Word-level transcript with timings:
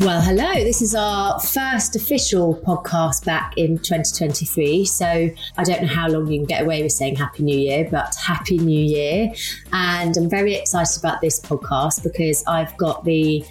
Well, 0.00 0.22
hello. 0.22 0.54
This 0.54 0.80
is 0.80 0.94
our 0.94 1.40
first 1.40 1.96
official 1.96 2.54
podcast 2.64 3.24
back 3.24 3.52
in 3.56 3.78
2023. 3.78 4.84
So 4.84 5.04
I 5.56 5.64
don't 5.64 5.82
know 5.82 5.88
how 5.88 6.08
long 6.08 6.28
you 6.28 6.38
can 6.38 6.46
get 6.46 6.62
away 6.62 6.82
with 6.82 6.92
saying 6.92 7.16
Happy 7.16 7.42
New 7.42 7.58
Year, 7.58 7.88
but 7.90 8.14
Happy 8.14 8.58
New 8.58 8.80
Year. 8.80 9.32
And 9.72 10.16
I'm 10.16 10.30
very 10.30 10.54
excited 10.54 10.98
about 10.98 11.20
this 11.20 11.40
podcast 11.40 12.04
because 12.04 12.44
I've 12.46 12.76
got 12.76 13.04
the 13.04 13.44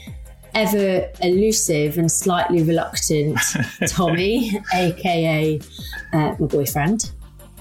ever 0.53 1.11
elusive 1.21 1.97
and 1.97 2.11
slightly 2.11 2.63
reluctant 2.63 3.37
Tommy, 3.87 4.57
aka 4.73 5.59
uh, 6.13 6.35
my 6.39 6.47
boyfriend. 6.47 7.11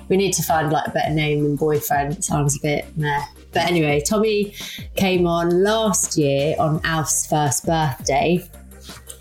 We 0.09 0.17
need 0.17 0.33
to 0.35 0.43
find 0.43 0.71
like 0.73 0.87
a 0.87 0.91
better 0.91 1.13
name 1.13 1.43
than 1.43 1.57
boyfriend. 1.57 2.15
It 2.15 2.25
sounds 2.25 2.57
a 2.57 2.61
bit 2.61 2.97
meh. 2.97 3.25
But 3.53 3.63
anyway, 3.67 4.03
Tommy 4.07 4.55
came 4.97 5.27
on 5.27 5.63
last 5.63 6.17
year 6.17 6.57
on 6.59 6.81
Alf's 6.85 7.27
first 7.27 7.67
birthday. 7.67 8.49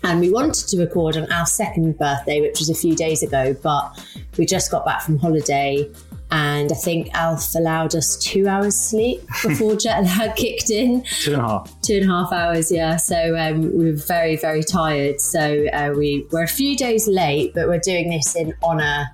And 0.04 0.20
we 0.20 0.30
wanted 0.30 0.68
to 0.68 0.78
record 0.78 1.16
on 1.16 1.30
our 1.32 1.46
second 1.46 1.98
birthday, 1.98 2.40
which 2.40 2.60
was 2.60 2.70
a 2.70 2.74
few 2.74 2.94
days 2.94 3.22
ago, 3.22 3.56
but 3.62 3.98
we 4.38 4.46
just 4.46 4.70
got 4.70 4.84
back 4.84 5.02
from 5.02 5.18
holiday. 5.18 5.90
And 6.30 6.70
I 6.72 6.74
think 6.74 7.08
Alf 7.14 7.54
allowed 7.54 7.94
us 7.94 8.16
two 8.16 8.46
hours 8.46 8.78
sleep 8.78 9.22
before 9.42 9.76
jet 9.76 10.02
lag 10.02 10.36
kicked 10.36 10.70
in. 10.70 11.02
Two 11.04 11.32
and 11.32 11.42
a 11.42 11.48
half. 11.48 11.80
Two 11.82 11.96
and 11.96 12.04
a 12.04 12.14
half 12.14 12.32
hours, 12.32 12.70
yeah. 12.70 12.96
So 12.96 13.36
um, 13.38 13.76
we 13.76 13.86
were 13.86 13.96
very, 13.96 14.36
very 14.36 14.62
tired. 14.62 15.20
So 15.20 15.66
uh, 15.72 15.92
we 15.96 16.26
were 16.30 16.42
a 16.42 16.48
few 16.48 16.76
days 16.76 17.08
late, 17.08 17.54
but 17.54 17.68
we're 17.68 17.78
doing 17.78 18.10
this 18.10 18.34
in 18.34 18.54
honour 18.62 19.06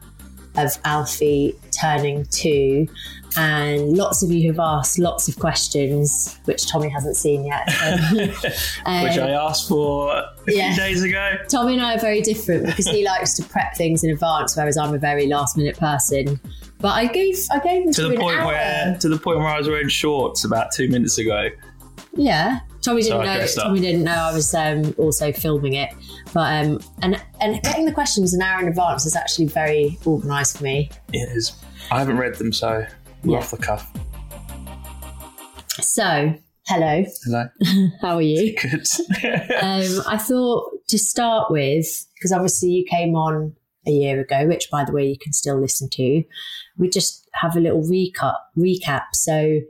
of 0.56 0.78
Alfie 0.84 1.56
turning 1.80 2.24
two. 2.26 2.86
And 3.34 3.96
lots 3.96 4.22
of 4.22 4.30
you 4.30 4.46
have 4.48 4.58
asked 4.60 4.98
lots 4.98 5.26
of 5.26 5.38
questions, 5.38 6.38
which 6.44 6.70
Tommy 6.70 6.90
hasn't 6.90 7.16
seen 7.16 7.46
yet. 7.46 7.66
Um, 8.84 9.04
Which 9.04 9.16
um, 9.16 9.28
I 9.28 9.30
asked 9.30 9.68
for 9.68 10.10
a 10.12 10.32
yeah. 10.48 10.74
few 10.74 10.82
days 10.82 11.02
ago. 11.02 11.36
Tommy 11.48 11.74
and 11.74 11.82
I 11.82 11.94
are 11.94 11.98
very 12.00 12.20
different 12.20 12.66
because 12.66 12.86
he 12.88 13.04
likes 13.06 13.34
to 13.34 13.44
prep 13.44 13.74
things 13.76 14.02
in 14.04 14.10
advance, 14.10 14.56
whereas 14.56 14.76
I'm 14.76 14.92
a 14.92 14.98
very 14.98 15.26
last 15.26 15.56
minute 15.56 15.78
person. 15.78 16.40
But 16.80 16.88
I 16.88 17.06
gave 17.06 17.36
I 17.52 17.60
gave 17.60 17.84
him 17.86 17.92
To 17.92 18.08
the 18.08 18.16
point 18.16 18.38
hour. 18.40 18.46
where 18.48 18.96
to 19.00 19.08
the 19.08 19.16
point 19.18 19.38
where 19.38 19.46
I 19.48 19.56
was 19.58 19.68
wearing 19.68 19.88
shorts 19.88 20.44
about 20.44 20.72
two 20.72 20.88
minutes 20.88 21.16
ago. 21.18 21.48
Yeah, 22.14 22.58
Tommy 22.82 23.02
didn't 23.02 23.48
So 23.48 23.62
know. 23.62 23.68
Tommy 23.68 23.80
didn't 23.80 24.02
know 24.04 24.12
I 24.12 24.32
was 24.32 24.52
um, 24.54 24.94
also 24.98 25.32
filming 25.32 25.74
it. 25.74 25.90
But 26.32 26.64
um, 26.64 26.80
and 27.02 27.22
and 27.40 27.62
getting 27.62 27.84
the 27.84 27.92
questions 27.92 28.32
an 28.34 28.40
hour 28.42 28.60
in 28.60 28.68
advance 28.68 29.04
is 29.06 29.14
actually 29.16 29.46
very 29.46 29.98
organised 30.06 30.58
for 30.58 30.64
me. 30.64 30.90
It 31.12 31.36
is. 31.36 31.52
I 31.90 31.98
haven't 31.98 32.16
read 32.18 32.36
them, 32.36 32.52
so 32.52 32.86
we're 33.22 33.32
Yeah. 33.34 33.38
off 33.38 33.50
the 33.50 33.58
cuff. 33.58 33.90
So, 35.80 36.34
hello, 36.66 37.04
Hello. 37.24 37.44
how 38.02 38.16
are 38.16 38.22
you? 38.22 38.54
Good. 38.62 38.86
um, 39.62 40.02
I 40.06 40.16
thought 40.18 40.70
to 40.88 40.98
start 40.98 41.50
with, 41.50 41.86
because 42.14 42.32
obviously 42.32 42.70
you 42.70 42.84
came 42.84 43.14
on 43.16 43.54
a 43.86 43.90
year 43.90 44.20
ago, 44.20 44.46
which 44.46 44.70
by 44.70 44.84
the 44.84 44.92
way 44.92 45.06
you 45.06 45.18
can 45.18 45.32
still 45.32 45.60
listen 45.60 45.88
to. 45.90 46.22
We 46.78 46.88
just 46.88 47.28
have 47.34 47.56
a 47.56 47.60
little 47.60 47.82
recap. 47.82 48.36
Recap. 48.56 49.02
So, 49.14 49.60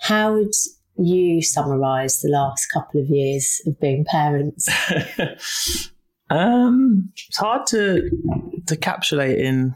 how 0.00 0.34
would 0.34 0.52
you 0.98 1.42
summarise 1.42 2.20
the 2.20 2.28
last 2.28 2.66
couple 2.72 3.00
of 3.00 3.08
years 3.08 3.60
of 3.66 3.78
being 3.80 4.04
parents? 4.04 4.68
um, 6.30 7.10
it's 7.28 7.38
hard 7.38 7.66
to 7.68 8.10
to 8.66 8.76
capsulate 8.76 9.38
in 9.38 9.74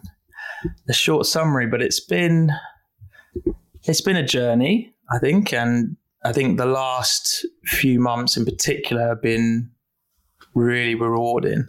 a 0.88 0.92
short 0.92 1.26
summary, 1.26 1.66
but 1.66 1.82
it's 1.82 2.00
been 2.00 2.52
it's 3.84 4.00
been 4.00 4.16
a 4.16 4.26
journey, 4.26 4.94
I 5.10 5.18
think, 5.18 5.52
and 5.52 5.96
I 6.24 6.32
think 6.32 6.58
the 6.58 6.66
last 6.66 7.46
few 7.64 8.00
months 8.00 8.36
in 8.36 8.44
particular 8.44 9.08
have 9.08 9.22
been 9.22 9.70
really 10.54 10.94
rewarding, 10.94 11.66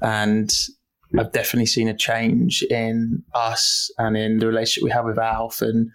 and 0.00 0.52
I've 1.18 1.32
definitely 1.32 1.66
seen 1.66 1.88
a 1.88 1.96
change 1.96 2.62
in 2.64 3.22
us 3.34 3.90
and 3.98 4.16
in 4.16 4.38
the 4.38 4.46
relationship 4.46 4.84
we 4.84 4.90
have 4.90 5.06
with 5.06 5.18
Alf 5.18 5.62
and 5.62 5.90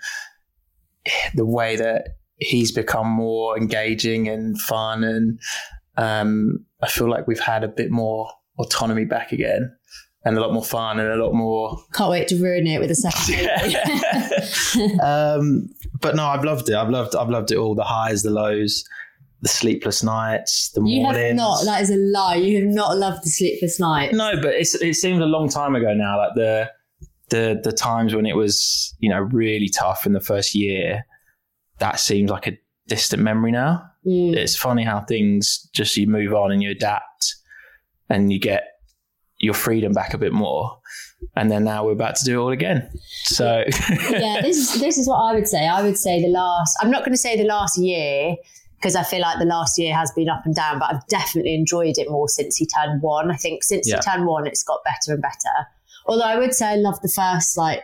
the 1.35 1.45
way 1.45 1.75
that 1.75 2.15
he's 2.37 2.71
become 2.71 3.07
more 3.07 3.57
engaging 3.57 4.27
and 4.27 4.59
fun 4.61 5.03
and 5.03 5.39
um, 5.97 6.65
I 6.81 6.87
feel 6.89 7.09
like 7.09 7.27
we've 7.27 7.39
had 7.39 7.63
a 7.63 7.67
bit 7.67 7.91
more 7.91 8.29
autonomy 8.57 9.05
back 9.05 9.31
again 9.31 9.75
and 10.25 10.37
a 10.37 10.41
lot 10.41 10.53
more 10.53 10.63
fun 10.63 10.99
and 10.99 11.09
a 11.09 11.15
lot 11.23 11.33
more 11.33 11.77
Can't 11.93 12.09
wait 12.09 12.27
to 12.29 12.35
ruin 12.41 12.65
it 12.65 12.79
with 12.79 12.89
a 12.91 12.95
second 12.95 13.49
baby. 14.81 14.99
um, 15.01 15.69
but 16.01 16.15
no, 16.15 16.25
I've 16.25 16.43
loved 16.43 16.69
it. 16.69 16.75
I've 16.75 16.89
loved. 16.89 17.15
I've 17.15 17.29
loved 17.29 17.51
it 17.51 17.57
all. 17.57 17.75
The 17.75 17.83
highs, 17.83 18.23
the 18.23 18.29
lows, 18.31 18.83
the 19.41 19.49
sleepless 19.49 20.01
nights, 20.03 20.71
the 20.71 20.81
You 20.81 21.01
mornings. 21.03 21.27
have 21.27 21.35
not. 21.35 21.65
That 21.65 21.81
is 21.81 21.89
a 21.91 21.97
lie. 21.97 22.35
You 22.35 22.61
have 22.61 22.73
not 22.73 22.97
loved 22.97 23.23
the 23.25 23.29
sleepless 23.29 23.79
night. 23.79 24.13
no 24.13 24.35
but 24.41 24.53
it's, 24.55 24.75
it 24.75 24.95
seems 24.95 25.19
a 25.19 25.25
long 25.25 25.49
time 25.49 25.75
ago 25.75 25.93
now 25.93 26.17
like 26.17 26.31
the 26.35 26.71
the 27.29 27.59
the 27.63 27.71
times 27.71 28.13
when 28.15 28.25
it 28.25 28.35
was 28.35 28.95
you 28.99 29.09
know 29.09 29.19
really 29.19 29.69
tough 29.69 30.05
in 30.05 30.13
the 30.13 30.19
first 30.21 30.55
year 30.55 31.05
that 31.83 31.99
seems 31.99 32.29
like 32.31 32.47
a 32.47 32.57
distant 32.87 33.21
memory 33.23 33.51
now 33.51 33.73
Mm. 34.05 34.35
it's 34.35 34.57
funny 34.57 34.83
how 34.83 34.99
things 34.99 35.69
just 35.73 35.95
you 35.95 36.07
move 36.07 36.33
on 36.33 36.51
and 36.51 36.61
you 36.61 36.69
adapt 36.71 37.35
and 38.09 38.33
you 38.33 38.37
get 38.51 38.63
your 39.37 39.53
freedom 39.53 39.93
back 39.93 40.13
a 40.13 40.17
bit 40.17 40.33
more 40.33 40.77
and 41.37 41.49
then 41.49 41.63
now 41.63 41.85
we're 41.85 41.93
about 42.01 42.15
to 42.17 42.25
do 42.25 42.33
it 42.37 42.43
all 42.43 42.49
again 42.49 42.79
so 43.23 43.63
yeah, 44.09 44.41
this 44.47 44.57
is 44.57 44.81
this 44.81 44.97
is 44.97 45.07
what 45.07 45.19
I 45.27 45.33
would 45.35 45.47
say. 45.47 45.67
I 45.67 45.81
would 45.81 45.97
say 45.97 46.21
the 46.21 46.27
last. 46.27 46.75
I'm 46.81 46.91
not 46.91 47.01
going 47.05 47.13
to 47.13 47.23
say 47.27 47.37
the 47.37 47.45
last 47.57 47.77
year 47.77 48.35
because 48.75 48.97
I 48.97 49.03
feel 49.03 49.21
like 49.21 49.39
the 49.39 49.45
last 49.45 49.79
year 49.79 49.95
has 49.95 50.11
been 50.11 50.27
up 50.27 50.41
and 50.45 50.53
down, 50.53 50.79
but 50.79 50.93
I've 50.93 51.07
definitely 51.07 51.55
enjoyed 51.55 51.97
it 51.97 52.11
more 52.11 52.27
since 52.27 52.57
he 52.57 52.65
turned 52.67 53.01
one. 53.01 53.31
I 53.31 53.37
think 53.37 53.63
since 53.63 53.87
Yeah. 53.89 53.95
he 53.95 54.01
turned 54.01 54.25
one, 54.25 54.45
it's 54.45 54.63
got 54.63 54.79
better 54.83 55.13
and 55.13 55.21
better. 55.21 55.55
Although 56.07 56.25
I 56.25 56.37
would 56.37 56.53
say 56.53 56.65
I 56.67 56.75
love 56.75 56.99
the 57.01 57.07
first 57.21 57.57
like 57.57 57.83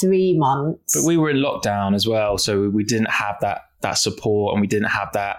three 0.00 0.36
months. 0.36 0.94
but 0.94 1.06
we 1.06 1.16
were 1.16 1.30
in 1.30 1.38
lockdown 1.38 1.94
as 1.94 2.06
well 2.06 2.36
so 2.38 2.68
we 2.68 2.84
didn't 2.84 3.10
have 3.10 3.36
that 3.40 3.62
that 3.80 3.94
support 3.94 4.52
and 4.52 4.60
we 4.60 4.66
didn't 4.66 4.88
have 4.88 5.08
that 5.12 5.38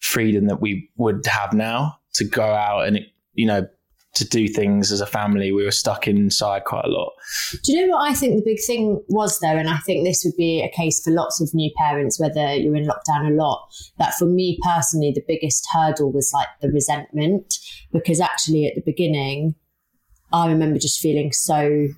freedom 0.00 0.46
that 0.46 0.60
we 0.60 0.88
would 0.96 1.24
have 1.26 1.52
now 1.52 1.98
to 2.14 2.24
go 2.24 2.44
out 2.44 2.86
and 2.86 3.00
you 3.34 3.46
know 3.46 3.66
to 4.14 4.24
do 4.26 4.48
things 4.48 4.90
as 4.90 5.00
a 5.00 5.06
family 5.06 5.52
we 5.52 5.64
were 5.64 5.70
stuck 5.70 6.08
inside 6.08 6.64
quite 6.64 6.84
a 6.84 6.88
lot 6.88 7.12
Do 7.64 7.72
you 7.72 7.86
know 7.86 7.96
what 7.96 8.10
I 8.10 8.14
think 8.14 8.36
the 8.36 8.50
big 8.50 8.58
thing 8.66 9.02
was 9.08 9.38
though? 9.40 9.56
And 9.56 9.68
I 9.68 9.78
think 9.78 10.04
this 10.04 10.22
would 10.24 10.36
be 10.36 10.62
a 10.62 10.68
case 10.74 11.02
for 11.02 11.10
lots 11.10 11.40
of 11.40 11.52
new 11.52 11.70
parents, 11.76 12.18
whether 12.18 12.54
you're 12.54 12.76
in 12.76 12.86
lockdown 12.86 13.28
a 13.28 13.34
lot. 13.34 13.68
That 13.98 14.14
for 14.14 14.24
me 14.24 14.58
personally, 14.64 15.12
the 15.14 15.24
biggest 15.26 15.66
hurdle 15.72 16.10
was 16.10 16.30
like 16.32 16.48
the 16.60 16.70
resentment, 16.70 17.58
because 17.92 18.20
actually 18.20 18.66
at 18.66 18.74
the 18.74 18.80
beginning, 18.80 19.54
I 20.32 20.48
remember 20.48 20.78
just 20.78 21.00
feeling 21.00 21.32
so 21.32 21.88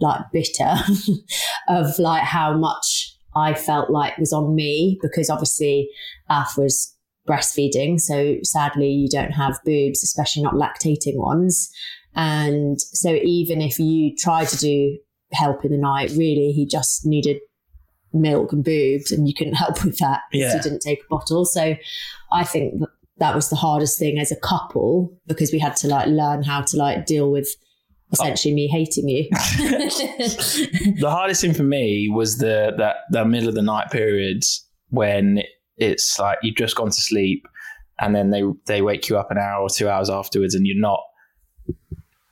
like 0.00 0.20
bitter 0.32 0.74
of 1.68 1.98
like 1.98 2.22
how 2.22 2.56
much 2.56 3.14
I 3.34 3.54
felt 3.54 3.90
like 3.90 4.16
was 4.18 4.32
on 4.32 4.54
me 4.54 4.98
because 5.02 5.30
obviously 5.30 5.88
Alf 6.30 6.56
was 6.56 6.94
breastfeeding. 7.28 8.00
So 8.00 8.36
sadly, 8.42 8.88
you 8.90 9.08
don't 9.08 9.32
have 9.32 9.58
boobs, 9.64 10.02
especially 10.02 10.42
not 10.42 10.54
lactating 10.54 11.16
ones. 11.16 11.70
And 12.14 12.80
so 12.80 13.12
even 13.22 13.60
if 13.60 13.78
you 13.78 14.16
try 14.16 14.44
to 14.44 14.56
do 14.56 14.98
help 15.32 15.64
in 15.64 15.72
the 15.72 15.78
night. 15.78 16.10
Really, 16.16 16.52
he 16.52 16.66
just 16.66 17.04
needed 17.06 17.38
milk 18.12 18.52
and 18.52 18.64
boobs, 18.64 19.12
and 19.12 19.28
you 19.28 19.34
couldn't 19.34 19.54
help 19.64 19.84
with 19.84 19.98
that 19.98 20.22
because 20.30 20.52
Yeah. 20.52 20.56
he 20.56 20.62
didn't 20.62 20.80
take 20.80 21.00
a 21.00 21.08
bottle. 21.10 21.44
So 21.44 21.76
I 22.32 22.44
think 22.44 22.82
that 23.18 23.34
was 23.34 23.50
the 23.50 23.56
hardest 23.56 23.98
thing 23.98 24.18
as 24.18 24.30
a 24.30 24.36
couple 24.36 25.12
because 25.26 25.52
we 25.52 25.58
had 25.58 25.76
to 25.76 25.88
like 25.88 26.06
learn 26.06 26.42
how 26.44 26.62
to 26.62 26.76
like 26.76 27.04
deal 27.04 27.30
with 27.30 27.48
essentially 28.12 28.52
oh. 28.52 28.56
me 28.56 28.68
hating 28.68 29.08
you. 29.08 29.28
the 31.00 31.10
hardest 31.10 31.40
thing 31.40 31.54
for 31.54 31.62
me 31.62 32.08
was 32.08 32.38
the 32.38 32.72
that 32.78 32.96
the 33.10 33.24
middle 33.24 33.48
of 33.48 33.54
the 33.54 33.62
night 33.62 33.90
periods 33.90 34.66
when 34.90 35.42
it's 35.76 36.18
like 36.18 36.38
you've 36.42 36.56
just 36.56 36.76
gone 36.76 36.90
to 36.90 37.00
sleep 37.00 37.46
and 38.00 38.14
then 38.14 38.30
they 38.30 38.42
they 38.66 38.82
wake 38.82 39.08
you 39.08 39.18
up 39.18 39.30
an 39.30 39.38
hour 39.38 39.62
or 39.62 39.68
two 39.68 39.88
hours 39.88 40.10
afterwards 40.10 40.54
and 40.54 40.66
you're 40.66 40.80
not 40.80 41.00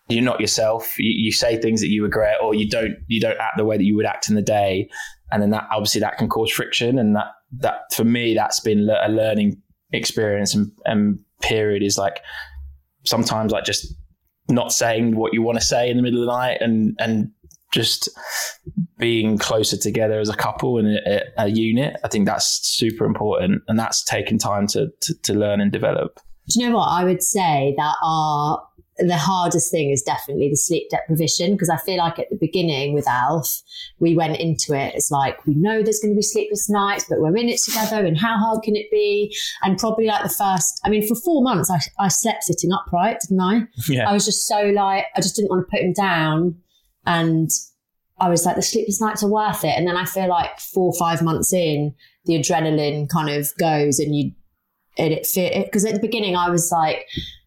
you're 0.08 0.23
not 0.23 0.40
yourself. 0.40 0.99
You, 0.99 1.11
you 1.11 1.32
say 1.32 1.61
things 1.61 1.81
that 1.81 1.88
you 1.88 2.02
regret 2.02 2.37
or 2.43 2.55
you 2.55 2.69
don't 2.69 2.96
you 3.08 3.20
don't 3.20 3.38
act 3.38 3.56
the 3.56 3.64
way 3.64 3.76
that 3.76 3.84
you 3.84 3.96
would 3.96 4.06
act 4.06 4.29
in 4.29 4.34
the 4.34 4.43
day. 4.43 4.88
And 5.32 5.43
then 5.43 5.50
that 5.50 5.69
obviously 5.72 6.00
that 6.00 6.19
can 6.19 6.29
cause 6.29 6.50
friction 6.50 6.99
and 6.99 7.17
that 7.17 7.26
that 7.58 7.93
for 7.93 8.05
me 8.05 8.34
that's 8.34 8.61
been 8.61 8.88
a 8.88 9.08
learning 9.08 9.61
experience 9.93 10.55
and, 10.55 10.70
and 10.84 11.19
period 11.43 11.82
is 11.82 11.99
like 11.99 12.20
sometimes 13.05 13.52
like 13.52 13.64
just 13.64 13.94
not 14.48 14.72
saying 14.72 15.16
what 15.16 15.32
you 15.32 15.43
want 15.43 15.58
to 15.58 15.64
say 15.64 15.90
in 15.90 15.96
the 15.96 16.02
middle 16.02 16.20
of 16.20 16.26
the 16.26 16.32
night 16.32 16.58
and 16.60 16.96
and 16.98 17.31
just 17.72 18.08
being 18.96 19.37
closer 19.37 19.76
together 19.76 20.19
as 20.20 20.28
a 20.28 20.37
couple 20.37 20.78
and 20.78 20.96
a, 20.98 21.22
a 21.37 21.48
unit 21.48 21.96
i 22.04 22.08
think 22.08 22.26
that's 22.26 22.60
super 22.66 23.04
important 23.04 23.62
and 23.69 23.78
that's 23.78 24.04
taken 24.04 24.38
time 24.38 24.66
to, 24.66 24.88
to 25.00 25.14
to 25.22 25.34
learn 25.34 25.60
and 25.60 25.72
develop 25.72 26.20
Do 26.48 26.60
you 26.60 26.69
know 26.69 26.76
what? 26.76 26.88
I 26.88 27.04
would 27.04 27.22
say 27.22 27.75
that 27.76 27.94
our 28.04 28.62
the 28.98 29.16
hardest 29.16 29.70
thing 29.70 29.90
is 29.90 30.02
definitely 30.02 30.48
the 30.48 30.56
sleep 30.56 30.88
deprivation 30.90 31.52
because 31.52 31.69
I 31.69 31.76
feel 31.76 31.98
like 31.98 32.19
at 32.19 32.31
the 32.31 32.37
beginning 32.37 32.94
with 32.94 33.06
Alf, 33.06 33.62
we 33.98 34.16
went 34.16 34.38
into 34.38 34.75
it 34.75 34.94
as 34.94 35.10
like 35.10 35.44
we 35.46 35.54
know 35.54 35.82
there's 35.82 36.00
going 36.00 36.14
to 36.14 36.16
be 36.16 36.22
sleepless 36.22 36.69
nights, 36.70 37.04
but 37.08 37.20
we're 37.20 37.37
in 37.37 37.48
it 37.48 37.60
together, 37.60 38.04
and 38.06 38.19
how 38.19 38.38
hard 38.38 38.62
can 38.62 38.76
it 38.76 38.90
be? 38.90 39.37
And 39.62 39.78
probably 39.78 40.06
like 40.06 40.22
the 40.22 40.28
first, 40.28 40.81
I 40.84 40.88
mean, 40.88 41.06
for 41.06 41.14
four 41.14 41.43
months, 41.43 41.70
I, 41.70 41.78
I 41.98 42.08
slept 42.08 42.44
sitting 42.44 42.72
upright, 42.72 43.19
didn't 43.20 43.40
I? 43.40 43.62
yeah 43.88 44.08
I 44.08 44.12
was 44.12 44.25
just 44.25 44.46
so 44.46 44.70
like, 44.70 45.06
I 45.14 45.20
just 45.20 45.37
didn't 45.37 45.50
want 45.50 45.66
to 45.66 45.70
put 45.70 45.84
him 45.84 45.93
down. 45.93 46.56
And 47.04 47.50
I 48.19 48.28
was 48.28 48.46
like, 48.46 48.56
the 48.56 48.62
sleepless 48.62 49.00
nights 49.00 49.22
are 49.22 49.31
worth 49.31 49.64
it. 49.64 49.75
And 49.76 49.87
then 49.87 49.96
I 49.96 50.04
feel 50.06 50.28
like 50.28 50.58
four 50.58 50.87
or 50.93 50.98
five 50.98 51.22
months 51.22 51.52
in, 51.52 51.94
the 52.25 52.34
adrenaline 52.34 53.08
kind 53.08 53.28
of 53.31 53.52
goes 53.58 53.98
and 53.98 54.14
you, 54.14 54.32
and 54.98 55.12
it 55.12 55.26
fit. 55.26 55.66
Because 55.66 55.84
at 55.84 55.94
the 55.94 56.00
beginning, 56.00 56.34
I 56.34 56.50
was 56.50 56.70
like, 56.72 57.06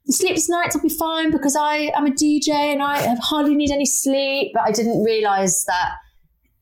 the 0.10 0.14
sleepless 0.14 0.50
nights 0.50 0.76
will 0.76 0.82
be 0.82 0.90
fine 0.90 1.30
because 1.30 1.56
I 1.56 1.92
am 1.96 2.08
a 2.08 2.10
DJ 2.10 2.50
and 2.50 2.82
I 2.82 3.16
hardly 3.22 3.56
need 3.56 3.72
any 3.72 3.86
sleep. 3.86 4.52
But 4.56 4.64
I 4.64 4.72
didn't 4.72 5.04
realize 5.04 5.66
that 5.66 5.92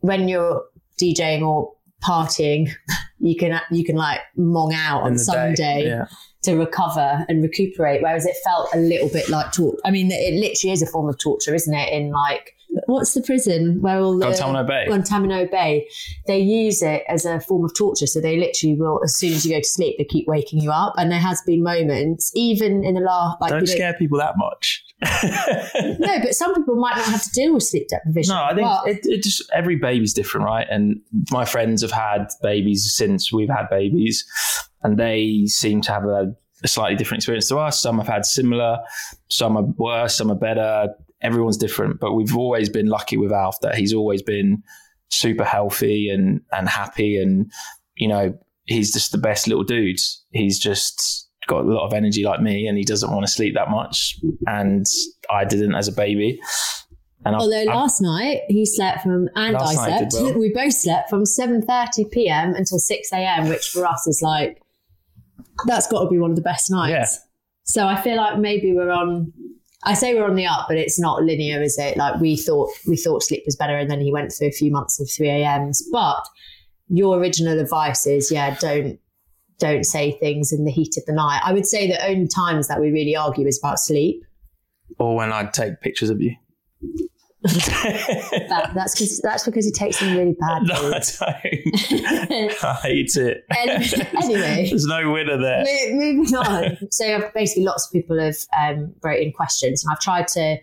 when 0.02 0.28
you're 0.28 0.66
DJing 1.02 1.42
or 1.42 1.74
partying, 2.04 2.70
you 3.20 3.36
can 3.36 3.60
you 3.72 3.86
can 3.86 3.96
like 3.96 4.20
mong 4.38 4.74
out 4.76 5.08
In 5.08 5.14
on 5.14 5.18
Sunday 5.18 5.88
yeah 5.88 6.06
to 6.44 6.56
recover 6.56 7.26
and 7.28 7.44
recuperate. 7.44 8.02
Whereas 8.02 8.26
it 8.26 8.36
felt 8.44 8.70
a 8.74 8.78
little 8.78 9.10
bit 9.10 9.30
like 9.30 9.52
torture. 9.52 9.80
I 9.86 9.92
mean, 9.92 10.10
it 10.12 10.34
literally 10.40 10.72
is 10.72 10.82
a 10.82 10.88
form 10.88 11.10
of 11.10 11.18
torture, 11.18 11.54
isn't 11.54 11.74
it? 11.74 11.92
In 11.92 12.12
like, 12.12 12.54
what's 12.86 13.14
the 13.14 13.22
prison 13.22 13.82
where 13.82 14.00
all 14.00 14.18
the 14.18 14.26
Guantanamo 14.26 14.64
Bay. 14.66 14.86
Guantanamo 14.88 15.48
Bay, 15.48 15.88
they 16.26 16.40
use 16.40 16.82
it 16.82 17.04
as 17.08 17.26
a 17.26 17.40
form 17.40 17.66
of 17.66 17.76
torture. 17.76 18.08
So 18.08 18.22
they 18.22 18.38
literally 18.38 18.76
will, 18.76 19.02
as 19.04 19.16
soon 19.16 19.34
as 19.34 19.46
you 19.46 19.54
go 19.54 19.60
to 19.60 19.68
sleep, 19.68 19.98
they 19.98 20.06
keep 20.06 20.28
waking 20.28 20.62
you 20.62 20.72
up. 20.72 20.94
And 20.98 21.12
there 21.12 21.20
has 21.20 21.42
been 21.46 21.64
moments, 21.64 22.32
even 22.36 22.84
in 22.84 22.96
the 22.96 23.02
last, 23.02 23.42
like, 23.42 23.50
don't 23.50 23.62
you 23.62 23.68
know- 23.68 23.74
scare 23.74 23.94
people 23.94 24.18
that 24.20 24.34
much 24.38 24.84
no, 26.00 26.20
but 26.22 26.34
some 26.34 26.56
people 26.56 26.76
might 26.76 26.96
not 26.96 27.06
have 27.06 27.22
to 27.24 27.30
deal 27.30 27.54
with 27.54 27.62
sleep 27.62 27.88
deprivation. 27.88 28.34
No, 28.34 28.44
I 28.44 28.56
think 28.56 28.68
But- 28.68 28.88
it, 28.88 29.00
it 29.04 29.24
just 29.24 29.48
every 29.54 29.76
baby's 29.76 30.14
different, 30.14 30.46
right? 30.48 30.66
And 30.70 31.02
my 31.30 31.46
friends 31.46 31.84
have 31.84 31.92
had 31.92 32.28
babies 32.42 32.92
since 32.96 33.32
we've 33.32 33.50
had 33.50 33.70
babies, 33.70 34.26
and 34.82 34.98
they 34.98 35.46
seem 35.46 35.82
to 35.82 35.92
have 35.92 36.06
a, 36.06 36.34
a 36.64 36.68
slightly 36.68 36.96
different 36.96 37.20
experience 37.20 37.48
to 37.50 37.60
us. 37.60 37.80
Some 37.80 38.00
have 38.00 38.08
had 38.08 38.26
similar, 38.26 38.80
some 39.28 39.56
are 39.56 39.64
worse, 39.78 40.18
some 40.18 40.32
are 40.32 40.36
better. 40.36 40.88
Everyone's 41.22 41.58
different, 41.58 42.00
but 42.00 42.14
we've 42.14 42.36
always 42.38 42.70
been 42.70 42.88
lucky 42.88 43.18
with 43.18 43.32
Alf 43.32 43.60
that 43.62 43.76
he's 43.76 43.94
always 43.94 44.22
been 44.22 44.62
super 45.10 45.44
healthy 45.44 46.10
and 46.10 46.42
and 46.52 46.70
happy, 46.70 47.18
and 47.22 47.52
you 47.96 48.08
know 48.08 48.38
he's 48.66 48.94
just 48.94 49.12
the 49.12 49.18
best 49.18 49.48
little 49.48 49.64
dude. 49.64 50.00
He's 50.32 50.60
just 50.60 51.28
got 51.48 51.64
a 51.64 51.68
lot 51.68 51.86
of 51.86 51.94
energy 51.94 52.24
like 52.24 52.42
me, 52.42 52.68
and 52.68 52.78
he 52.78 52.84
doesn't 52.84 53.12
want 53.12 53.26
to 53.26 53.32
sleep 53.32 53.56
that 53.56 53.70
much, 53.70 54.20
and 54.46 54.86
I 55.32 55.46
didn't 55.46 55.76
as 55.76 55.88
a 55.88 55.94
baby. 55.94 56.40
And 57.26 57.36
Although 57.36 57.58
I've- 57.58 57.68
last 57.68 58.00
night 58.02 58.42
he 58.48 58.66
slept 58.66 59.02
from, 59.02 59.28
and 59.36 59.58
I 59.58 59.60
Last 59.60 59.76
night 59.76 60.00
did 60.00 60.12
slept, 60.12 60.30
well. 60.32 60.40
we 60.40 60.52
both 60.54 60.74
slept 60.74 61.10
from 61.10 61.24
7.30 61.24 62.12
p.m. 62.12 62.54
until 62.54 62.80
6 62.80 63.12
a.m., 63.12 63.50
which 63.50 63.70
for 63.70 63.86
us 63.86 64.08
is 64.08 64.22
like, 64.22 64.62
that's 65.66 65.88
got 65.88 66.04
to 66.04 66.10
be 66.10 66.20
one 66.20 66.30
of 66.30 66.36
the 66.36 66.42
best 66.42 66.70
nights. 66.70 66.92
Yeah. 66.92 67.20
So 67.64 67.88
I 67.88 68.00
feel 68.00 68.16
like 68.16 68.38
maybe 68.40 68.74
we're 68.74 68.92
on, 68.92 69.34
I 69.88 69.94
say 69.94 70.14
we're 70.14 70.28
on 70.28 70.36
the 70.36 70.46
up, 70.46 70.66
but 70.68 70.78
it's 70.78 71.00
not 71.00 71.24
linear, 71.24 71.62
is 71.62 71.78
it? 71.78 71.96
Like 71.96 72.20
we 72.20 72.36
thought, 72.36 72.70
we 72.86 72.98
thought 72.98 73.24
sleep 73.24 73.44
was 73.46 73.56
better 73.56 73.78
and 73.78 73.90
then 73.90 74.02
he 74.02 74.12
went 74.12 74.34
through 74.34 74.50
a 74.50 74.52
few 74.52 74.70
months 74.70 75.00
of 75.00 75.10
3 75.10 75.30
a.m.s. 75.30 75.82
But 75.92 76.28
your 76.90 77.18
original 77.18 77.58
advice 77.58 78.06
is, 78.06 78.30
yeah, 78.30 78.58
don't, 78.60 79.00
don't 79.60 79.86
say 79.86 80.12
things 80.20 80.52
in 80.52 80.66
the 80.66 80.72
heat 80.72 80.96
of 80.98 81.06
the 81.06 81.14
night. 81.14 81.42
I 81.44 81.54
would 81.54 81.66
say 81.66 81.88
the 81.88 82.06
only 82.06 82.28
times 82.28 82.68
that 82.68 82.82
we 82.82 82.92
really 82.92 83.16
argue 83.16 83.48
is 83.48 83.60
about 83.64 83.80
sleep. 83.80 84.22
or 85.00 85.16
when 85.16 85.32
I'd 85.32 85.54
take 85.54 85.80
pictures 85.80 86.10
of 86.10 86.22
you. 86.22 86.36
That, 87.48 88.72
that's 88.76 88.96
because 88.96 89.20
that's 89.22 89.46
because 89.46 89.66
he 89.66 89.72
takes 89.72 90.00
them 90.00 90.18
really 90.18 90.36
bad. 90.40 90.64
no, 90.64 90.76
I 90.76 90.92
don't. 90.92 92.64
I 92.64 92.80
hate 92.84 93.16
it. 93.16 93.46
Any- 93.56 94.08
anyway. 94.24 94.68
there's 94.70 94.86
no 94.86 95.12
winner 95.12 95.38
there. 95.38 95.64
Mo- 95.64 95.96
Moving 95.96 96.36
on. 96.36 96.78
So 96.92 97.30
basically, 97.34 97.64
lots 97.64 97.88
of 97.88 97.94
people 97.94 98.20
have 98.20 98.38
um, 98.60 98.94
wrote 99.04 99.20
in 99.20 99.32
questions, 99.32 99.84
and 99.84 99.92
I've 99.92 100.00
tried 100.02 100.28
to 100.30 100.58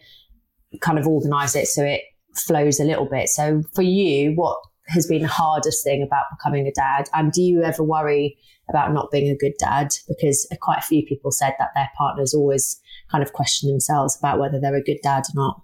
kind 0.80 0.98
of 0.98 1.06
organise 1.06 1.54
it 1.54 1.66
so 1.68 1.84
it 1.84 2.00
flows 2.36 2.80
a 2.80 2.84
little 2.84 3.06
bit. 3.06 3.28
So 3.28 3.62
for 3.74 3.82
you, 3.82 4.32
what 4.34 4.58
has 4.88 5.06
been 5.06 5.22
the 5.22 5.28
hardest 5.28 5.84
thing 5.84 6.02
about 6.02 6.24
becoming 6.36 6.66
a 6.66 6.72
dad, 6.72 7.08
and 7.14 7.32
do 7.32 7.42
you 7.42 7.62
ever 7.62 7.82
worry 7.82 8.36
about 8.68 8.92
not 8.92 9.10
being 9.10 9.30
a 9.30 9.36
good 9.36 9.54
dad? 9.58 9.94
Because 10.08 10.46
quite 10.60 10.78
a 10.78 10.82
few 10.82 11.04
people 11.06 11.30
said 11.30 11.54
that 11.58 11.70
their 11.74 11.90
partners 11.96 12.34
always 12.34 12.80
kind 13.10 13.22
of 13.22 13.32
question 13.32 13.70
themselves 13.70 14.16
about 14.18 14.38
whether 14.38 14.58
they're 14.58 14.74
a 14.74 14.82
good 14.82 14.98
dad 15.02 15.24
or 15.34 15.34
not. 15.34 15.62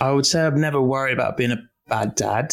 I 0.00 0.12
would 0.12 0.26
say 0.26 0.42
I've 0.42 0.56
never 0.56 0.80
worried 0.80 1.14
about 1.14 1.36
being 1.36 1.52
a 1.52 1.62
bad 1.88 2.14
dad. 2.14 2.52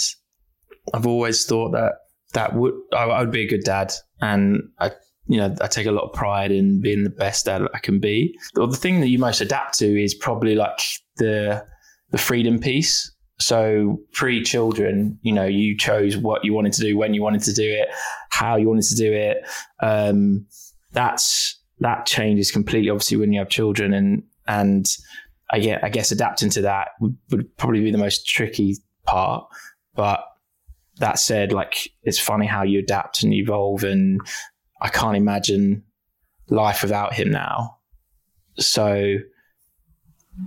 I've 0.93 1.07
always 1.07 1.45
thought 1.45 1.71
that 1.71 1.93
that 2.33 2.55
would 2.55 2.73
I, 2.93 3.03
I 3.03 3.19
would 3.21 3.31
be 3.31 3.43
a 3.43 3.47
good 3.47 3.63
dad, 3.63 3.93
and 4.21 4.69
I, 4.79 4.91
you 5.27 5.37
know, 5.37 5.55
I 5.61 5.67
take 5.67 5.87
a 5.87 5.91
lot 5.91 6.05
of 6.05 6.13
pride 6.13 6.51
in 6.51 6.81
being 6.81 7.03
the 7.03 7.09
best 7.09 7.45
dad 7.45 7.61
I 7.73 7.79
can 7.79 7.99
be. 7.99 8.37
The 8.55 8.67
thing 8.67 9.01
that 9.01 9.07
you 9.07 9.19
most 9.19 9.41
adapt 9.41 9.77
to 9.79 10.03
is 10.03 10.13
probably 10.13 10.55
like 10.55 10.79
the 11.17 11.65
the 12.11 12.17
freedom 12.17 12.59
piece. 12.59 13.09
So 13.39 13.99
pre 14.13 14.43
children, 14.43 15.19
you 15.21 15.33
know, 15.33 15.45
you 15.45 15.77
chose 15.77 16.17
what 16.17 16.45
you 16.45 16.53
wanted 16.53 16.73
to 16.73 16.81
do, 16.81 16.97
when 16.97 17.13
you 17.13 17.23
wanted 17.23 17.41
to 17.43 17.53
do 17.53 17.63
it, 17.63 17.89
how 18.29 18.55
you 18.55 18.67
wanted 18.69 18.85
to 18.85 18.95
do 18.95 19.11
it. 19.11 19.37
Um, 19.81 20.45
that's 20.91 21.59
that 21.79 22.05
changes 22.05 22.51
completely, 22.51 22.89
obviously, 22.89 23.17
when 23.17 23.33
you 23.33 23.39
have 23.39 23.49
children, 23.49 23.93
and 23.93 24.23
and 24.47 24.85
I 25.53 25.79
I 25.83 25.89
guess 25.89 26.11
adapting 26.11 26.49
to 26.51 26.61
that 26.61 26.89
would, 26.99 27.15
would 27.31 27.57
probably 27.57 27.81
be 27.81 27.91
the 27.91 27.97
most 27.97 28.27
tricky 28.27 28.77
part. 29.05 29.45
But 29.95 30.25
that 30.97 31.19
said, 31.19 31.53
like 31.53 31.89
it's 32.01 32.19
funny 32.19 32.47
how 32.47 32.63
you 32.63 32.79
adapt 32.79 33.23
and 33.23 33.33
evolve, 33.33 33.83
and 33.83 34.19
I 34.81 34.89
can't 34.89 35.15
imagine 35.15 35.83
life 36.49 36.81
without 36.81 37.13
him 37.13 37.31
now. 37.31 37.77
So 38.57 39.17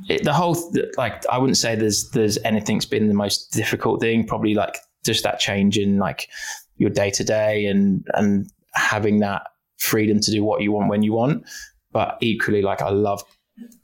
it, 0.08 0.24
the 0.24 0.32
whole 0.32 0.56
like 0.96 1.24
I 1.26 1.38
wouldn't 1.38 1.56
say 1.56 1.76
there's 1.76 2.10
there's 2.10 2.38
anything's 2.44 2.86
been 2.86 3.08
the 3.08 3.14
most 3.14 3.52
difficult 3.52 4.00
thing. 4.00 4.26
Probably 4.26 4.54
like 4.54 4.76
just 5.04 5.22
that 5.22 5.38
change 5.38 5.78
in 5.78 5.98
like 5.98 6.28
your 6.76 6.90
day 6.90 7.10
to 7.10 7.24
day 7.24 7.66
and 7.66 8.06
and 8.14 8.50
having 8.74 9.20
that 9.20 9.42
freedom 9.78 10.20
to 10.20 10.30
do 10.30 10.42
what 10.42 10.62
you 10.62 10.72
want 10.72 10.88
when 10.88 11.02
you 11.02 11.12
want. 11.12 11.46
But 11.92 12.18
equally, 12.20 12.62
like 12.62 12.82
I 12.82 12.90
love 12.90 13.22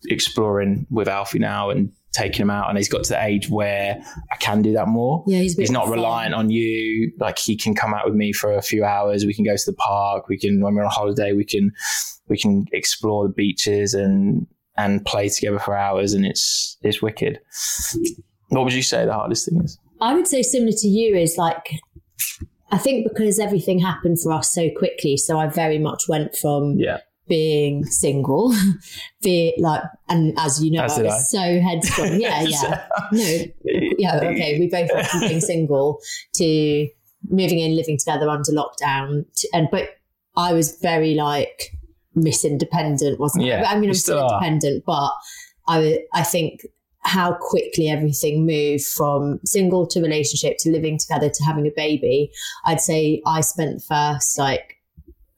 exploring 0.06 0.86
with 0.90 1.08
Alfie 1.08 1.38
now 1.38 1.70
and 1.70 1.92
taking 2.12 2.42
him 2.42 2.50
out, 2.50 2.68
and 2.68 2.76
he's 2.76 2.88
got 2.90 3.04
to 3.04 3.08
the 3.10 3.24
age 3.24 3.48
where 3.48 4.02
I 4.30 4.36
can 4.36 4.60
do 4.60 4.72
that 4.74 4.86
more. 4.88 5.24
Yeah, 5.26 5.38
he's, 5.38 5.56
He's 5.56 5.70
not 5.70 5.84
fun. 5.84 5.92
reliant 5.94 6.34
on 6.34 6.50
you. 6.50 7.12
Like 7.18 7.38
he 7.38 7.56
can 7.56 7.74
come 7.74 7.94
out 7.94 8.04
with 8.04 8.14
me 8.14 8.32
for 8.32 8.52
a 8.52 8.62
few 8.62 8.84
hours. 8.84 9.24
We 9.24 9.32
can 9.34 9.44
go 9.44 9.56
to 9.56 9.62
the 9.66 9.72
park. 9.76 10.28
We 10.28 10.38
can 10.38 10.60
when 10.60 10.74
we're 10.74 10.84
on 10.84 10.90
holiday. 10.90 11.32
We 11.32 11.44
can 11.44 11.72
we 12.28 12.36
can 12.38 12.66
explore 12.72 13.26
the 13.26 13.32
beaches 13.32 13.94
and 13.94 14.46
and 14.76 15.04
play 15.06 15.28
together 15.28 15.58
for 15.58 15.76
hours. 15.76 16.12
And 16.12 16.26
it's 16.26 16.76
it's 16.82 17.00
wicked. 17.00 17.40
What 18.48 18.64
would 18.64 18.74
you 18.74 18.82
say 18.82 19.06
the 19.06 19.14
hardest 19.14 19.48
thing 19.48 19.62
is? 19.64 19.78
I 20.00 20.14
would 20.14 20.26
say 20.26 20.42
similar 20.42 20.72
to 20.72 20.88
you 20.88 21.16
is 21.16 21.38
like 21.38 21.70
I 22.70 22.78
think 22.78 23.08
because 23.08 23.38
everything 23.38 23.78
happened 23.78 24.18
for 24.20 24.32
us 24.32 24.52
so 24.52 24.68
quickly, 24.76 25.16
so 25.16 25.38
I 25.38 25.46
very 25.46 25.78
much 25.78 26.04
went 26.08 26.36
from 26.36 26.76
Yeah. 26.78 26.98
Being 27.28 27.84
single, 27.84 28.52
be 29.22 29.54
like, 29.58 29.82
and 30.08 30.34
as 30.38 30.62
you 30.62 30.70
know, 30.70 30.82
As 30.82 30.98
I 30.98 31.02
was 31.02 31.12
I. 31.14 31.18
so 31.18 31.60
headstrong. 31.60 32.20
Yeah, 32.20 32.42
yeah. 32.46 32.86
No, 33.12 33.44
yeah, 33.98 34.16
okay. 34.22 34.58
We 34.58 34.68
both 34.68 34.90
went 34.92 35.06
from 35.06 35.20
being 35.20 35.40
single 35.40 36.00
to 36.34 36.88
moving 37.28 37.60
in, 37.60 37.76
living 37.76 37.98
together 37.98 38.28
under 38.28 38.52
lockdown. 38.52 39.24
To, 39.36 39.48
and 39.54 39.68
but 39.70 39.90
I 40.36 40.52
was 40.52 40.76
very 40.82 41.14
like 41.14 41.72
Miss 42.14 42.44
Independent, 42.44 43.18
wasn't 43.20 43.44
Yeah, 43.44 43.62
I? 43.66 43.74
I 43.74 43.78
mean, 43.78 43.90
I'm 43.90 43.94
still 43.94 44.16
still 44.18 44.28
independent, 44.28 44.84
but 44.84 45.12
I 45.68 46.00
I 46.12 46.22
think 46.22 46.66
how 47.04 47.36
quickly 47.40 47.88
everything 47.88 48.46
moved 48.46 48.84
from 48.84 49.40
single 49.44 49.86
to 49.88 50.00
relationship 50.00 50.56
to 50.58 50.70
living 50.70 50.98
together 50.98 51.28
to 51.28 51.44
having 51.44 51.66
a 51.66 51.72
baby. 51.74 52.30
I'd 52.64 52.80
say 52.80 53.22
I 53.26 53.40
spent 53.42 53.76
the 53.76 53.84
first 53.88 54.38
like. 54.38 54.78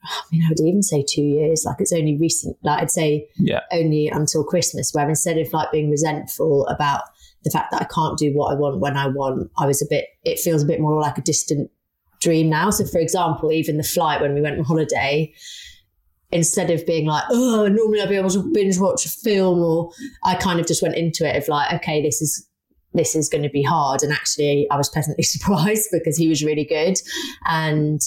I 0.04 0.22
mean, 0.32 0.44
I 0.44 0.48
would 0.48 0.60
even 0.60 0.82
say 0.82 1.04
two 1.08 1.22
years. 1.22 1.64
Like 1.64 1.76
it's 1.80 1.92
only 1.92 2.16
recent. 2.16 2.56
Like 2.62 2.82
I'd 2.82 2.90
say 2.90 3.28
Yeah. 3.36 3.60
only 3.72 4.08
until 4.08 4.44
Christmas, 4.44 4.92
where 4.92 5.08
instead 5.08 5.38
of 5.38 5.52
like 5.52 5.70
being 5.72 5.90
resentful 5.90 6.66
about 6.66 7.02
the 7.44 7.50
fact 7.50 7.70
that 7.72 7.82
I 7.82 7.86
can't 7.86 8.18
do 8.18 8.32
what 8.32 8.52
I 8.52 8.54
want 8.58 8.80
when 8.80 8.96
I 8.96 9.06
want, 9.06 9.50
I 9.58 9.66
was 9.66 9.82
a 9.82 9.86
bit, 9.88 10.06
it 10.24 10.38
feels 10.38 10.62
a 10.62 10.66
bit 10.66 10.80
more 10.80 10.98
like 11.00 11.18
a 11.18 11.22
distant 11.22 11.70
dream 12.20 12.48
now. 12.48 12.70
So, 12.70 12.86
for 12.86 12.98
example, 12.98 13.52
even 13.52 13.76
the 13.76 13.82
flight 13.82 14.20
when 14.20 14.34
we 14.34 14.40
went 14.40 14.58
on 14.58 14.64
holiday, 14.64 15.32
instead 16.32 16.70
of 16.70 16.86
being 16.86 17.06
like, 17.06 17.24
oh, 17.30 17.68
normally 17.68 18.00
I'd 18.00 18.08
be 18.08 18.16
able 18.16 18.30
to 18.30 18.50
binge 18.52 18.78
watch 18.78 19.04
a 19.04 19.08
film, 19.10 19.58
or 19.60 19.90
I 20.24 20.34
kind 20.34 20.58
of 20.58 20.66
just 20.66 20.82
went 20.82 20.96
into 20.96 21.28
it 21.28 21.36
of 21.36 21.48
like, 21.48 21.72
okay, 21.74 22.02
this 22.02 22.20
is. 22.22 22.48
This 22.96 23.16
is 23.16 23.28
going 23.28 23.42
to 23.42 23.50
be 23.50 23.64
hard, 23.64 24.04
and 24.04 24.12
actually, 24.12 24.68
I 24.70 24.76
was 24.76 24.88
pleasantly 24.88 25.24
surprised 25.34 25.88
because 25.90 26.16
he 26.16 26.28
was 26.28 26.44
really 26.44 26.64
good, 26.64 26.96
and 27.44 28.00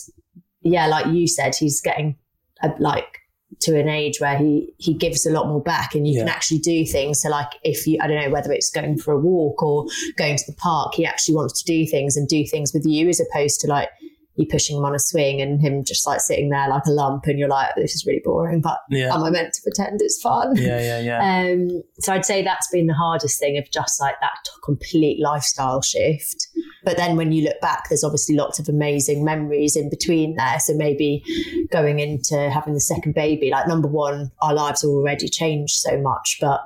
yeah, 0.72 0.88
like 0.88 1.08
you 1.08 1.28
said, 1.28 1.56
he's 1.56 1.82
getting 1.82 2.18
uh, 2.62 2.70
like 2.80 3.20
to 3.62 3.80
an 3.80 3.88
age 3.88 4.20
where 4.20 4.38
he 4.38 4.74
he 4.78 4.94
gives 4.94 5.26
a 5.26 5.32
lot 5.32 5.48
more 5.48 5.62
back 5.62 5.96
and 5.96 6.08
you 6.08 6.20
can 6.20 6.28
actually 6.28 6.60
do 6.60 6.86
things. 6.86 7.22
So 7.22 7.30
like 7.30 7.52
if 7.64 7.88
you 7.88 7.98
i 8.02 8.08
don't 8.08 8.22
know 8.22 8.30
whether 8.30 8.52
it's 8.52 8.70
going 8.70 8.98
for 8.98 9.14
a 9.14 9.20
walk 9.20 9.64
or 9.64 9.86
going 10.18 10.38
to 10.38 10.44
the 10.48 10.56
park 10.58 10.94
he 10.96 11.06
actually 11.06 11.36
wants 11.36 11.62
to 11.62 11.72
do 11.72 11.86
things 11.90 12.18
and 12.18 12.28
do 12.28 12.46
things 12.46 12.72
with 12.74 12.86
you 12.86 13.08
as 13.10 13.20
opposed 13.20 13.60
to 13.62 13.68
like 13.68 13.90
you 14.38 14.46
pushing 14.50 14.78
him 14.78 14.86
on 14.86 14.96
a 14.96 15.00
swing 15.00 15.42
and 15.42 15.60
him 15.60 15.84
just 15.84 16.08
like 16.08 16.22
sitting 16.22 16.50
there 16.50 16.70
like 16.70 16.86
a 16.86 16.92
lump 16.92 17.26
and 17.26 17.38
you're 17.38 17.50
like 17.50 17.76
this 17.76 17.94
is 17.96 18.06
really 18.06 18.22
boring 18.24 18.62
but 18.62 18.80
Yeah. 18.90 19.14
am 19.14 19.24
i 19.24 19.30
meant 19.30 19.54
to 19.54 19.62
pretend 19.62 20.02
it's 20.02 20.22
fun 20.22 20.56
Yeah, 20.56 20.80
yeah, 20.80 21.00
yeah. 21.00 21.20
um, 21.52 21.84
so 22.00 22.14
I'd 22.14 22.26
say 22.26 22.44
that's 22.44 22.70
been 22.72 22.88
the 22.88 22.94
hardest 22.94 23.40
thing 23.40 23.58
of 23.58 23.70
just 23.72 24.00
like 24.00 24.16
that 24.22 24.38
complete 24.64 25.20
lifestyle 25.22 25.82
shift. 25.82 26.48
But 26.84 26.98
then 26.98 27.16
when 27.18 27.32
you 27.32 27.44
look 27.44 27.60
back, 27.62 27.90
there's 27.90 28.04
obviously 28.04 28.36
lots 28.36 28.60
of 28.60 28.70
amazing 28.70 29.24
memories 29.26 29.76
in 29.76 29.90
between 29.90 30.36
there. 30.36 30.60
So 30.60 30.74
maybe 30.74 31.24
going 31.72 32.00
into 32.00 32.50
having 32.50 32.74
the 32.74 32.80
second 32.82 33.14
baby, 33.16 33.50
like 33.50 33.68
number 33.68 33.88
one, 33.88 34.32
our 34.42 34.54
lives 34.54 34.84
already 34.84 35.28
changed 35.28 35.76
so 35.76 35.98
much, 36.00 36.38
but 36.40 36.62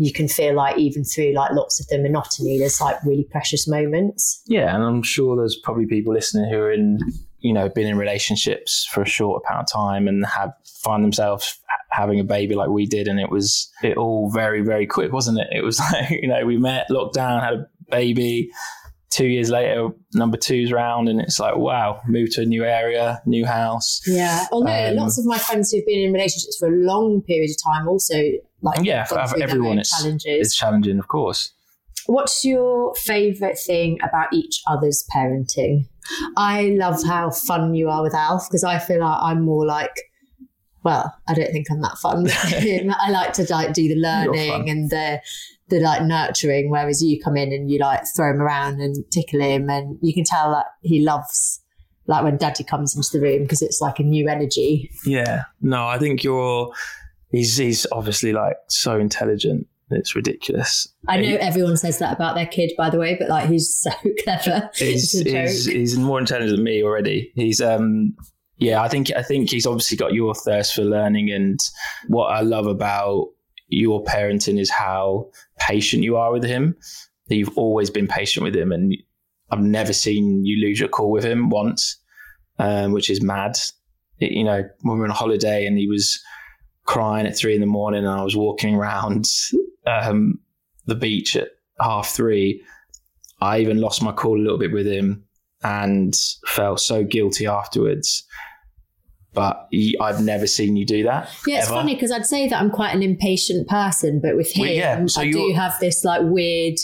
you 0.00 0.14
can 0.14 0.28
feel 0.28 0.54
like 0.54 0.78
even 0.78 1.04
through 1.04 1.34
like 1.34 1.52
lots 1.52 1.78
of 1.78 1.86
the 1.88 2.00
monotony, 2.00 2.58
there's 2.58 2.80
like 2.80 2.96
really 3.04 3.28
precious 3.30 3.68
moments. 3.68 4.42
Yeah, 4.46 4.74
and 4.74 4.82
I'm 4.82 5.02
sure 5.02 5.36
there's 5.36 5.58
probably 5.62 5.84
people 5.84 6.14
listening 6.14 6.50
who 6.50 6.56
are 6.56 6.72
in, 6.72 6.98
you 7.40 7.52
know, 7.52 7.68
been 7.68 7.86
in 7.86 7.98
relationships 7.98 8.88
for 8.90 9.02
a 9.02 9.06
short 9.06 9.42
amount 9.46 9.68
of 9.68 9.72
time 9.72 10.08
and 10.08 10.24
have 10.24 10.54
find 10.82 11.04
themselves 11.04 11.54
having 11.90 12.18
a 12.18 12.24
baby 12.24 12.54
like 12.54 12.70
we 12.70 12.86
did, 12.86 13.08
and 13.08 13.20
it 13.20 13.30
was 13.30 13.70
it 13.82 13.98
all 13.98 14.30
very 14.30 14.62
very 14.62 14.86
quick, 14.86 15.12
wasn't 15.12 15.38
it? 15.38 15.48
It 15.52 15.62
was 15.62 15.78
like 15.92 16.08
you 16.08 16.28
know 16.28 16.46
we 16.46 16.56
met, 16.56 16.86
locked 16.88 17.14
down, 17.14 17.42
had 17.42 17.54
a 17.54 17.66
baby. 17.90 18.50
Two 19.10 19.26
years 19.26 19.50
later, 19.50 19.88
number 20.14 20.38
two's 20.38 20.72
round, 20.72 21.10
and 21.10 21.20
it's 21.20 21.38
like 21.38 21.56
wow, 21.56 22.00
moved 22.06 22.32
to 22.32 22.42
a 22.42 22.46
new 22.46 22.64
area, 22.64 23.20
new 23.26 23.44
house. 23.44 24.00
Yeah. 24.06 24.46
Although 24.50 24.88
Um, 24.88 24.94
lots 24.94 25.18
of 25.18 25.26
my 25.26 25.36
friends 25.36 25.72
who've 25.72 25.84
been 25.84 26.06
in 26.06 26.12
relationships 26.12 26.56
for 26.58 26.68
a 26.68 26.76
long 26.76 27.20
period 27.20 27.50
of 27.50 27.56
time 27.62 27.86
also 27.88 28.14
like 28.62 28.84
Yeah, 28.84 29.04
for 29.04 29.18
everyone 29.42 29.78
it's, 29.78 29.98
challenges. 29.98 30.46
it's 30.48 30.56
challenging, 30.56 30.98
of 30.98 31.08
course. 31.08 31.52
What's 32.06 32.44
your 32.44 32.94
favourite 32.94 33.58
thing 33.58 33.98
about 34.02 34.32
each 34.32 34.62
other's 34.66 35.04
parenting? 35.14 35.86
I 36.36 36.74
love 36.78 37.02
how 37.04 37.30
fun 37.30 37.74
you 37.74 37.88
are 37.88 38.02
with 38.02 38.14
Alf 38.14 38.48
because 38.48 38.64
I 38.64 38.78
feel 38.78 39.00
like 39.00 39.18
I'm 39.20 39.42
more 39.42 39.64
like, 39.66 39.94
well, 40.82 41.14
I 41.28 41.34
don't 41.34 41.52
think 41.52 41.66
I'm 41.70 41.82
that 41.82 41.98
fun 41.98 42.22
with 42.24 42.32
him. 42.42 42.92
I 42.98 43.10
like 43.10 43.32
to 43.34 43.46
like 43.50 43.74
do 43.74 43.86
the 43.86 43.96
learning 43.96 44.68
and 44.70 44.90
the 44.90 45.20
the 45.68 45.78
like 45.78 46.02
nurturing, 46.02 46.68
whereas 46.70 47.02
you 47.02 47.20
come 47.22 47.36
in 47.36 47.52
and 47.52 47.70
you 47.70 47.78
like 47.78 48.02
throw 48.16 48.30
him 48.30 48.40
around 48.40 48.80
and 48.80 49.04
tickle 49.12 49.40
him, 49.40 49.70
and 49.70 49.98
you 50.02 50.12
can 50.12 50.24
tell 50.24 50.50
that 50.52 50.66
he 50.82 51.00
loves 51.00 51.60
like 52.06 52.24
when 52.24 52.38
Daddy 52.38 52.64
comes 52.64 52.96
into 52.96 53.08
the 53.12 53.20
room 53.20 53.42
because 53.42 53.62
it's 53.62 53.80
like 53.80 54.00
a 54.00 54.02
new 54.02 54.28
energy. 54.28 54.90
Yeah. 55.04 55.44
No, 55.60 55.86
I 55.86 55.98
think 55.98 56.24
you're. 56.24 56.72
He's 57.30 57.56
he's 57.56 57.86
obviously 57.92 58.32
like 58.32 58.56
so 58.68 58.98
intelligent. 58.98 59.66
It's 59.92 60.14
ridiculous. 60.14 60.86
I 61.08 61.16
know 61.16 61.22
He- 61.24 61.34
everyone 61.36 61.76
says 61.76 61.98
that 61.98 62.14
about 62.14 62.36
their 62.36 62.46
kid, 62.46 62.72
by 62.78 62.90
the 62.90 62.98
way, 62.98 63.16
but 63.18 63.28
like 63.28 63.48
he's 63.48 63.74
so 63.74 63.90
clever. 64.24 64.70
he's, 64.76 65.14
it's 65.14 65.14
a 65.14 65.24
joke. 65.24 65.48
he's, 65.48 65.64
he's 65.66 65.98
more 65.98 66.18
intelligent 66.20 66.56
than 66.56 66.64
me 66.64 66.82
already. 66.82 67.32
He's 67.34 67.60
um 67.60 68.14
yeah, 68.58 68.82
I 68.82 68.88
think 68.88 69.10
I 69.16 69.22
think 69.22 69.50
he's 69.50 69.66
obviously 69.66 69.96
got 69.96 70.12
your 70.12 70.34
thirst 70.34 70.74
for 70.74 70.82
learning 70.82 71.30
and 71.32 71.58
what 72.08 72.26
I 72.26 72.40
love 72.42 72.66
about 72.66 73.28
your 73.68 74.02
parenting 74.04 74.60
is 74.60 74.70
how 74.70 75.30
patient 75.58 76.02
you 76.02 76.16
are 76.16 76.32
with 76.32 76.44
him. 76.44 76.76
You've 77.28 77.56
always 77.56 77.90
been 77.90 78.06
patient 78.08 78.44
with 78.44 78.54
him 78.56 78.70
and 78.72 78.94
I've 79.50 79.60
never 79.60 79.92
seen 79.92 80.44
you 80.44 80.64
lose 80.64 80.78
your 80.78 80.88
cool 80.88 81.10
with 81.10 81.24
him 81.24 81.48
once, 81.48 81.96
um, 82.58 82.92
which 82.92 83.08
is 83.10 83.22
mad. 83.22 83.56
It- 84.20 84.32
you 84.32 84.44
know, 84.44 84.62
when 84.82 84.94
we 84.96 85.00
were 85.00 85.06
on 85.06 85.10
holiday 85.14 85.66
and 85.66 85.78
he 85.78 85.86
was 85.88 86.20
crying 86.90 87.24
at 87.24 87.38
three 87.38 87.54
in 87.54 87.60
the 87.60 87.68
morning 87.68 88.00
and 88.00 88.08
I 88.08 88.24
was 88.24 88.34
walking 88.34 88.74
around 88.74 89.28
um, 89.86 90.40
the 90.86 90.96
beach 90.96 91.36
at 91.36 91.50
half 91.80 92.08
three, 92.08 92.64
I 93.40 93.60
even 93.60 93.80
lost 93.80 94.02
my 94.02 94.10
cool 94.10 94.36
a 94.36 94.42
little 94.42 94.58
bit 94.58 94.72
with 94.72 94.86
him 94.86 95.22
and 95.62 96.12
felt 96.48 96.80
so 96.80 97.04
guilty 97.04 97.46
afterwards. 97.46 98.26
But 99.32 99.68
he, 99.70 99.96
I've 100.00 100.20
never 100.20 100.48
seen 100.48 100.74
you 100.74 100.84
do 100.84 101.04
that. 101.04 101.30
Yeah, 101.46 101.58
it's 101.58 101.68
ever. 101.68 101.76
funny 101.76 101.94
because 101.94 102.10
I'd 102.10 102.26
say 102.26 102.48
that 102.48 102.60
I'm 102.60 102.72
quite 102.72 102.92
an 102.92 103.04
impatient 103.04 103.68
person, 103.68 104.20
but 104.20 104.34
with 104.36 104.50
him, 104.50 104.62
Well, 104.62 104.72
yeah, 104.72 105.06
so 105.06 105.20
I 105.20 105.30
do 105.30 105.52
have 105.54 105.78
this 105.78 106.02
like 106.02 106.22
weird. 106.24 106.74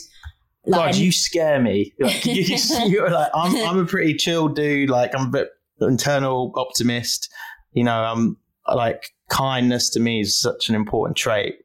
Like, 0.66 0.92
God, 0.92 0.96
you 0.96 1.10
scare 1.10 1.60
me. 1.60 1.92
Like, 1.98 2.25
you, 2.25 2.42
You're 2.86 3.10
like 3.10 3.30
I'm. 3.34 3.56
I'm 3.56 3.78
a 3.80 3.86
pretty 3.86 4.14
chill 4.14 4.46
dude. 4.46 4.88
Like 4.88 5.18
I'm 5.18 5.26
a 5.26 5.30
bit 5.30 5.48
internal 5.80 6.52
optimist. 6.54 7.28
You 7.72 7.82
know, 7.82 8.04
I'm 8.04 8.36
like 8.75 9.11
kindness 9.30 9.90
to 9.90 10.00
me 10.00 10.20
is 10.20 10.38
such 10.38 10.68
an 10.68 10.75
important 10.75 11.16
trait. 11.16 11.56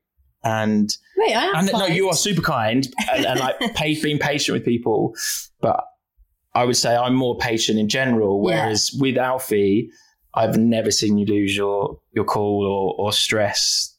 And 0.43 0.89
wait, 1.17 1.36
I 1.36 1.46
am. 1.46 1.55
and 1.55 1.72
no, 1.72 1.86
you 1.86 2.10
are 2.10 2.15
super 2.15 2.41
kind 2.41 2.88
and, 3.12 3.25
and 3.25 3.39
like 3.39 3.55
being 4.01 4.17
patient 4.17 4.55
with 4.55 4.65
people. 4.65 5.13
But 5.62 5.84
I 6.53 6.65
would 6.65 6.77
say 6.77 6.96
I'm 6.96 7.15
more 7.15 7.38
patient 7.38 7.79
in 7.79 7.88
general. 7.88 8.43
Yeah. 8.48 8.63
Whereas 8.65 8.91
with 9.00 9.17
Alfie, 9.17 9.89
I've 10.34 10.58
never 10.58 10.91
seen 10.91 11.17
you 11.17 11.25
lose 11.25 11.55
your 11.55 12.00
your 12.13 12.25
cool 12.25 12.65
or, 12.65 12.96
or 12.98 13.13
stress 13.13 13.96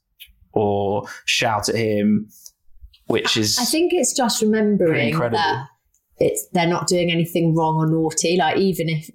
or 0.52 1.04
shout 1.24 1.68
at 1.68 1.76
him, 1.76 2.28
which 3.06 3.36
is 3.36 3.58
I 3.58 3.64
think 3.64 3.92
it's 3.92 4.14
just 4.14 4.42
remembering 4.42 5.18
that 5.18 5.66
it's 6.18 6.46
they're 6.52 6.66
not 6.66 6.86
doing 6.86 7.10
anything 7.10 7.54
wrong 7.54 7.76
or 7.76 7.86
naughty. 7.86 8.36
Like 8.36 8.58
even 8.58 8.88
if, 8.88 9.10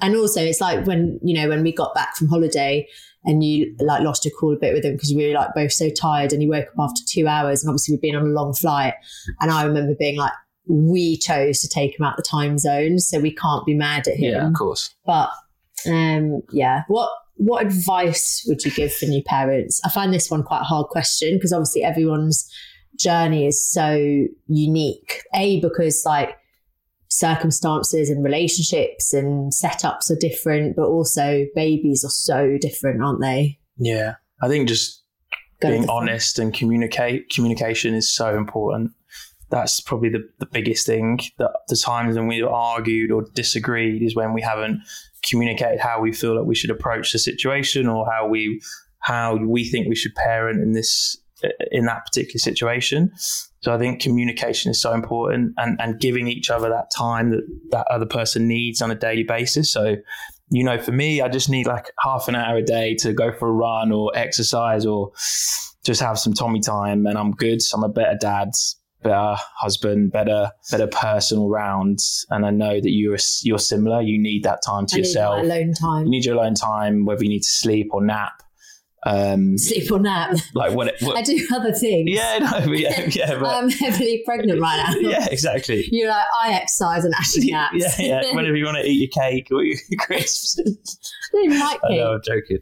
and 0.00 0.16
also 0.16 0.42
it's 0.42 0.60
like 0.60 0.86
when 0.86 1.18
you 1.22 1.34
know 1.34 1.48
when 1.48 1.62
we 1.62 1.72
got 1.72 1.94
back 1.94 2.16
from 2.16 2.28
holiday 2.28 2.86
and 3.24 3.44
you 3.44 3.74
like 3.80 4.02
lost 4.02 4.24
your 4.24 4.32
cool 4.38 4.54
a 4.54 4.58
bit 4.58 4.74
with 4.74 4.84
him 4.84 4.94
because 4.94 5.14
we 5.14 5.26
were 5.26 5.34
like 5.34 5.54
both 5.54 5.72
so 5.72 5.88
tired 5.90 6.32
and 6.32 6.42
he 6.42 6.48
woke 6.48 6.66
up 6.66 6.90
after 6.90 7.02
two 7.06 7.26
hours 7.28 7.62
and 7.62 7.70
obviously 7.70 7.94
we'd 7.94 8.00
been 8.00 8.16
on 8.16 8.26
a 8.26 8.30
long 8.30 8.52
flight. 8.52 8.94
And 9.40 9.50
I 9.50 9.64
remember 9.64 9.94
being 9.98 10.16
like 10.16 10.32
we 10.66 11.16
chose 11.16 11.60
to 11.60 11.68
take 11.68 11.98
him 11.98 12.04
out 12.04 12.16
the 12.16 12.22
time 12.22 12.58
zone 12.58 12.98
so 12.98 13.18
we 13.18 13.34
can't 13.34 13.66
be 13.66 13.74
mad 13.74 14.06
at 14.08 14.16
him. 14.16 14.32
yeah, 14.32 14.46
of 14.46 14.54
course. 14.54 14.94
but 15.04 15.30
um 15.86 16.42
yeah. 16.52 16.82
What 16.88 17.10
what 17.36 17.64
advice 17.64 18.44
would 18.46 18.64
you 18.64 18.70
give 18.70 18.92
for 18.92 19.06
new 19.06 19.22
parents? 19.22 19.80
I 19.84 19.88
find 19.88 20.12
this 20.12 20.30
one 20.30 20.42
quite 20.42 20.60
a 20.60 20.64
hard 20.64 20.86
question 20.88 21.34
because 21.34 21.52
obviously 21.52 21.82
everyone's 21.82 22.48
journey 22.98 23.46
is 23.46 23.66
so 23.66 24.26
unique. 24.48 25.22
A 25.34 25.60
because 25.60 26.02
like 26.04 26.36
circumstances 27.12 28.08
and 28.08 28.24
relationships 28.24 29.12
and 29.12 29.52
setups 29.52 30.10
are 30.10 30.16
different 30.18 30.74
but 30.76 30.86
also 30.86 31.44
babies 31.54 32.04
are 32.04 32.10
so 32.10 32.56
different 32.60 33.02
aren't 33.02 33.20
they 33.20 33.58
Yeah, 33.76 34.14
I 34.42 34.48
think 34.48 34.68
just 34.68 35.02
Go 35.60 35.68
being 35.68 35.88
honest 35.88 36.38
and 36.38 36.52
communicate 36.52 37.30
communication 37.30 37.94
is 37.94 38.10
so 38.10 38.36
important. 38.36 38.92
That's 39.50 39.80
probably 39.80 40.08
the, 40.08 40.28
the 40.38 40.46
biggest 40.46 40.86
thing. 40.86 41.20
That 41.38 41.52
the 41.68 41.76
times 41.76 42.16
when 42.16 42.26
we 42.26 42.42
argued 42.42 43.12
or 43.12 43.24
disagreed 43.34 44.02
is 44.02 44.16
when 44.16 44.32
we 44.32 44.42
haven't 44.42 44.80
communicated 45.28 45.78
how 45.78 46.00
we 46.00 46.12
feel 46.12 46.34
that 46.34 46.44
we 46.44 46.54
should 46.54 46.70
approach 46.70 47.12
the 47.12 47.18
situation 47.18 47.86
or 47.86 48.10
how 48.10 48.26
we 48.26 48.60
how 48.98 49.36
we 49.36 49.64
think 49.64 49.88
we 49.88 49.94
should 49.94 50.14
parent 50.14 50.60
in 50.60 50.72
this 50.72 51.16
in 51.70 51.86
that 51.86 52.04
particular 52.06 52.38
situation. 52.38 53.12
So 53.60 53.72
I 53.72 53.78
think 53.78 54.02
communication 54.02 54.70
is 54.70 54.80
so 54.80 54.92
important 54.92 55.54
and, 55.56 55.80
and 55.80 56.00
giving 56.00 56.26
each 56.26 56.50
other 56.50 56.68
that 56.68 56.90
time 56.90 57.30
that 57.30 57.42
that 57.70 57.86
other 57.90 58.06
person 58.06 58.48
needs 58.48 58.82
on 58.82 58.90
a 58.90 58.96
daily 58.96 59.22
basis. 59.22 59.72
So 59.72 59.96
you 60.52 60.64
know, 60.64 60.78
for 60.78 60.92
me, 60.92 61.22
I 61.22 61.28
just 61.28 61.48
need 61.48 61.66
like 61.66 61.90
half 62.00 62.28
an 62.28 62.34
hour 62.34 62.58
a 62.58 62.62
day 62.62 62.94
to 62.96 63.14
go 63.14 63.32
for 63.32 63.48
a 63.48 63.52
run 63.52 63.90
or 63.90 64.12
exercise 64.14 64.84
or 64.84 65.12
just 65.82 66.00
have 66.02 66.18
some 66.18 66.34
Tommy 66.34 66.60
time, 66.60 67.06
and 67.06 67.16
I'm 67.16 67.32
good. 67.32 67.60
I'm 67.72 67.82
a 67.82 67.88
better 67.88 68.16
dad, 68.20 68.50
better 69.02 69.36
husband, 69.56 70.12
better 70.12 70.50
better 70.70 70.86
person 70.86 71.38
all 71.38 71.48
round. 71.48 72.00
And 72.28 72.44
I 72.44 72.50
know 72.50 72.80
that 72.80 72.90
you're 72.90 73.16
you're 73.42 73.58
similar. 73.58 74.02
You 74.02 74.20
need 74.20 74.44
that 74.44 74.60
time 74.62 74.86
to 74.88 74.96
I 74.96 74.98
yourself. 74.98 75.42
alone 75.42 75.72
time. 75.72 76.04
You 76.04 76.10
need 76.10 76.24
your 76.26 76.36
alone 76.36 76.54
time, 76.54 77.06
whether 77.06 77.24
you 77.24 77.30
need 77.30 77.42
to 77.42 77.48
sleep 77.48 77.88
or 77.92 78.04
nap. 78.04 78.41
Um, 79.04 79.58
Sleep 79.58 79.90
or 79.90 79.98
nap. 79.98 80.36
like 80.54 80.74
what? 80.74 80.94
what 81.00 81.16
I 81.18 81.22
do 81.22 81.46
other 81.52 81.72
things. 81.72 82.08
yeah, 82.08 82.38
no, 82.38 82.66
but 82.66 82.78
yeah, 82.78 83.04
yeah, 83.10 83.38
but, 83.38 83.48
I'm 83.48 83.68
heavily 83.68 84.22
pregnant 84.24 84.60
right 84.60 84.76
now. 84.76 84.94
yeah, 85.10 85.26
exactly. 85.30 85.88
You're 85.90 86.08
like, 86.08 86.24
I 86.40 86.52
exercise 86.52 87.04
and 87.04 87.12
actually 87.14 87.50
nap. 87.50 87.72
Yeah, 87.74 87.92
yeah. 87.98 88.34
Whenever 88.34 88.56
you 88.56 88.64
want 88.64 88.78
to 88.78 88.86
eat 88.86 89.00
your 89.00 89.24
cake 89.24 89.48
or 89.50 89.64
your 89.64 89.78
crisps. 89.98 90.58
I 90.58 91.36
don't 91.36 91.44
even 91.46 91.58
like 91.58 91.80
cake. 91.88 91.98
know, 91.98 92.12
I'm 92.14 92.20
joking. 92.24 92.58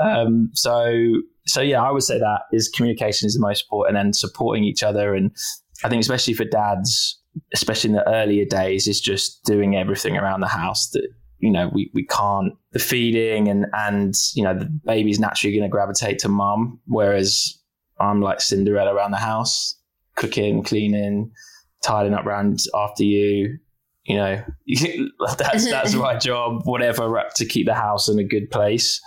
Um, 0.00 0.50
so, 0.54 1.22
so 1.46 1.60
yeah, 1.60 1.82
I 1.82 1.92
would 1.92 2.02
say 2.02 2.18
that 2.18 2.42
is 2.52 2.68
communication 2.68 3.26
is 3.26 3.34
the 3.34 3.40
most 3.40 3.64
important, 3.64 3.96
and 3.96 4.06
then 4.06 4.12
supporting 4.12 4.64
each 4.64 4.82
other. 4.82 5.14
And 5.14 5.30
I 5.84 5.88
think, 5.88 6.00
especially 6.00 6.34
for 6.34 6.44
dads, 6.44 7.20
especially 7.54 7.90
in 7.90 7.96
the 7.96 8.08
earlier 8.08 8.44
days, 8.44 8.88
is 8.88 9.00
just 9.00 9.44
doing 9.44 9.76
everything 9.76 10.16
around 10.16 10.40
the 10.40 10.48
house 10.48 10.90
that 10.90 11.08
you 11.38 11.50
know 11.50 11.70
we 11.72 11.90
we 11.94 12.04
can't 12.04 12.54
the 12.72 12.78
feeding 12.78 13.48
and 13.48 13.66
and 13.72 14.14
you 14.34 14.42
know 14.42 14.58
the 14.58 14.64
baby's 14.64 15.20
naturally 15.20 15.56
going 15.56 15.68
to 15.68 15.72
gravitate 15.72 16.18
to 16.20 16.28
mum, 16.28 16.80
whereas 16.86 17.58
I'm 18.00 18.20
like 18.20 18.40
Cinderella 18.40 18.94
around 18.94 19.10
the 19.10 19.18
house, 19.18 19.76
cooking, 20.16 20.62
cleaning, 20.62 21.32
tidying 21.82 22.14
up 22.14 22.26
around 22.26 22.60
after 22.74 23.04
you. 23.04 23.58
You 24.04 24.16
know, 24.16 24.42
that's 25.38 25.70
that's 25.70 25.94
my 25.94 26.16
job. 26.16 26.62
Whatever 26.64 27.24
to 27.36 27.44
keep 27.44 27.66
the 27.66 27.74
house 27.74 28.08
in 28.08 28.18
a 28.18 28.24
good 28.24 28.50
place, 28.50 29.00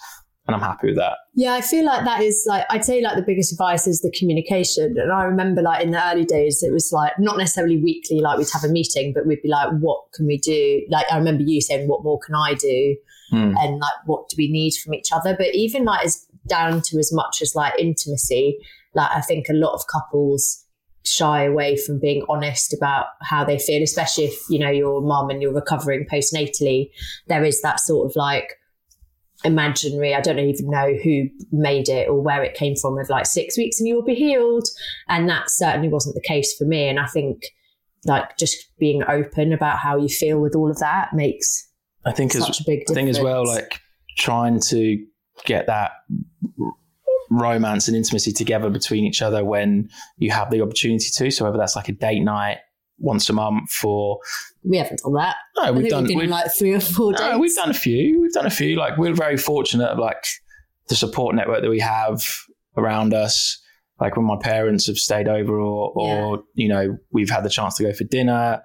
and 0.47 0.55
I'm 0.55 0.61
happy 0.61 0.87
with 0.87 0.97
that. 0.97 1.17
Yeah, 1.35 1.53
I 1.53 1.61
feel 1.61 1.85
like 1.85 2.03
that 2.03 2.21
is 2.21 2.45
like 2.47 2.65
I'd 2.69 2.83
say 2.83 3.01
like 3.01 3.15
the 3.15 3.21
biggest 3.21 3.51
advice 3.51 3.85
is 3.87 4.01
the 4.01 4.11
communication. 4.17 4.95
And 4.97 5.11
I 5.11 5.23
remember 5.23 5.61
like 5.61 5.83
in 5.83 5.91
the 5.91 6.11
early 6.11 6.25
days, 6.25 6.63
it 6.63 6.71
was 6.71 6.91
like 6.91 7.13
not 7.19 7.37
necessarily 7.37 7.77
weekly, 7.77 8.19
like 8.19 8.37
we'd 8.37 8.49
have 8.51 8.63
a 8.63 8.69
meeting, 8.69 9.13
but 9.13 9.25
we'd 9.25 9.41
be 9.41 9.49
like, 9.49 9.69
what 9.79 10.01
can 10.13 10.25
we 10.25 10.37
do? 10.37 10.81
Like 10.89 11.05
I 11.11 11.17
remember 11.17 11.43
you 11.43 11.61
saying, 11.61 11.87
what 11.87 12.03
more 12.03 12.19
can 12.19 12.35
I 12.35 12.55
do? 12.55 12.95
Hmm. 13.29 13.55
And 13.57 13.79
like 13.79 13.93
what 14.05 14.29
do 14.29 14.35
we 14.37 14.51
need 14.51 14.73
from 14.83 14.93
each 14.93 15.11
other? 15.11 15.35
But 15.37 15.53
even 15.53 15.85
like 15.85 16.05
as 16.05 16.25
down 16.47 16.81
to 16.81 16.97
as 16.97 17.13
much 17.13 17.41
as 17.41 17.55
like 17.55 17.73
intimacy, 17.77 18.57
like 18.95 19.11
I 19.11 19.21
think 19.21 19.47
a 19.47 19.53
lot 19.53 19.73
of 19.73 19.85
couples 19.87 20.65
shy 21.03 21.45
away 21.45 21.77
from 21.77 21.99
being 21.99 22.23
honest 22.29 22.73
about 22.73 23.07
how 23.21 23.43
they 23.43 23.57
feel, 23.57 23.81
especially 23.81 24.25
if, 24.25 24.39
you 24.49 24.59
know, 24.59 24.69
you're 24.69 24.97
a 24.97 25.01
mum 25.01 25.29
and 25.29 25.41
you're 25.41 25.53
recovering 25.53 26.05
postnatally. 26.11 26.89
There 27.27 27.43
is 27.43 27.61
that 27.61 27.79
sort 27.79 28.09
of 28.09 28.15
like 28.15 28.57
imaginary, 29.43 30.13
I 30.13 30.21
don't 30.21 30.39
even 30.39 30.69
know 30.69 30.93
who 31.03 31.29
made 31.51 31.89
it 31.89 32.07
or 32.07 32.21
where 32.21 32.43
it 32.43 32.55
came 32.55 32.75
from 32.75 32.97
of 32.97 33.09
like 33.09 33.25
six 33.25 33.57
weeks 33.57 33.79
and 33.79 33.87
you'll 33.87 34.03
be 34.03 34.15
healed. 34.15 34.67
And 35.07 35.27
that 35.29 35.49
certainly 35.49 35.89
wasn't 35.89 36.15
the 36.15 36.21
case 36.21 36.55
for 36.55 36.65
me. 36.65 36.87
And 36.87 36.99
I 36.99 37.07
think 37.07 37.43
like 38.05 38.37
just 38.37 38.57
being 38.79 39.03
open 39.07 39.53
about 39.53 39.77
how 39.77 39.97
you 39.97 40.09
feel 40.09 40.39
with 40.39 40.55
all 40.55 40.69
of 40.69 40.79
that 40.79 41.13
makes 41.13 41.67
I 42.05 42.11
think 42.11 42.35
as 42.35 42.45
such 42.45 42.61
a 42.61 42.63
big 42.65 42.83
I 42.89 42.93
think 42.93 43.09
as 43.09 43.19
well, 43.19 43.45
like 43.45 43.79
trying 44.17 44.59
to 44.61 45.05
get 45.45 45.67
that 45.67 45.91
romance 47.29 47.87
and 47.87 47.95
intimacy 47.95 48.31
together 48.33 48.69
between 48.69 49.05
each 49.05 49.21
other 49.21 49.45
when 49.45 49.89
you 50.17 50.31
have 50.31 50.49
the 50.49 50.61
opportunity 50.61 51.09
to. 51.13 51.31
So 51.31 51.45
whether 51.45 51.57
that's 51.57 51.75
like 51.75 51.89
a 51.89 51.93
date 51.93 52.21
night 52.21 52.57
once 53.01 53.29
a 53.29 53.33
month 53.33 53.83
or 53.83 54.19
we 54.63 54.77
haven't 54.77 55.01
done 55.01 55.13
that. 55.13 55.35
no, 55.57 55.73
we've 55.73 55.89
done 55.89 56.05
we've 56.05 56.29
like 56.29 56.53
three 56.53 56.73
or 56.73 56.79
four 56.79 57.13
days. 57.13 57.21
no, 57.21 57.39
we've 57.39 57.55
done 57.55 57.69
a 57.71 57.73
few. 57.73 58.21
We've 58.21 58.31
done 58.31 58.45
a 58.45 58.51
few. 58.51 58.77
Like 58.77 58.97
we're 58.97 59.13
very 59.13 59.37
fortunate 59.37 59.87
of 59.87 59.99
like 59.99 60.23
the 60.87 60.95
support 60.95 61.35
network 61.35 61.61
that 61.61 61.69
we 61.69 61.79
have 61.79 62.23
around 62.77 63.13
us. 63.13 63.59
Like 63.99 64.15
when 64.15 64.25
my 64.25 64.37
parents 64.41 64.87
have 64.87 64.97
stayed 64.97 65.27
over, 65.27 65.59
or 65.59 65.91
or 65.95 66.43
you 66.55 66.67
know 66.67 66.97
we've 67.11 67.29
had 67.29 67.43
the 67.43 67.49
chance 67.49 67.75
to 67.77 67.83
go 67.83 67.93
for 67.93 68.03
dinner. 68.05 68.61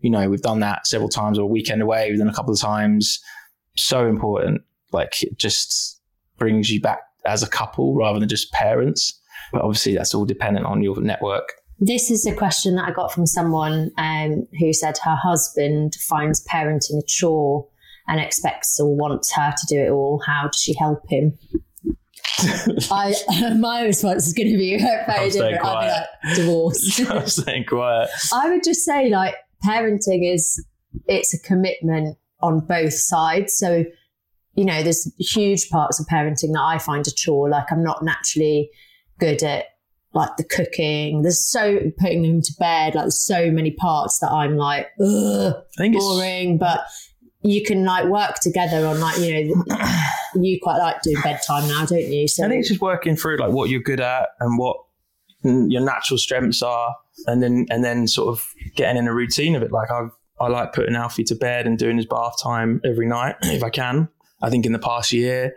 You 0.00 0.10
know 0.10 0.28
we've 0.28 0.42
done 0.42 0.60
that 0.60 0.86
several 0.86 1.08
times, 1.08 1.38
or 1.38 1.42
a 1.42 1.46
weekend 1.46 1.82
away. 1.82 2.10
We've 2.10 2.18
done 2.18 2.28
a 2.28 2.34
couple 2.34 2.52
of 2.52 2.60
times. 2.60 3.20
So 3.76 4.06
important. 4.06 4.62
Like 4.92 5.22
it 5.22 5.38
just 5.38 6.00
brings 6.38 6.70
you 6.70 6.80
back 6.80 7.00
as 7.26 7.42
a 7.42 7.48
couple 7.48 7.94
rather 7.94 8.18
than 8.18 8.28
just 8.28 8.52
parents. 8.52 9.20
But 9.52 9.62
obviously 9.62 9.94
that's 9.94 10.14
all 10.14 10.24
dependent 10.24 10.66
on 10.66 10.82
your 10.82 11.00
network. 11.00 11.52
This 11.80 12.10
is 12.10 12.26
a 12.26 12.34
question 12.34 12.76
that 12.76 12.88
I 12.88 12.92
got 12.92 13.10
from 13.10 13.26
someone 13.26 13.90
um, 13.96 14.46
who 14.58 14.72
said 14.74 14.98
her 15.02 15.16
husband 15.16 15.94
finds 15.94 16.44
parenting 16.44 16.98
a 16.98 17.06
chore 17.06 17.66
and 18.06 18.20
expects 18.20 18.78
or 18.78 18.94
wants 18.94 19.32
her 19.32 19.54
to 19.56 19.66
do 19.66 19.80
it 19.80 19.90
all. 19.90 20.22
How 20.26 20.48
does 20.48 20.60
she 20.60 20.74
help 20.74 21.02
him? 21.08 21.38
I 22.90 23.14
my 23.58 23.84
response 23.84 24.26
is 24.26 24.34
going 24.34 24.50
to 24.50 24.58
be 24.58 24.76
very 25.06 25.30
different. 25.30 25.64
I'd 25.64 26.06
be 26.24 26.28
like 26.28 26.36
divorce. 26.36 27.00
I'm 27.08 27.26
staying 27.26 27.64
quiet. 27.64 28.10
I 28.32 28.50
would 28.50 28.62
just 28.62 28.84
say 28.84 29.08
like 29.08 29.34
parenting 29.64 30.30
is 30.30 30.62
it's 31.06 31.32
a 31.32 31.38
commitment 31.40 32.18
on 32.42 32.60
both 32.60 32.92
sides. 32.92 33.56
So, 33.56 33.84
you 34.54 34.64
know, 34.66 34.82
there's 34.82 35.10
huge 35.18 35.70
parts 35.70 35.98
of 35.98 36.06
parenting 36.06 36.52
that 36.52 36.62
I 36.62 36.78
find 36.78 37.06
a 37.06 37.10
chore. 37.10 37.48
Like 37.48 37.70
I'm 37.70 37.82
not 37.82 38.02
naturally 38.02 38.70
good 39.18 39.42
at 39.42 39.66
like 40.12 40.36
the 40.36 40.44
cooking. 40.44 41.22
There's 41.22 41.44
so 41.44 41.78
putting 41.98 42.22
them 42.22 42.42
to 42.42 42.52
bed, 42.58 42.94
like 42.94 43.04
there's 43.04 43.24
so 43.24 43.50
many 43.50 43.70
parts 43.70 44.18
that 44.20 44.30
I'm 44.30 44.56
like, 44.56 44.88
ugh, 45.00 45.54
I 45.56 45.76
think 45.76 45.94
it's 45.96 46.04
boring. 46.04 46.58
But 46.58 46.80
you 47.42 47.62
can 47.62 47.84
like 47.84 48.06
work 48.06 48.36
together 48.40 48.86
on 48.86 49.00
like, 49.00 49.18
you 49.18 49.54
know, 49.54 49.64
you 50.34 50.58
quite 50.62 50.78
like 50.78 51.02
doing 51.02 51.20
bedtime 51.22 51.68
now, 51.68 51.86
don't 51.86 52.10
you? 52.10 52.28
So 52.28 52.44
I 52.44 52.48
think 52.48 52.60
it's 52.60 52.68
just 52.68 52.80
working 52.80 53.16
through 53.16 53.38
like 53.38 53.52
what 53.52 53.70
you're 53.70 53.80
good 53.80 54.00
at 54.00 54.30
and 54.40 54.58
what 54.58 54.76
your 55.42 55.80
natural 55.80 56.18
strengths 56.18 56.62
are, 56.62 56.94
and 57.26 57.42
then 57.42 57.66
and 57.70 57.84
then 57.84 58.06
sort 58.06 58.28
of 58.28 58.46
getting 58.76 58.98
in 58.98 59.08
a 59.08 59.14
routine 59.14 59.54
of 59.54 59.62
it. 59.62 59.72
Like 59.72 59.90
I 59.90 60.08
I 60.40 60.48
like 60.48 60.72
putting 60.72 60.96
Alfie 60.96 61.24
to 61.24 61.34
bed 61.34 61.66
and 61.66 61.78
doing 61.78 61.96
his 61.96 62.06
bath 62.06 62.34
time 62.42 62.80
every 62.84 63.06
night 63.06 63.36
if 63.42 63.62
I 63.62 63.70
can. 63.70 64.08
I 64.42 64.50
think 64.50 64.66
in 64.66 64.72
the 64.72 64.78
past 64.78 65.12
year, 65.12 65.54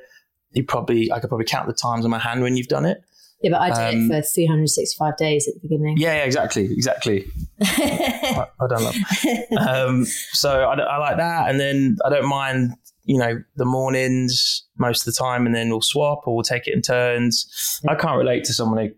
you 0.52 0.64
probably 0.64 1.12
I 1.12 1.20
could 1.20 1.30
probably 1.30 1.46
count 1.46 1.68
the 1.68 1.74
times 1.74 2.06
on 2.06 2.12
my 2.12 2.20
hand 2.20 2.44
when 2.44 2.56
you've 2.56 2.68
done 2.68 2.86
it. 2.86 3.04
Yeah, 3.44 3.52
but 3.52 3.62
I 3.62 3.92
did 3.92 3.98
um, 3.98 4.12
it 4.12 4.24
for 4.24 4.28
365 4.34 5.18
days 5.18 5.50
at 5.50 5.56
the 5.56 5.60
beginning. 5.60 5.98
Yeah, 5.98 6.16
yeah 6.16 6.24
exactly, 6.24 6.64
exactly. 6.64 7.26
I, 7.62 8.48
I 8.60 8.68
don't 8.68 8.82
know. 8.82 9.58
um, 9.58 10.06
so 10.06 10.62
I, 10.62 10.80
I 10.80 10.98
like 10.98 11.18
that, 11.18 11.50
and 11.50 11.60
then 11.60 11.98
I 12.06 12.10
don't 12.10 12.28
mind, 12.28 12.72
you 13.04 13.18
know, 13.18 13.44
the 13.58 13.66
mornings 13.66 14.64
most 14.78 15.06
of 15.06 15.14
the 15.14 15.18
time, 15.18 15.46
and 15.46 15.54
then 15.54 15.70
we'll 15.70 15.82
swap 15.82 16.26
or 16.26 16.36
we'll 16.36 16.44
take 16.44 16.68
it 16.68 16.74
in 16.74 16.82
turns. 16.82 17.82
I 17.88 17.96
can't 17.96 18.18
relate 18.18 18.46
to 18.46 18.54
someone 18.54 18.86
who, 18.86 18.94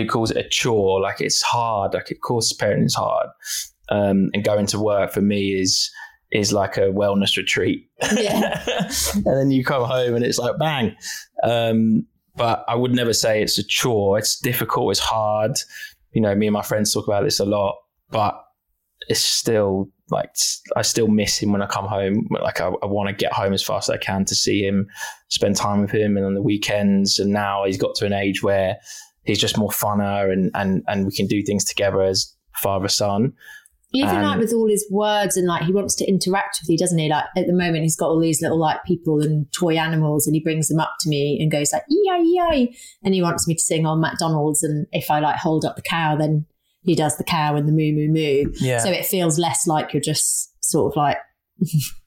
who 0.00 0.06
calls 0.06 0.30
it 0.30 0.36
a 0.36 0.48
chore. 0.48 1.00
Like 1.00 1.20
it's 1.20 1.42
hard. 1.42 1.94
Like 1.94 2.12
of 2.12 2.20
course, 2.20 2.56
parenting 2.56 2.86
is 2.86 2.94
hard, 2.94 3.26
um, 3.88 4.30
and 4.32 4.44
going 4.44 4.66
to 4.66 4.78
work 4.78 5.12
for 5.12 5.20
me 5.20 5.60
is 5.60 5.90
is 6.30 6.52
like 6.52 6.76
a 6.76 6.92
wellness 6.92 7.36
retreat. 7.36 7.90
Yeah. 8.14 8.62
and 9.14 9.26
then 9.26 9.50
you 9.50 9.64
come 9.64 9.84
home 9.84 10.14
and 10.14 10.24
it's 10.24 10.38
like 10.38 10.56
bang. 10.60 10.94
Um, 11.42 12.06
but 12.40 12.64
I 12.68 12.74
would 12.74 12.94
never 12.94 13.12
say 13.12 13.42
it's 13.42 13.58
a 13.58 13.62
chore. 13.62 14.18
It's 14.18 14.40
difficult. 14.40 14.92
It's 14.92 14.98
hard. 14.98 15.58
You 16.12 16.22
know, 16.22 16.34
me 16.34 16.46
and 16.46 16.54
my 16.54 16.62
friends 16.62 16.90
talk 16.90 17.06
about 17.06 17.22
this 17.22 17.38
a 17.38 17.44
lot, 17.44 17.76
but 18.08 18.34
it's 19.08 19.20
still 19.20 19.90
like 20.08 20.30
I 20.74 20.80
still 20.80 21.08
miss 21.08 21.36
him 21.36 21.52
when 21.52 21.60
I 21.60 21.66
come 21.66 21.84
home. 21.84 22.26
Like 22.30 22.62
I, 22.62 22.68
I 22.82 22.86
want 22.86 23.10
to 23.10 23.14
get 23.14 23.34
home 23.34 23.52
as 23.52 23.62
fast 23.62 23.90
as 23.90 23.94
I 23.96 23.98
can 23.98 24.24
to 24.24 24.34
see 24.34 24.64
him, 24.64 24.88
spend 25.28 25.56
time 25.56 25.82
with 25.82 25.90
him, 25.90 26.16
and 26.16 26.24
on 26.24 26.32
the 26.32 26.40
weekends. 26.40 27.18
And 27.18 27.30
now 27.30 27.66
he's 27.66 27.76
got 27.76 27.94
to 27.96 28.06
an 28.06 28.14
age 28.14 28.42
where 28.42 28.78
he's 29.24 29.38
just 29.38 29.58
more 29.58 29.68
funner, 29.68 30.32
and 30.32 30.50
and 30.54 30.82
and 30.88 31.04
we 31.04 31.14
can 31.14 31.26
do 31.26 31.42
things 31.42 31.62
together 31.62 32.00
as 32.00 32.34
father 32.56 32.88
son. 32.88 33.34
Even 33.92 34.16
Um, 34.16 34.22
like 34.22 34.38
with 34.38 34.52
all 34.52 34.68
his 34.68 34.86
words 34.90 35.36
and 35.36 35.48
like 35.48 35.64
he 35.64 35.72
wants 35.72 35.96
to 35.96 36.06
interact 36.06 36.60
with 36.62 36.70
you, 36.70 36.78
doesn't 36.78 36.98
he? 36.98 37.08
Like 37.08 37.24
at 37.36 37.46
the 37.46 37.52
moment, 37.52 37.82
he's 37.82 37.96
got 37.96 38.08
all 38.08 38.20
these 38.20 38.40
little 38.40 38.58
like 38.58 38.84
people 38.84 39.20
and 39.20 39.50
toy 39.52 39.76
animals, 39.76 40.26
and 40.26 40.34
he 40.34 40.40
brings 40.40 40.68
them 40.68 40.78
up 40.78 40.94
to 41.00 41.08
me 41.08 41.38
and 41.40 41.50
goes 41.50 41.72
like 41.72 41.82
"yay 41.88 42.22
yay," 42.22 42.76
and 43.02 43.14
he 43.14 43.22
wants 43.22 43.48
me 43.48 43.54
to 43.54 43.60
sing 43.60 43.86
on 43.86 44.00
McDonald's. 44.00 44.62
And 44.62 44.86
if 44.92 45.10
I 45.10 45.18
like 45.18 45.36
hold 45.36 45.64
up 45.64 45.74
the 45.76 45.82
cow, 45.82 46.16
then 46.16 46.46
he 46.82 46.94
does 46.94 47.16
the 47.16 47.24
cow 47.24 47.56
and 47.56 47.66
the 47.66 47.72
moo 47.72 47.92
moo 47.92 48.08
moo. 48.08 48.52
Yeah, 48.60 48.78
So 48.78 48.90
it 48.90 49.04
feels 49.06 49.38
less 49.38 49.66
like 49.66 49.92
you're 49.92 50.00
just 50.00 50.54
sort 50.64 50.92
of 50.92 50.96
like 50.96 51.18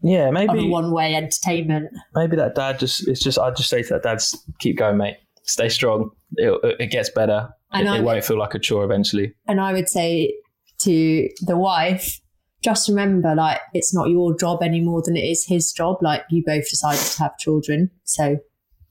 yeah. 0.02 0.30
Maybe 0.32 0.67
one 0.67 0.91
way 0.91 1.15
entertainment. 1.15 1.89
maybe 2.15 2.36
that 2.38 2.56
dad 2.56 2.80
just 2.80 3.08
it's 3.08 3.22
just 3.22 3.38
I'd 3.38 3.56
just 3.56 3.69
say 3.69 3.84
to 3.84 3.89
that 3.96 4.04
dad, 4.04 4.19
keep 4.60 4.78
going, 4.78 4.98
mate. 4.98 5.17
Stay 5.43 5.67
strong. 5.67 6.12
It, 6.38 6.58
it 6.80 6.88
gets 6.91 7.10
better. 7.10 7.50
I 7.72 7.82
It, 7.82 7.88
it 7.88 8.04
won't 8.04 8.24
feel 8.24 8.39
like 8.39 8.54
a 8.54 8.60
chore 8.60 8.86
eventually. 8.86 9.34
And 9.48 9.60
I 9.60 9.74
would 9.74 9.89
say 9.89 10.34
to 10.79 11.29
the 11.41 11.57
wife, 11.57 12.19
just 12.63 12.88
remember, 12.88 13.36
like 13.36 13.59
it's 13.73 13.93
not 13.93 14.09
your 14.09 14.38
job 14.38 14.63
any 14.63 14.81
more 14.81 15.01
than 15.01 15.17
it 15.17 15.23
is 15.23 15.45
his 15.45 15.71
job. 15.71 15.97
Like 16.01 16.23
you 16.29 16.43
both 16.45 16.69
decided 16.69 17.01
to 17.01 17.19
have 17.23 17.38
children, 17.38 17.91
so 18.03 18.38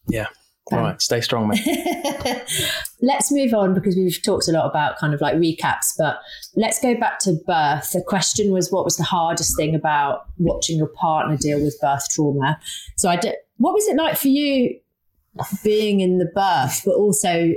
Yeah. 0.09 0.27
All 0.71 0.79
right, 0.79 1.03
stay 1.03 1.21
strong, 1.21 1.49
mate. 1.49 1.61
let's 3.03 3.33
move 3.33 3.53
on 3.53 3.75
because 3.75 3.97
we've 3.97 4.23
talked 4.23 4.49
a 4.49 4.53
lot 4.53 4.65
about 4.65 4.97
kind 4.97 5.13
of 5.13 5.21
like 5.21 5.35
recaps, 5.35 5.93
but 5.99 6.21
let's 6.55 6.81
go 6.81 6.95
back 6.99 7.19
to 7.21 7.33
birth. 7.47 7.91
The 7.91 8.03
question 8.07 8.53
was, 8.53 8.71
what 8.71 8.85
was 8.85 8.97
the 8.97 9.03
hardest 9.03 9.57
thing 9.57 9.75
about 9.75 10.27
watching 10.39 10.79
your 10.79 10.87
partner 10.87 11.37
deal 11.37 11.61
with 11.61 11.79
birth 11.81 12.09
trauma? 12.11 12.59
So 12.97 13.11
I 13.11 13.17
did. 13.17 13.35
What 13.57 13.75
was 13.75 13.87
it 13.89 13.97
like 13.97 14.17
for 14.17 14.29
you 14.29 14.79
being 15.63 16.01
in 16.01 16.19
the 16.19 16.31
birth, 16.35 16.83
but 16.85 16.95
also 16.95 17.53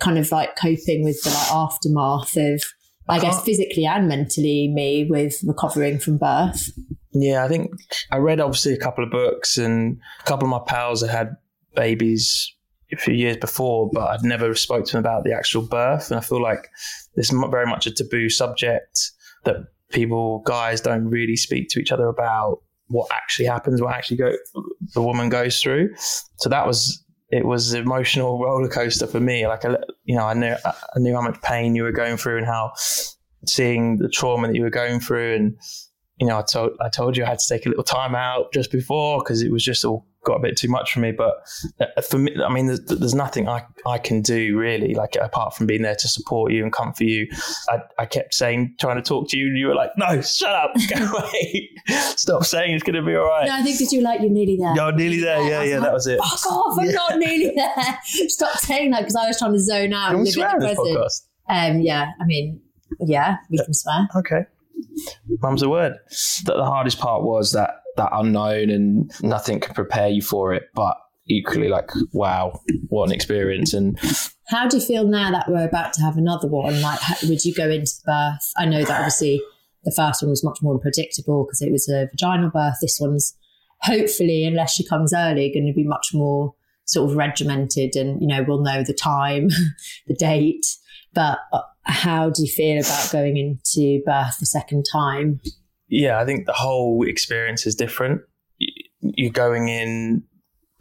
kind 0.00 0.18
of 0.18 0.30
like 0.32 0.56
coping 0.56 1.04
with 1.04 1.22
the 1.22 1.30
like 1.30 1.52
aftermath 1.52 2.36
of, 2.36 2.64
I 3.08 3.18
guess, 3.18 3.42
physically 3.42 3.86
and 3.86 4.08
mentally, 4.08 4.68
me 4.68 5.06
with 5.08 5.42
recovering 5.46 5.98
from 5.98 6.18
birth? 6.18 6.70
Yeah, 7.12 7.44
I 7.44 7.48
think 7.48 7.70
I 8.10 8.16
read 8.16 8.40
obviously 8.40 8.72
a 8.72 8.78
couple 8.78 9.04
of 9.04 9.10
books, 9.10 9.58
and 9.58 9.98
a 10.20 10.24
couple 10.24 10.46
of 10.46 10.50
my 10.50 10.60
pals 10.66 11.02
had 11.02 11.10
had 11.10 11.36
babies 11.74 12.52
a 12.92 12.96
few 12.96 13.14
years 13.14 13.36
before, 13.36 13.90
but 13.92 14.08
I'd 14.08 14.24
never 14.24 14.54
spoke 14.54 14.86
to 14.86 14.92
them 14.92 15.00
about 15.00 15.24
the 15.24 15.32
actual 15.32 15.62
birth. 15.62 16.10
And 16.10 16.18
I 16.18 16.22
feel 16.22 16.40
like 16.40 16.68
this 17.16 17.32
is 17.32 17.44
very 17.50 17.66
much 17.66 17.86
a 17.86 17.90
taboo 17.90 18.28
subject 18.28 19.10
that 19.44 19.56
people, 19.90 20.40
guys, 20.46 20.80
don't 20.80 21.06
really 21.06 21.36
speak 21.36 21.68
to 21.70 21.80
each 21.80 21.92
other 21.92 22.08
about 22.08 22.60
what 22.88 23.08
actually 23.12 23.46
happens, 23.46 23.82
what 23.82 23.94
actually 23.94 24.16
go 24.16 24.32
the 24.94 25.02
woman 25.02 25.28
goes 25.28 25.60
through. 25.60 25.90
So 26.36 26.48
that 26.48 26.66
was 26.66 27.03
it 27.34 27.44
was 27.44 27.72
an 27.72 27.82
emotional 27.82 28.38
roller 28.38 28.68
coaster 28.68 29.08
for 29.08 29.18
me. 29.18 29.46
Like 29.48 29.64
you 30.04 30.14
know, 30.14 30.24
I 30.24 30.34
knew 30.34 30.54
I 30.64 30.98
knew 30.98 31.14
how 31.14 31.20
much 31.20 31.40
pain 31.42 31.74
you 31.74 31.82
were 31.82 31.92
going 31.92 32.16
through 32.16 32.38
and 32.38 32.46
how 32.46 32.72
seeing 33.46 33.98
the 33.98 34.08
trauma 34.08 34.46
that 34.46 34.54
you 34.54 34.62
were 34.62 34.70
going 34.70 35.00
through 35.00 35.34
and 35.34 35.56
you 36.20 36.28
know, 36.28 36.38
I 36.38 36.42
told 36.42 36.70
I 36.80 36.88
told 36.88 37.16
you 37.16 37.24
I 37.24 37.30
had 37.30 37.40
to 37.40 37.44
take 37.48 37.66
a 37.66 37.68
little 37.68 37.82
time 37.82 38.14
out 38.14 38.52
just 38.52 38.70
before 38.70 39.18
because 39.18 39.42
it 39.42 39.50
was 39.50 39.64
just 39.64 39.84
all 39.84 40.06
got 40.24 40.36
a 40.36 40.40
bit 40.40 40.56
too 40.56 40.68
much 40.68 40.92
for 40.92 41.00
me. 41.00 41.12
But 41.12 41.34
uh, 41.80 42.00
for 42.00 42.18
me, 42.18 42.34
I 42.44 42.52
mean, 42.52 42.66
there's, 42.66 42.80
there's, 42.84 43.14
nothing 43.14 43.48
I, 43.48 43.64
I 43.86 43.98
can 43.98 44.22
do 44.22 44.56
really, 44.56 44.94
like 44.94 45.16
apart 45.20 45.54
from 45.54 45.66
being 45.66 45.82
there 45.82 45.94
to 45.94 46.08
support 46.08 46.52
you 46.52 46.62
and 46.62 46.72
comfort 46.72 47.04
you. 47.04 47.28
I, 47.68 47.78
I 47.98 48.06
kept 48.06 48.34
saying, 48.34 48.74
trying 48.80 48.96
to 48.96 49.02
talk 49.02 49.28
to 49.30 49.38
you, 49.38 49.46
and 49.46 49.58
you 49.58 49.68
were 49.68 49.74
like, 49.74 49.90
"No, 49.96 50.20
shut 50.20 50.52
up, 50.52 50.72
go 50.94 51.06
away, 51.06 51.70
stop 52.16 52.44
saying 52.44 52.74
it's 52.74 52.82
going 52.82 52.96
to 52.96 53.02
be 53.02 53.14
all 53.14 53.26
right." 53.26 53.46
No, 53.46 53.54
I 53.54 53.62
think 53.62 53.78
because 53.78 53.92
you 53.92 54.00
like 54.00 54.20
you're 54.20 54.30
nearly 54.30 54.56
there. 54.56 54.74
You're 54.74 54.92
nearly 54.92 55.20
there. 55.20 55.42
Yeah, 55.42 55.62
yeah, 55.62 55.74
like, 55.76 55.84
that 55.84 55.92
was 55.92 56.06
it. 56.06 56.18
Fuck 56.18 56.46
off! 56.46 56.78
I'm 56.78 56.90
not 56.90 57.16
nearly 57.18 57.52
there. 57.54 57.98
Stop 58.28 58.58
saying 58.58 58.90
that 58.90 59.00
because 59.00 59.16
I 59.16 59.26
was 59.26 59.38
trying 59.38 59.52
to 59.52 59.60
zone 59.60 59.92
out. 59.92 60.10
Can 60.10 60.20
we 60.20 60.30
swear 60.30 60.54
in 60.56 60.60
this 60.60 60.78
podcast? 60.78 61.26
Um, 61.48 61.80
yeah, 61.80 62.10
I 62.20 62.24
mean, 62.24 62.60
yeah, 63.00 63.36
we 63.50 63.58
can 63.58 63.74
swear. 63.74 64.08
Okay. 64.16 64.46
Mum's 65.40 65.62
a 65.62 65.68
word. 65.68 65.94
That 66.44 66.56
the 66.56 66.64
hardest 66.64 66.98
part 66.98 67.22
was 67.22 67.52
that 67.52 67.83
that 67.96 68.10
unknown 68.12 68.70
and 68.70 69.10
nothing 69.22 69.60
can 69.60 69.74
prepare 69.74 70.08
you 70.08 70.22
for 70.22 70.52
it. 70.52 70.64
But 70.74 70.96
equally, 71.26 71.68
like, 71.68 71.90
wow, 72.12 72.60
what 72.88 73.08
an 73.08 73.14
experience! 73.14 73.74
And 73.74 73.98
how 74.48 74.68
do 74.68 74.76
you 74.76 74.82
feel 74.82 75.06
now 75.06 75.30
that 75.30 75.48
we're 75.48 75.66
about 75.66 75.92
to 75.94 76.02
have 76.02 76.16
another 76.16 76.48
one? 76.48 76.80
Like, 76.80 77.00
would 77.22 77.44
you 77.44 77.54
go 77.54 77.68
into 77.68 77.92
the 77.96 78.02
birth? 78.06 78.52
I 78.56 78.66
know 78.66 78.84
that 78.84 78.98
obviously 78.98 79.42
the 79.84 79.92
first 79.92 80.22
one 80.22 80.30
was 80.30 80.44
much 80.44 80.58
more 80.62 80.74
unpredictable 80.74 81.44
because 81.44 81.62
it 81.62 81.72
was 81.72 81.88
a 81.88 82.08
vaginal 82.10 82.50
birth. 82.50 82.76
This 82.80 82.98
one's 83.00 83.36
hopefully, 83.82 84.44
unless 84.44 84.74
she 84.74 84.86
comes 84.86 85.12
early, 85.12 85.52
going 85.52 85.66
to 85.66 85.72
be 85.72 85.84
much 85.84 86.08
more 86.12 86.54
sort 86.86 87.10
of 87.10 87.16
regimented, 87.16 87.96
and 87.96 88.20
you 88.20 88.28
know, 88.28 88.44
we'll 88.46 88.62
know 88.62 88.82
the 88.82 88.94
time, 88.94 89.48
the 90.06 90.14
date. 90.14 90.66
But 91.12 91.38
uh, 91.52 91.62
how 91.84 92.30
do 92.30 92.42
you 92.42 92.50
feel 92.50 92.80
about 92.80 93.10
going 93.12 93.36
into 93.36 94.02
birth 94.04 94.38
the 94.40 94.46
second 94.46 94.84
time? 94.90 95.40
Yeah, 95.88 96.20
I 96.20 96.24
think 96.24 96.46
the 96.46 96.52
whole 96.52 97.06
experience 97.06 97.66
is 97.66 97.74
different. 97.74 98.22
You're 99.00 99.32
going 99.32 99.68
in 99.68 100.24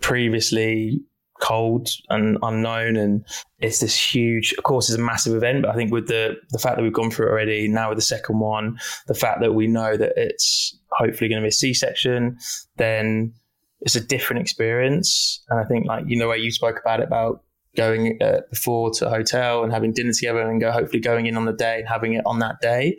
previously 0.02 1.02
cold 1.42 1.89
and 2.10 2.38
unknown 2.42 2.96
and 2.96 3.26
it's 3.60 3.80
this 3.80 3.98
huge 3.98 4.54
of 4.58 4.63
course 4.63 4.89
it's 4.89 4.98
a 4.98 5.02
massive 5.02 5.36
event 5.36 5.62
but 5.62 5.72
i 5.72 5.76
think 5.76 5.92
with 5.92 6.08
the 6.08 6.36
the 6.52 6.60
fact 6.60 6.78
that 6.78 6.84
we've 6.84 6.94
gone 6.94 7.12
through 7.12 7.28
it 7.28 7.32
already 7.32 7.68
now 7.68 7.89
with 7.89 7.98
the 7.98 8.04
second 8.04 8.39
one 8.39 8.78
the 9.08 9.13
fact 9.13 9.42
that 9.42 9.54
we 9.54 9.68
know 9.68 9.98
that 9.98 10.13
it's 10.16 10.78
hopefully 10.92 11.28
going 11.28 11.42
to 11.42 11.44
be 11.44 11.50
a 11.50 11.52
c-section 11.52 12.38
then 12.78 13.34
it's 13.82 13.96
a 13.96 14.00
different 14.00 14.42
experience 14.42 15.44
and 15.50 15.60
i 15.60 15.66
think 15.66 15.86
like 15.86 16.06
you 16.08 16.16
know 16.16 16.30
where 16.30 16.38
you 16.38 16.52
spoke 16.52 16.80
about 16.80 17.02
it 17.02 17.08
about 17.08 17.44
going 17.76 18.18
uh, 18.22 18.39
before 18.50 18.92
to 18.92 19.08
a 19.08 19.10
hotel 19.10 19.63
and 19.63 19.74
having 19.74 19.92
dinner 19.92 20.13
together 20.13 20.39
and 20.39 20.62
go 20.62 20.72
hopefully 20.72 21.02
going 21.02 21.26
in 21.26 21.36
on 21.36 21.46
the 21.46 21.54
day 21.54 21.80
and 21.80 21.88
having 21.89 22.13
it 22.13 22.24
on 22.26 22.39
that 22.39 22.56
day 22.62 22.98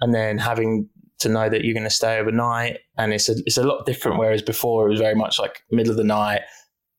and 0.00 0.14
then 0.14 0.38
having 0.38 0.88
to 1.22 1.28
know 1.28 1.48
that 1.48 1.64
you're 1.64 1.74
going 1.74 1.84
to 1.84 1.90
stay 1.90 2.18
overnight 2.18 2.78
and 2.96 3.12
it's 3.12 3.28
a, 3.28 3.34
it's 3.46 3.56
a 3.56 3.62
lot 3.62 3.86
different 3.86 4.18
whereas 4.18 4.42
before 4.42 4.86
it 4.86 4.90
was 4.90 5.00
very 5.00 5.14
much 5.14 5.38
like 5.38 5.62
middle 5.70 5.90
of 5.90 5.96
the 5.96 6.04
night 6.04 6.40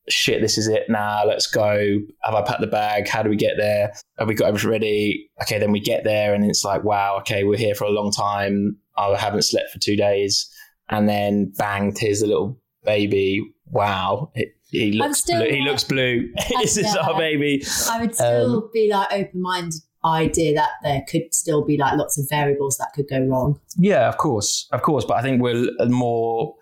shit 0.08 0.42
this 0.42 0.58
is 0.58 0.68
it 0.68 0.84
now 0.88 1.24
let's 1.24 1.46
go 1.46 1.98
have 2.22 2.34
i 2.34 2.42
packed 2.42 2.60
the 2.60 2.66
bag 2.66 3.08
how 3.08 3.22
do 3.22 3.30
we 3.30 3.36
get 3.36 3.56
there 3.56 3.92
have 4.18 4.28
we 4.28 4.34
got 4.34 4.48
everything 4.48 4.70
ready 4.70 5.30
okay 5.40 5.58
then 5.58 5.72
we 5.72 5.80
get 5.80 6.04
there 6.04 6.34
and 6.34 6.44
it's 6.44 6.64
like 6.64 6.84
wow 6.84 7.16
okay 7.18 7.44
we're 7.44 7.56
here 7.56 7.74
for 7.74 7.84
a 7.84 7.90
long 7.90 8.10
time 8.10 8.76
i 8.96 9.16
haven't 9.16 9.42
slept 9.42 9.70
for 9.70 9.78
two 9.78 9.96
days 9.96 10.50
and 10.90 11.08
then 11.08 11.50
bang 11.56 11.94
here's 11.96 12.20
the 12.20 12.26
little 12.26 12.60
baby 12.84 13.42
wow 13.70 14.30
it, 14.34 14.54
he 14.74 14.92
looks 14.92 15.20
blue. 15.20 15.48
He 15.48 15.60
looks 15.62 15.84
blue. 15.84 16.32
this 16.60 16.76
is 16.76 16.96
our 16.96 17.16
baby. 17.16 17.64
I 17.88 18.00
would 18.00 18.14
still 18.14 18.56
um, 18.56 18.70
be 18.72 18.90
like 18.90 19.12
open 19.12 19.40
minded 19.40 19.80
idea 20.04 20.54
that 20.54 20.70
there 20.82 21.02
could 21.08 21.34
still 21.34 21.64
be 21.64 21.76
like 21.76 21.96
lots 21.96 22.18
of 22.18 22.28
variables 22.28 22.76
that 22.78 22.92
could 22.94 23.08
go 23.08 23.20
wrong. 23.26 23.60
Yeah, 23.76 24.08
of 24.08 24.18
course, 24.18 24.68
of 24.72 24.82
course. 24.82 25.04
But 25.04 25.18
I 25.18 25.22
think 25.22 25.40
we're 25.40 25.68
more 25.86 26.54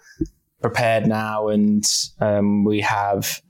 prepared 0.61 1.07
now, 1.07 1.49
and 1.49 1.85
um, 2.21 2.65
we 2.65 2.81
have 2.81 3.43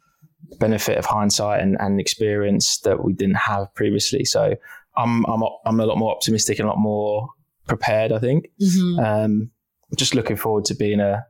benefit 0.59 0.99
of 0.99 1.07
hindsight 1.07 1.63
and, 1.63 1.77
and 1.81 2.01
experience 2.01 2.79
that 2.81 3.05
we 3.05 3.13
didn't 3.13 3.37
have 3.37 3.73
previously. 3.75 4.25
So 4.25 4.55
I'm 4.97 5.25
I'm 5.27 5.43
I'm 5.67 5.81
a 5.81 5.87
lot 5.87 5.99
more 5.99 6.15
optimistic 6.15 6.59
and 6.59 6.67
a 6.67 6.71
lot 6.71 6.79
more 6.79 7.29
prepared. 7.67 8.13
I 8.13 8.19
think. 8.19 8.49
Mm-hmm. 8.61 8.99
Um, 8.99 9.51
just 9.97 10.15
looking 10.15 10.37
forward 10.37 10.65
to 10.67 10.75
being 10.75 11.01
a, 11.01 11.27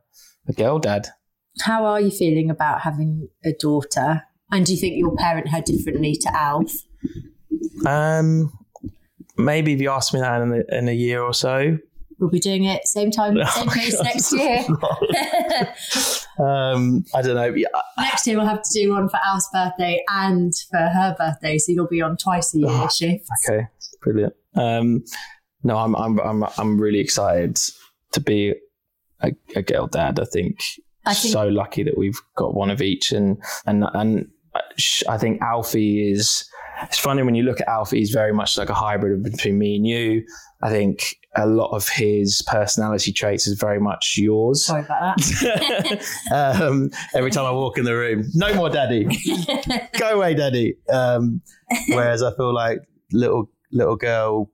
a 0.47 0.53
girl 0.53 0.79
dad. 0.79 1.07
How 1.61 1.85
are 1.85 2.01
you 2.01 2.09
feeling 2.09 2.49
about 2.49 2.81
having 2.81 3.29
a 3.43 3.53
daughter? 3.53 4.23
And 4.51 4.65
do 4.65 4.73
you 4.73 4.79
think 4.79 4.95
you'll 4.95 5.17
parent 5.17 5.49
her 5.49 5.61
differently 5.61 6.15
to 6.21 6.35
Alf? 6.35 6.71
Um, 7.85 8.51
maybe 9.37 9.73
if 9.73 9.81
you 9.81 9.89
ask 9.89 10.13
me 10.13 10.19
that 10.19 10.41
in 10.41 10.53
a, 10.53 10.77
in 10.77 10.89
a 10.89 10.93
year 10.93 11.21
or 11.21 11.33
so. 11.33 11.77
We'll 12.19 12.29
be 12.29 12.39
doing 12.39 12.65
it 12.65 12.87
same 12.87 13.11
time, 13.11 13.37
same 13.45 13.67
place 13.67 14.01
next 14.01 14.31
year. 14.31 14.59
um, 16.39 17.03
I 17.13 17.21
don't 17.21 17.35
know. 17.35 17.55
Next 17.97 18.27
year 18.27 18.37
we'll 18.37 18.47
have 18.47 18.61
to 18.61 18.69
do 18.73 18.91
one 18.91 19.09
for 19.09 19.19
Al's 19.25 19.49
birthday 19.51 20.03
and 20.09 20.53
for 20.69 20.77
her 20.77 21.15
birthday, 21.17 21.57
so 21.57 21.71
you'll 21.71 21.87
be 21.87 22.01
on 22.01 22.15
twice 22.15 22.53
a 22.53 22.59
year 22.59 22.69
oh, 22.69 22.87
shift. 22.87 23.27
Okay, 23.49 23.67
brilliant. 24.01 24.33
Um, 24.55 25.03
no, 25.63 25.77
I'm 25.77 25.95
I'm 25.95 26.19
I'm 26.19 26.43
I'm 26.57 26.79
really 26.79 26.99
excited 26.99 27.59
to 28.11 28.19
be 28.19 28.53
a, 29.21 29.33
a 29.55 29.61
girl 29.61 29.87
dad. 29.87 30.19
I 30.19 30.25
think 30.25 30.59
I 31.05 31.13
think, 31.13 31.33
so 31.33 31.47
lucky 31.47 31.83
that 31.83 31.97
we've 31.97 32.19
got 32.35 32.53
one 32.53 32.69
of 32.69 32.81
each, 32.81 33.11
and 33.11 33.37
and 33.65 33.83
and 33.93 34.29
I 35.07 35.17
think 35.17 35.41
Alfie 35.41 36.11
is. 36.11 36.45
It's 36.83 36.97
funny 36.97 37.23
when 37.23 37.35
you 37.35 37.43
look 37.43 37.61
at 37.61 37.67
Alfie; 37.67 37.99
he's 37.99 38.11
very 38.11 38.33
much 38.33 38.57
like 38.57 38.69
a 38.69 38.73
hybrid 38.73 39.23
between 39.23 39.57
me 39.57 39.75
and 39.75 39.87
you. 39.87 40.25
I 40.61 40.69
think 40.69 41.15
a 41.35 41.47
lot 41.47 41.71
of 41.75 41.89
his 41.89 42.41
personality 42.47 43.11
traits 43.11 43.47
is 43.47 43.59
very 43.59 43.79
much 43.79 44.17
yours. 44.17 44.65
Sorry 44.65 44.83
about 44.83 45.17
that. 45.17 46.05
um, 46.61 46.89
every 47.13 47.31
time 47.31 47.45
I 47.45 47.51
walk 47.51 47.77
in 47.77 47.85
the 47.85 47.95
room, 47.95 48.25
no 48.33 48.53
more 48.53 48.69
daddy, 48.69 49.07
go 49.99 50.15
away, 50.15 50.33
daddy. 50.35 50.75
Um, 50.89 51.41
whereas 51.89 52.23
I 52.23 52.35
feel 52.35 52.53
like 52.53 52.79
little 53.11 53.49
little 53.71 53.95
girl 53.95 54.49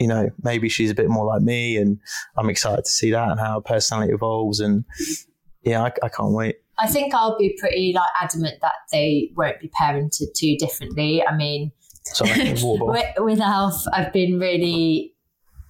you 0.00 0.08
know, 0.08 0.28
maybe 0.42 0.68
she's 0.68 0.90
a 0.90 0.94
bit 0.94 1.08
more 1.08 1.26
like 1.26 1.42
me, 1.42 1.76
and 1.76 1.98
I'm 2.36 2.50
excited 2.50 2.84
to 2.84 2.90
see 2.90 3.10
that 3.12 3.30
and 3.30 3.40
how 3.40 3.54
her 3.54 3.60
personality 3.60 4.12
evolves. 4.12 4.60
And 4.60 4.84
yeah, 5.62 5.82
I, 5.82 5.92
I 6.02 6.08
can't 6.08 6.32
wait. 6.32 6.56
I 6.78 6.88
think 6.88 7.14
I'll 7.14 7.38
be 7.38 7.56
pretty 7.58 7.92
like 7.94 8.08
adamant 8.20 8.56
that 8.62 8.74
they 8.90 9.30
won't 9.36 9.60
be 9.60 9.70
parented 9.80 10.34
too 10.34 10.56
differently. 10.58 11.24
I 11.24 11.36
mean, 11.36 11.72
Sorry, 12.04 12.52
with, 12.62 13.06
with 13.18 13.40
Alf, 13.40 13.84
I've 13.92 14.12
been 14.12 14.38
really 14.38 15.14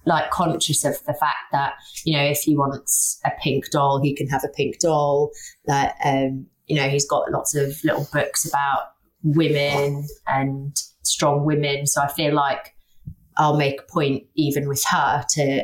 like 0.05 0.29
conscious 0.29 0.85
of 0.85 1.03
the 1.05 1.13
fact 1.13 1.51
that 1.51 1.73
you 2.05 2.15
know 2.15 2.23
if 2.23 2.39
he 2.39 2.55
wants 2.55 3.19
a 3.25 3.31
pink 3.41 3.71
doll, 3.71 4.01
he 4.01 4.15
can 4.15 4.27
have 4.27 4.43
a 4.43 4.49
pink 4.49 4.79
doll. 4.79 5.31
That 5.65 5.95
um, 6.03 6.47
you 6.67 6.75
know 6.75 6.89
he's 6.89 7.07
got 7.07 7.31
lots 7.31 7.55
of 7.55 7.83
little 7.83 8.07
books 8.11 8.45
about 8.45 8.81
women 9.23 10.05
and 10.27 10.75
strong 11.03 11.45
women. 11.45 11.87
So 11.87 12.01
I 12.01 12.11
feel 12.11 12.33
like 12.33 12.75
I'll 13.37 13.57
make 13.57 13.81
a 13.81 13.91
point 13.91 14.23
even 14.35 14.67
with 14.67 14.83
her 14.89 15.23
to 15.31 15.63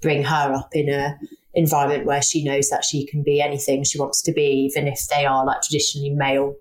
bring 0.00 0.22
her 0.24 0.52
up 0.54 0.68
in 0.72 0.90
a 0.90 1.18
environment 1.54 2.06
where 2.06 2.22
she 2.22 2.44
knows 2.44 2.68
that 2.70 2.84
she 2.84 3.06
can 3.06 3.22
be 3.22 3.40
anything 3.40 3.84
she 3.84 3.98
wants 3.98 4.22
to 4.22 4.32
be, 4.32 4.68
even 4.70 4.88
if 4.88 5.06
they 5.08 5.24
are 5.24 5.44
like 5.44 5.62
traditionally 5.62 6.10
male 6.10 6.54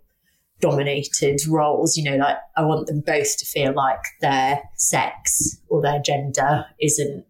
dominated 0.61 1.39
roles. 1.47 1.97
You 1.97 2.03
know, 2.03 2.17
like 2.17 2.37
I 2.55 2.63
want 2.63 2.87
them 2.87 3.01
both 3.01 3.37
to 3.37 3.45
feel 3.45 3.73
like 3.73 4.03
their 4.21 4.61
sex 4.75 5.59
or 5.69 5.81
their 5.81 5.99
gender 5.99 6.65
isn't 6.81 7.25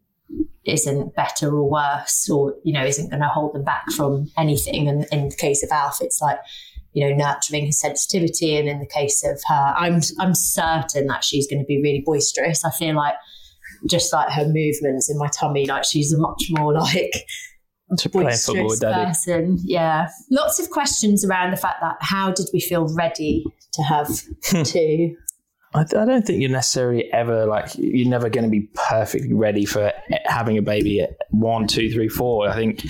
isn't 0.65 1.13
better 1.13 1.53
or 1.53 1.69
worse 1.69 2.29
or 2.29 2.55
you 2.63 2.73
know 2.73 2.85
isn't 2.85 3.09
going 3.09 3.21
to 3.21 3.27
hold 3.27 3.53
them 3.53 3.65
back 3.65 3.83
from 3.91 4.31
anything 4.37 4.87
and 4.87 5.05
in 5.11 5.27
the 5.27 5.35
case 5.35 5.61
of 5.61 5.69
alf 5.71 5.97
it's 5.99 6.21
like 6.21 6.39
you 6.93 7.07
know, 7.07 7.15
nurturing 7.15 7.65
his 7.65 7.79
sensitivity. 7.79 8.55
And 8.55 8.69
in 8.69 8.79
the 8.79 8.87
case 8.87 9.23
of 9.23 9.41
her, 9.47 9.73
I'm 9.75 10.01
I'm 10.19 10.35
certain 10.35 11.07
that 11.07 11.23
she's 11.23 11.47
going 11.47 11.59
to 11.59 11.65
be 11.65 11.81
really 11.81 12.03
boisterous. 12.05 12.63
I 12.63 12.71
feel 12.71 12.95
like 12.95 13.15
just 13.87 14.13
like 14.13 14.31
her 14.31 14.45
movements 14.45 15.09
in 15.09 15.17
my 15.17 15.27
tummy, 15.27 15.65
like 15.65 15.83
she's 15.83 16.13
a 16.13 16.17
much 16.17 16.45
more 16.49 16.73
like 16.79 17.13
to 17.97 18.09
play 18.09 18.35
football 18.35 18.67
with 18.67 18.81
daddy. 18.81 19.05
person. 19.05 19.59
Yeah. 19.63 20.09
Lots 20.29 20.59
of 20.59 20.69
questions 20.69 21.25
around 21.25 21.51
the 21.51 21.57
fact 21.57 21.81
that 21.81 21.97
how 22.01 22.31
did 22.31 22.47
we 22.53 22.59
feel 22.59 22.93
ready 22.93 23.43
to 23.73 23.83
have 23.83 24.09
two? 24.63 25.15
I, 25.75 25.83
th- 25.83 25.99
I 25.99 26.05
don't 26.05 26.25
think 26.25 26.39
you're 26.39 26.51
necessarily 26.51 27.11
ever 27.11 27.45
like 27.45 27.71
you're 27.75 28.09
never 28.09 28.29
going 28.29 28.43
to 28.43 28.49
be 28.49 28.69
perfectly 28.75 29.33
ready 29.33 29.65
for 29.65 29.91
having 30.25 30.57
a 30.57 30.61
baby 30.61 31.01
at 31.01 31.17
one, 31.31 31.67
two, 31.67 31.91
three, 31.91 32.09
four. 32.09 32.47
I 32.47 32.53
think 32.55 32.85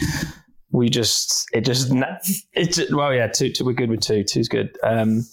we 0.72 0.89
just 0.89 1.48
it 1.54 1.62
just 1.62 1.92
it 2.54 2.74
just, 2.74 2.94
well 2.94 3.13
yeah 3.13 3.28
two, 3.28 3.52
two 3.52 3.63
we're 3.63 3.74
good 3.74 3.89
with 3.89 4.02
two 4.02 4.24
two's 4.24 4.50
good. 4.50 4.78
Um, 4.84 5.26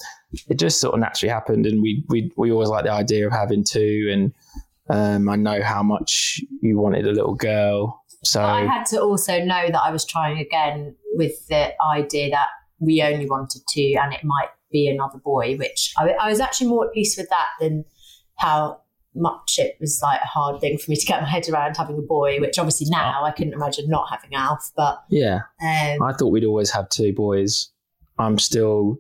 it 0.48 0.59
just 0.59 0.80
sort 0.80 0.94
of 0.94 1.00
naturally 1.00 1.33
happened, 1.33 1.66
and 1.66 1.83
we 1.83 2.04
we 2.09 2.30
we 2.37 2.52
always 2.52 2.68
like 2.68 2.85
the 2.85 2.92
idea 2.92 3.26
of 3.26 3.33
having 3.33 3.64
two, 3.64 4.09
and 4.12 4.33
um, 4.88 5.28
I 5.28 5.37
know 5.37 5.62
how 5.62 5.83
much 5.83 6.40
you 6.61 6.78
wanted 6.78 7.06
a 7.06 7.12
little 7.12 7.35
girl. 7.35 7.99
So 8.22 8.42
I 8.42 8.64
had 8.64 8.85
to 8.87 9.00
also 9.00 9.42
know 9.42 9.68
that 9.68 9.80
I 9.83 9.90
was 9.90 10.04
trying 10.04 10.38
again 10.38 10.94
with 11.12 11.46
the 11.48 11.72
idea 11.83 12.30
that 12.30 12.48
we 12.78 13.02
only 13.02 13.26
wanted 13.28 13.62
two, 13.72 13.94
and 14.00 14.12
it 14.12 14.24
might 14.24 14.48
be 14.70 14.88
another 14.88 15.18
boy, 15.18 15.56
which 15.56 15.92
I, 15.98 16.11
I 16.12 16.28
was 16.28 16.40
actually 16.40 16.68
more 16.68 16.87
at 16.87 16.92
peace 16.92 17.16
with 17.16 17.28
that 17.30 17.48
than 17.61 17.85
how 18.37 18.80
much 19.14 19.59
it 19.59 19.76
was 19.80 20.00
like 20.02 20.20
a 20.20 20.26
hard 20.26 20.61
thing 20.61 20.78
for 20.78 20.90
me 20.90 20.96
to 20.96 21.06
get 21.06 21.20
my 21.20 21.28
head 21.28 21.48
around 21.48 21.76
having 21.76 21.98
a 21.98 22.02
boy, 22.02 22.38
which 22.40 22.59
obviously 22.59 22.87
now 22.90 23.24
I 23.24 23.33
couldn't 23.33 23.54
imagine 23.54 23.88
not 23.88 24.09
having 24.11 24.35
Alf. 24.35 24.70
But 24.76 25.02
yeah, 25.09 25.40
um, 25.62 26.02
I 26.02 26.12
thought 26.12 26.28
we'd 26.28 26.44
always 26.44 26.70
have 26.70 26.88
two 26.90 27.12
boys. 27.12 27.70
I'm 28.18 28.38
still, 28.38 28.98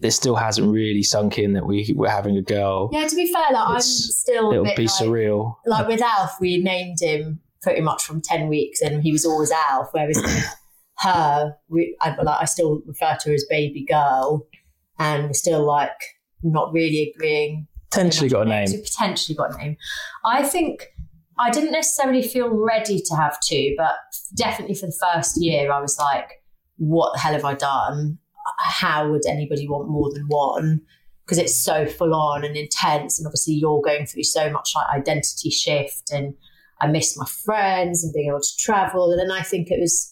it 0.00 0.10
still 0.12 0.36
hasn't 0.36 0.72
really 0.72 1.02
sunk 1.02 1.38
in 1.38 1.52
that 1.52 1.66
we 1.66 1.92
we're 1.94 2.08
having 2.08 2.36
a 2.36 2.42
girl. 2.42 2.88
yeah, 2.92 3.06
to 3.06 3.14
be 3.14 3.32
fair, 3.32 3.52
like 3.52 3.68
I'm 3.68 3.80
still 3.80 4.52
It'll 4.52 4.64
bit 4.64 4.76
be 4.76 4.84
like, 4.84 4.90
surreal. 4.92 5.56
like 5.66 5.86
with 5.86 6.02
Alf, 6.02 6.40
we 6.40 6.58
named 6.58 6.98
him 7.00 7.40
pretty 7.64 7.80
much 7.80 8.04
from 8.04 8.20
10 8.20 8.48
weeks 8.48 8.80
and 8.80 9.02
he 9.02 9.10
was 9.10 9.24
always 9.24 9.50
Alf, 9.50 9.88
whereas 9.90 10.22
her, 10.98 11.56
we, 11.68 11.96
I, 12.00 12.14
like, 12.22 12.42
I 12.42 12.44
still 12.44 12.82
refer 12.86 13.16
to 13.20 13.30
her 13.30 13.34
as 13.34 13.44
baby 13.50 13.84
girl 13.84 14.46
and 14.98 15.24
we're 15.24 15.32
still 15.32 15.66
like 15.66 15.90
not 16.44 16.72
really 16.72 17.12
agreeing. 17.14 17.66
Potentially 17.90 18.28
got 18.28 18.46
a 18.46 18.50
name. 18.50 18.66
So 18.68 18.78
potentially 18.78 19.34
got 19.34 19.54
a 19.54 19.58
name. 19.58 19.76
I 20.24 20.44
think 20.44 20.94
I 21.38 21.50
didn't 21.50 21.72
necessarily 21.72 22.22
feel 22.22 22.48
ready 22.48 23.00
to 23.00 23.16
have 23.16 23.38
two, 23.40 23.74
but 23.76 23.94
definitely 24.36 24.74
for 24.74 24.86
the 24.86 24.98
first 25.12 25.40
year, 25.40 25.72
I 25.72 25.80
was 25.80 25.98
like, 25.98 26.30
what 26.76 27.12
the 27.14 27.20
hell 27.20 27.32
have 27.32 27.44
I 27.44 27.54
done? 27.54 28.18
How 28.58 29.10
would 29.10 29.26
anybody 29.26 29.68
want 29.68 29.88
more 29.88 30.12
than 30.12 30.26
one? 30.28 30.80
Because 31.24 31.38
it's 31.38 31.60
so 31.60 31.86
full 31.86 32.14
on 32.14 32.44
and 32.44 32.56
intense. 32.56 33.18
And 33.18 33.26
obviously, 33.26 33.54
you're 33.54 33.80
going 33.80 34.06
through 34.06 34.24
so 34.24 34.50
much 34.50 34.72
like 34.76 34.86
identity 34.94 35.50
shift. 35.50 36.10
And 36.12 36.34
I 36.80 36.86
missed 36.88 37.18
my 37.18 37.26
friends 37.44 38.02
and 38.04 38.12
being 38.12 38.28
able 38.28 38.40
to 38.40 38.56
travel. 38.58 39.10
And 39.10 39.20
then 39.20 39.30
I 39.30 39.42
think 39.42 39.70
it 39.70 39.80
was 39.80 40.10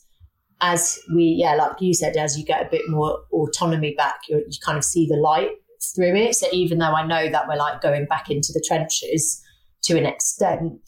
as 0.61 0.99
we, 1.15 1.25
yeah, 1.25 1.55
like 1.55 1.81
you 1.81 1.93
said, 1.93 2.17
as 2.17 2.39
you 2.39 2.45
get 2.45 2.65
a 2.65 2.71
bit 2.71 2.83
more 2.89 3.19
autonomy 3.33 3.95
back, 3.97 4.17
you 4.29 4.39
you 4.49 4.59
kind 4.65 4.79
of 4.79 4.85
see 4.85 5.07
the 5.07 5.17
light 5.17 5.51
through 5.95 6.15
it. 6.17 6.35
So 6.37 6.47
even 6.53 6.79
though 6.79 6.95
I 6.95 7.05
know 7.07 7.29
that 7.31 7.49
we're 7.49 7.57
like 7.57 7.81
going 7.83 8.07
back 8.07 8.31
into 8.31 8.53
the 8.53 8.65
trenches 8.67 9.43
to 9.85 9.99
an 9.99 10.07
extent, 10.07 10.81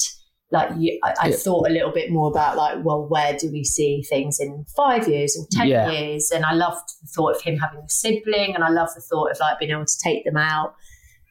like 0.53 0.71
you, 0.79 1.01
I, 1.03 1.15
I 1.23 1.29
Yeah. 1.31 1.37
thought 1.37 1.69
a 1.69 1.73
little 1.73 1.91
bit 1.91 2.13
more 2.13 2.31
about 2.31 2.57
like, 2.57 2.85
well, 2.85 3.09
where 3.09 3.37
do 3.37 3.51
we 3.51 3.65
see 3.65 4.05
things 4.09 4.39
in 4.39 4.65
five 4.77 5.09
years 5.09 5.37
or 5.37 5.45
ten 5.51 5.67
Yeah. 5.67 5.91
years? 5.91 6.31
And 6.33 6.45
I 6.45 6.53
loved 6.53 6.89
the 7.03 7.09
thought 7.09 7.35
of 7.35 7.43
him 7.43 7.59
having 7.59 7.81
a 7.81 7.89
sibling, 7.89 8.55
and 8.55 8.63
I 8.63 8.69
love 8.69 8.91
the 8.95 9.01
thought 9.01 9.33
of 9.33 9.41
like 9.41 9.59
being 9.59 9.73
able 9.73 9.87
to 9.87 9.99
take 10.05 10.25
them 10.25 10.37
out 10.37 10.75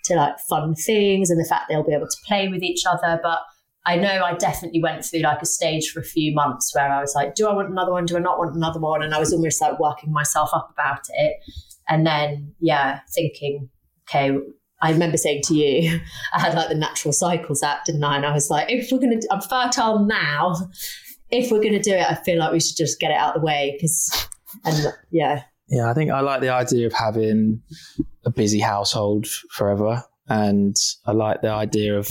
to 0.06 0.16
like 0.16 0.38
fun 0.50 0.76
things, 0.76 1.30
and 1.30 1.40
the 1.40 1.48
fact 1.48 1.70
they'll 1.70 1.88
be 1.88 1.94
able 1.94 2.08
to 2.10 2.18
play 2.28 2.50
with 2.50 2.62
each 2.62 2.84
other. 2.86 3.18
But 3.24 3.40
I 3.86 3.98
know 3.98 4.24
I 4.24 4.34
definitely 4.36 4.82
went 4.82 5.04
through 5.04 5.22
like 5.22 5.42
a 5.42 5.46
stage 5.46 5.92
for 5.92 6.00
a 6.00 6.04
few 6.04 6.34
months 6.34 6.74
where 6.74 6.90
I 6.90 7.02
was 7.02 7.14
like, 7.16 7.36
do 7.36 7.48
I 7.48 7.54
want 7.54 7.70
another 7.70 7.92
one? 7.92 8.06
Do 8.06 8.16
I 8.16 8.20
not 8.20 8.38
want 8.38 8.56
another 8.56 8.80
one? 8.80 9.04
And 9.04 9.14
I 9.14 9.20
was 9.20 9.34
almost 9.34 9.62
like 9.62 9.80
working 9.80 10.12
myself 10.12 10.52
up 10.54 10.70
about 10.72 11.02
it. 11.10 11.38
And 11.90 12.08
then, 12.08 12.54
yeah, 12.60 13.02
thinking, 13.14 13.70
okay, 14.08 14.38
I 14.82 14.92
remember 14.92 15.18
saying 15.18 15.42
to 15.46 15.56
you, 15.56 16.00
I 16.34 16.40
had 16.40 16.54
like 16.54 16.70
the 16.70 16.76
Natural 16.76 17.12
Cycles 17.12 17.62
app, 17.62 17.86
didn't 17.86 18.04
I? 18.04 18.16
And 18.16 18.26
I 18.26 18.32
was 18.32 18.50
like, 18.50 18.72
if 18.72 18.90
we're 18.92 19.00
going 19.00 19.20
to, 19.20 19.28
I'm 19.32 19.42
fertile 19.42 20.00
now. 20.00 20.56
If 21.30 21.52
we're 21.52 21.62
going 21.62 21.74
to 21.74 21.82
do 21.82 21.94
it, 21.94 22.06
I 22.10 22.16
feel 22.16 22.38
like 22.38 22.54
we 22.54 22.60
should 22.60 22.78
just 22.78 23.00
get 23.00 23.12
it 23.12 23.18
out 23.18 23.36
of 23.36 23.42
the 23.42 23.46
way 23.46 23.76
because, 23.76 24.28
and 24.66 24.94
yeah, 25.10 25.44
Yeah, 25.68 25.90
I 25.90 25.94
think 25.94 26.12
I 26.12 26.20
like 26.20 26.42
the 26.42 26.50
idea 26.50 26.86
of 26.86 26.94
having 26.94 27.62
a 28.26 28.30
busy 28.30 28.60
household 28.60 29.26
forever, 29.50 30.04
and 30.28 30.76
I 31.06 31.14
like 31.14 31.42
the 31.42 31.50
idea 31.50 31.98
of 31.98 32.08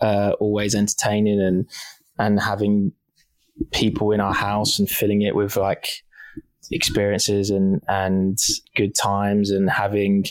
uh, 0.00 0.32
always 0.40 0.74
entertaining 0.74 1.40
and 1.40 1.68
and 2.18 2.40
having 2.40 2.92
people 3.72 4.12
in 4.12 4.20
our 4.20 4.34
house 4.34 4.78
and 4.78 4.88
filling 4.88 5.22
it 5.22 5.34
with 5.34 5.56
like 5.56 5.88
experiences 6.70 7.50
and 7.50 7.82
and 7.88 8.38
good 8.76 8.94
times 8.94 9.50
and 9.50 9.70
having 9.70 10.24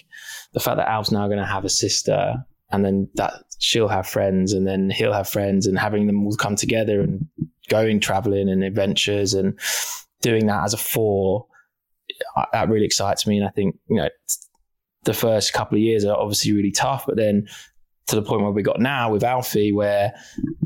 the 0.54 0.60
fact 0.60 0.78
that 0.78 0.90
Al's 0.90 1.12
now 1.12 1.28
going 1.28 1.40
to 1.40 1.46
have 1.46 1.66
a 1.66 1.70
sister 1.70 2.36
and 2.72 2.86
then 2.86 3.10
that 3.16 3.34
she'll 3.60 3.88
have 3.88 4.08
friends 4.08 4.54
and 4.54 4.68
then 4.68 4.90
he'll 4.90 5.14
have 5.14 5.28
friends 5.28 5.66
and 5.66 5.80
having 5.80 6.08
them 6.08 6.26
all 6.26 6.36
come 6.36 6.56
together 6.56 7.02
and 7.02 7.26
going 7.70 8.00
traveling 8.00 8.50
and 8.50 8.64
adventures 8.64 9.34
and 9.34 9.60
doing 10.22 10.48
that 10.48 10.64
as 10.64 10.74
a 10.74 10.78
four 10.78 11.48
that 12.54 12.70
really 12.70 12.86
excites 12.86 13.28
me. 13.28 13.38
And 13.38 13.48
I 13.48 13.52
think, 13.52 13.78
you 13.90 13.98
know, 13.98 14.10
the 15.04 15.14
first 15.14 15.54
couple 15.54 15.78
of 15.78 15.82
years 15.82 16.06
are 16.06 16.16
obviously 16.16 16.54
really 16.54 16.72
tough, 16.72 17.06
but 17.06 17.16
then 17.16 17.48
to 18.08 18.16
the 18.16 18.22
point 18.22 18.42
where 18.42 18.52
we 18.52 18.64
got 18.64 18.80
now 18.80 19.12
with 19.12 19.24
Alfie, 19.24 19.72
where 19.72 20.14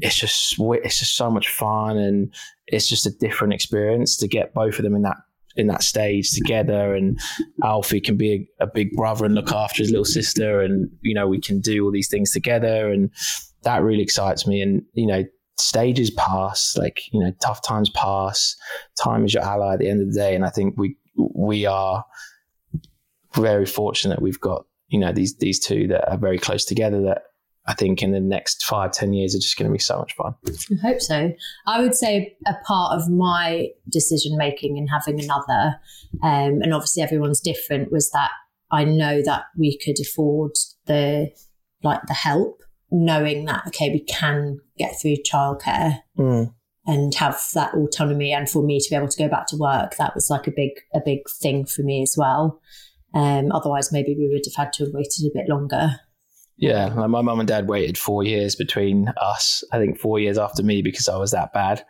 it's 0.02 0.16
just, 0.16 0.56
it's 0.60 1.00
just 1.00 1.16
so 1.16 1.30
much 1.30 1.50
fun 1.50 1.98
and 1.98 2.34
it's 2.68 2.88
just 2.88 3.06
a 3.06 3.12
different 3.12 3.54
experience 3.54 4.16
to 4.18 4.28
get 4.28 4.54
both 4.54 4.78
of 4.78 4.84
them 4.84 4.96
in 4.96 5.02
that, 5.02 5.18
in 5.56 5.68
that 5.68 5.84
stage 5.84 6.32
together. 6.32 6.94
And 6.94 7.20
Alfie 7.64 8.00
can 8.00 8.16
be 8.16 8.48
a, 8.60 8.66
a 8.66 8.68
big 8.68 8.92
brother 8.92 9.26
and 9.26 9.34
look 9.34 9.52
after 9.52 9.82
his 9.82 9.90
little 9.90 10.06
sister. 10.06 10.62
And, 10.62 10.90
you 11.02 11.16
know, 11.16 11.28
we 11.28 11.42
can 11.42 11.60
do 11.60 11.84
all 11.84 11.92
these 11.92 12.10
things 12.10 12.32
together. 12.32 12.90
And 12.90 13.10
that 13.64 13.82
really 13.82 14.04
excites 14.04 14.46
me. 14.46 14.62
And, 14.62 14.84
you 14.94 15.08
know, 15.08 15.24
stages 15.58 16.12
pass, 16.12 16.78
like, 16.78 17.02
you 17.12 17.20
know, 17.20 17.34
tough 17.42 17.62
times 17.64 17.90
pass. 17.90 18.56
Time 19.02 19.26
is 19.26 19.34
your 19.34 19.44
ally 19.44 19.74
at 19.74 19.80
the 19.80 19.90
end 19.90 20.02
of 20.02 20.14
the 20.14 20.20
day. 20.20 20.36
And 20.36 20.46
I 20.46 20.50
think 20.50 20.76
we, 20.78 20.96
we 21.16 21.66
are 21.66 22.06
very 23.34 23.66
fortunate 23.66 24.16
that 24.16 24.22
we've 24.22 24.40
got 24.40 24.66
you 24.90 25.00
know 25.00 25.12
these 25.12 25.38
these 25.38 25.60
two 25.60 25.88
that 25.88 26.08
are 26.12 26.18
very 26.18 26.38
close 26.38 26.66
together 26.66 27.02
that 27.02 27.24
I 27.68 27.74
think 27.74 28.02
in 28.02 28.12
the 28.12 28.20
next 28.20 28.66
five 28.66 28.92
ten 28.92 29.14
years 29.14 29.36
are 29.36 29.40
just 29.40 29.58
going 29.58 29.70
to 29.70 29.74
be 29.74 29.80
so 29.80 30.00
much 30.00 30.16
fun. 30.16 30.34
I 30.48 30.82
hope 30.82 31.02
so. 31.02 31.32
I 31.68 31.82
would 31.82 31.96
say 31.96 32.36
a 32.48 32.56
part 32.66 32.96
of 32.96 33.10
my 33.10 33.68
decision 33.90 34.36
making 34.38 34.78
in 34.78 34.88
having 34.88 35.22
another, 35.22 35.80
um, 36.24 36.62
and 36.62 36.74
obviously 36.74 37.04
everyone's 37.04 37.40
different, 37.40 37.92
was 37.92 38.10
that 38.12 38.32
I 38.72 38.84
know 38.84 39.22
that 39.24 39.44
we 39.58 39.78
could 39.78 39.98
afford 40.02 40.52
the 40.88 41.30
like 41.84 42.02
the 42.08 42.14
help, 42.14 42.62
knowing 42.92 43.46
that 43.46 43.64
okay, 43.68 43.90
we 43.90 44.00
can 44.02 44.60
get 44.78 45.00
through 45.00 45.18
childcare 45.18 46.00
and 46.88 47.14
have 47.16 47.40
that 47.54 47.76
autonomy, 47.76 48.34
and 48.34 48.50
for 48.50 48.64
me 48.64 48.80
to 48.80 48.90
be 48.90 48.96
able 48.96 49.08
to 49.08 49.18
go 49.24 49.30
back 49.30 49.46
to 49.48 49.58
work, 49.58 49.98
that 49.98 50.16
was 50.16 50.32
like 50.32 50.48
a 50.48 50.52
big 50.52 50.72
a 50.96 51.00
big 51.06 51.20
thing 51.30 51.66
for 51.66 51.84
me 51.84 52.02
as 52.02 52.16
well. 52.18 52.60
Um, 53.14 53.52
otherwise, 53.52 53.92
maybe 53.92 54.16
we 54.18 54.30
would 54.30 54.46
have 54.46 54.66
had 54.66 54.74
to 54.74 54.86
have 54.86 54.94
waited 54.94 55.26
a 55.26 55.38
bit 55.38 55.48
longer. 55.48 56.00
Yeah, 56.62 56.94
like 56.94 57.10
my 57.10 57.22
mum 57.22 57.40
and 57.40 57.48
dad 57.48 57.68
waited 57.68 57.98
four 57.98 58.24
years 58.24 58.56
between 58.56 59.08
us. 59.18 59.64
I 59.74 59.78
think 59.80 59.98
four 60.00 60.20
years 60.20 60.38
after 60.38 60.62
me 60.64 60.82
because 60.82 61.10
I 61.10 61.18
was 61.18 61.32
that 61.32 61.52
bad. 61.54 61.84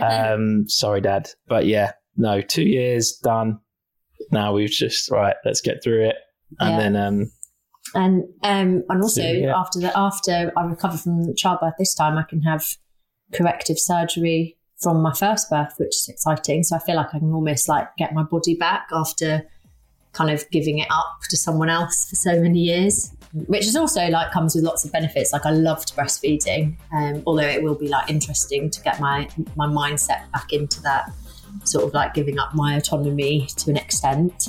um, 0.02 0.68
sorry, 0.68 1.00
dad, 1.00 1.30
but 1.48 1.66
yeah, 1.66 1.92
no, 2.16 2.40
two 2.42 2.62
years 2.64 3.12
done. 3.22 3.58
Now 4.30 4.52
we've 4.52 4.70
just 4.70 5.10
right. 5.10 5.34
Let's 5.44 5.60
get 5.62 5.82
through 5.82 6.08
it, 6.08 6.16
and 6.60 6.70
Yeah. 6.72 6.78
then 6.78 6.96
um, 6.96 7.32
and 7.94 8.24
um, 8.42 8.84
and 8.88 9.02
also 9.02 9.22
Yeah. 9.22 9.58
after 9.58 9.80
the 9.80 9.96
after 9.98 10.52
I 10.56 10.64
recover 10.64 10.96
from 10.98 11.34
childbirth 11.34 11.74
this 11.78 11.94
time, 11.94 12.18
I 12.18 12.22
can 12.22 12.42
have 12.42 12.64
corrective 13.32 13.78
surgery 13.78 14.58
from 14.78 15.00
my 15.00 15.14
first 15.14 15.48
birth, 15.48 15.74
which 15.78 15.96
is 15.96 16.08
exciting. 16.08 16.64
So 16.64 16.76
I 16.76 16.80
feel 16.80 16.96
like 16.96 17.14
I 17.14 17.18
can 17.18 17.32
almost 17.32 17.68
like 17.68 17.88
get 17.96 18.12
my 18.12 18.24
body 18.24 18.54
back 18.56 18.88
after 18.92 19.44
kind 20.12 20.30
of 20.30 20.48
giving 20.50 20.78
it 20.78 20.88
up 20.90 21.20
to 21.30 21.36
someone 21.36 21.68
else 21.68 22.08
for 22.08 22.16
so 22.16 22.40
many 22.40 22.60
years, 22.60 23.14
which 23.46 23.66
is 23.66 23.76
also 23.76 24.08
like 24.08 24.30
comes 24.30 24.54
with 24.54 24.64
lots 24.64 24.84
of 24.84 24.92
benefits. 24.92 25.32
Like 25.32 25.46
I 25.46 25.50
loved 25.50 25.94
breastfeeding, 25.96 26.76
um, 26.92 27.22
although 27.26 27.42
it 27.42 27.62
will 27.62 27.74
be 27.74 27.88
like 27.88 28.10
interesting 28.10 28.70
to 28.70 28.82
get 28.82 29.00
my 29.00 29.28
my 29.56 29.66
mindset 29.66 30.30
back 30.32 30.52
into 30.52 30.80
that 30.82 31.10
sort 31.64 31.84
of 31.84 31.94
like 31.94 32.14
giving 32.14 32.38
up 32.38 32.54
my 32.54 32.76
autonomy 32.76 33.46
to 33.56 33.70
an 33.70 33.76
extent. 33.76 34.48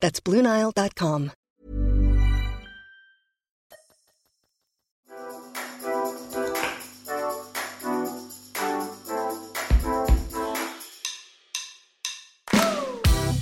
That's 0.00 0.20
BlueNile.com. 0.20 1.32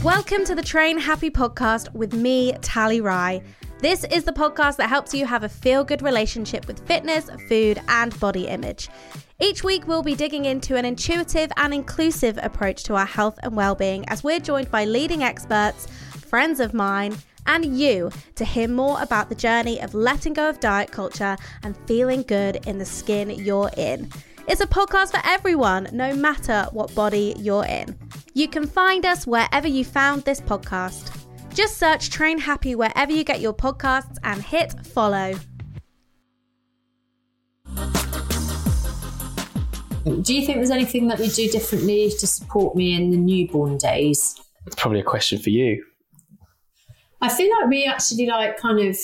Welcome 0.03 0.45
to 0.45 0.55
the 0.55 0.63
Train 0.65 0.99
Happy 0.99 1.31
podcast 1.31 1.93
with 1.93 2.15
me, 2.15 2.53
Tally 2.63 3.01
Rye. 3.01 3.43
This 3.81 4.05
is 4.05 4.25
the 4.25 4.33
podcast 4.33 4.77
that 4.77 4.89
helps 4.89 5.13
you 5.13 5.27
have 5.27 5.43
a 5.43 5.49
feel 5.49 5.85
good 5.85 6.01
relationship 6.01 6.67
with 6.67 6.87
fitness, 6.87 7.29
food, 7.49 7.79
and 7.89 8.19
body 8.21 8.47
image. 8.47 8.89
Each 9.41 9.63
week, 9.63 9.87
we'll 9.87 10.03
be 10.03 10.15
digging 10.15 10.47
into 10.47 10.77
an 10.77 10.87
intuitive 10.87 11.53
and 11.59 11.75
inclusive 11.75 12.39
approach 12.43 12.85
to 12.85 12.95
our 12.95 13.05
health 13.05 13.39
and 13.43 13.55
well 13.55 13.75
being 13.75 14.09
as 14.09 14.25
we're 14.25 14.41
joined 14.41 14.71
by 14.71 14.87
leading 14.87 15.23
experts, 15.23 15.89
friends 16.27 16.61
of 16.61 16.75
mine, 16.75 17.17
and 17.47 17.79
you 17.79 18.11
to 18.35 18.45
hear 18.45 18.69
more 18.69 19.01
about 19.01 19.29
the 19.29 19.35
journey 19.35 19.81
of 19.81 19.95
letting 19.95 20.33
go 20.33 20.49
of 20.49 20.61
diet 20.61 20.91
culture 20.91 21.37
and 21.63 21.77
feeling 21.87 22.23
good 22.23 22.67
in 22.67 22.79
the 22.79 22.85
skin 22.85 23.31
you're 23.31 23.71
in. 23.77 24.11
It's 24.49 24.61
a 24.61 24.67
podcast 24.67 25.11
for 25.11 25.21
everyone, 25.25 25.89
no 25.93 26.15
matter 26.15 26.67
what 26.73 26.95
body 26.95 27.35
you're 27.39 27.65
in. 27.65 27.99
You 28.35 28.49
can 28.49 28.67
find 28.67 29.05
us 29.05 29.27
wherever 29.27 29.67
you 29.67 29.85
found 29.85 30.23
this 30.23 30.41
podcast. 30.41 31.11
Just 31.55 31.79
search 31.79 32.11
Train 32.11 32.39
Happy 32.39 32.75
wherever 32.75 33.11
you 33.11 33.25
get 33.25 33.41
your 33.41 33.55
podcasts 33.55 34.19
and 34.23 34.43
hit 34.43 34.75
follow. 34.87 35.35
Do 40.05 40.35
you 40.35 40.47
think 40.47 40.59
there's 40.59 40.71
anything 40.71 41.09
that 41.09 41.19
we 41.19 41.29
do 41.29 41.49
differently 41.49 42.11
to 42.21 42.27
support 42.27 42.77
me 42.77 42.95
in 42.95 43.11
the 43.11 43.17
newborn 43.17 43.77
days? 43.79 44.41
It's 44.67 44.77
probably 44.77 45.01
a 45.01 45.05
question 45.05 45.39
for 45.41 45.51
you. 45.51 45.85
I 47.27 47.29
feel 47.29 47.51
like 47.51 47.69
we 47.69 47.85
actually 47.85 48.27
like 48.27 48.57
kind 48.59 48.81
of 48.81 48.97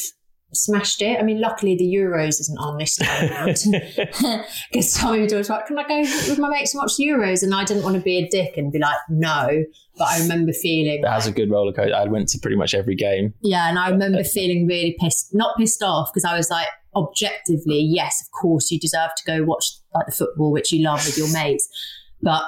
smashed 0.54 1.00
it. 1.02 1.18
I 1.18 1.22
mean, 1.22 1.40
luckily 1.40 1.76
the 1.76 1.84
Euros 1.84 2.40
isn't 2.40 2.58
on 2.58 2.78
this 2.78 2.96
time 2.96 3.30
around 3.32 3.56
because 4.72 4.94
Tommy 4.94 5.22
was 5.22 5.48
like, 5.48 5.66
"Can 5.66 5.78
I 5.78 5.88
go 5.88 6.00
with 6.00 6.38
my 6.38 6.48
mates 6.48 6.74
and 6.74 6.80
watch 6.82 6.96
the 6.96 7.06
Euros?" 7.06 7.42
And 7.42 7.54
I 7.54 7.64
didn't 7.64 7.82
want 7.82 7.96
to 7.96 8.02
be 8.02 8.18
a 8.18 8.28
dick 8.28 8.56
and 8.56 8.72
be 8.72 8.78
like, 8.78 8.96
"No," 9.08 9.64
but 9.96 10.08
I 10.08 10.20
remember 10.20 10.52
feeling 10.52 11.02
That 11.02 11.16
was 11.16 11.26
a 11.26 11.32
good 11.32 11.50
roller 11.50 11.72
coaster. 11.72 11.94
I 11.94 12.04
went 12.04 12.28
to 12.28 12.38
pretty 12.38 12.56
much 12.56 12.74
every 12.74 12.94
game. 12.94 13.34
yeah, 13.40 13.68
and 13.68 13.78
I 13.78 13.88
remember 13.88 14.18
uh, 14.18 14.22
uh, 14.22 14.24
feeling 14.24 14.66
really 14.66 14.96
pissed, 15.00 15.34
not 15.34 15.56
pissed 15.56 15.82
off 15.82 16.10
because 16.12 16.24
I 16.24 16.36
was 16.36 16.50
like, 16.50 16.68
objectively, 16.94 17.80
yes, 17.80 18.22
of 18.22 18.30
course, 18.38 18.70
you 18.70 18.78
deserve 18.78 19.10
to 19.16 19.24
go 19.24 19.44
watch 19.44 19.66
like 19.94 20.06
the 20.06 20.12
football 20.12 20.52
which 20.52 20.72
you 20.72 20.84
love 20.84 21.04
with 21.04 21.18
your 21.18 21.32
mates, 21.32 21.68
but 22.20 22.44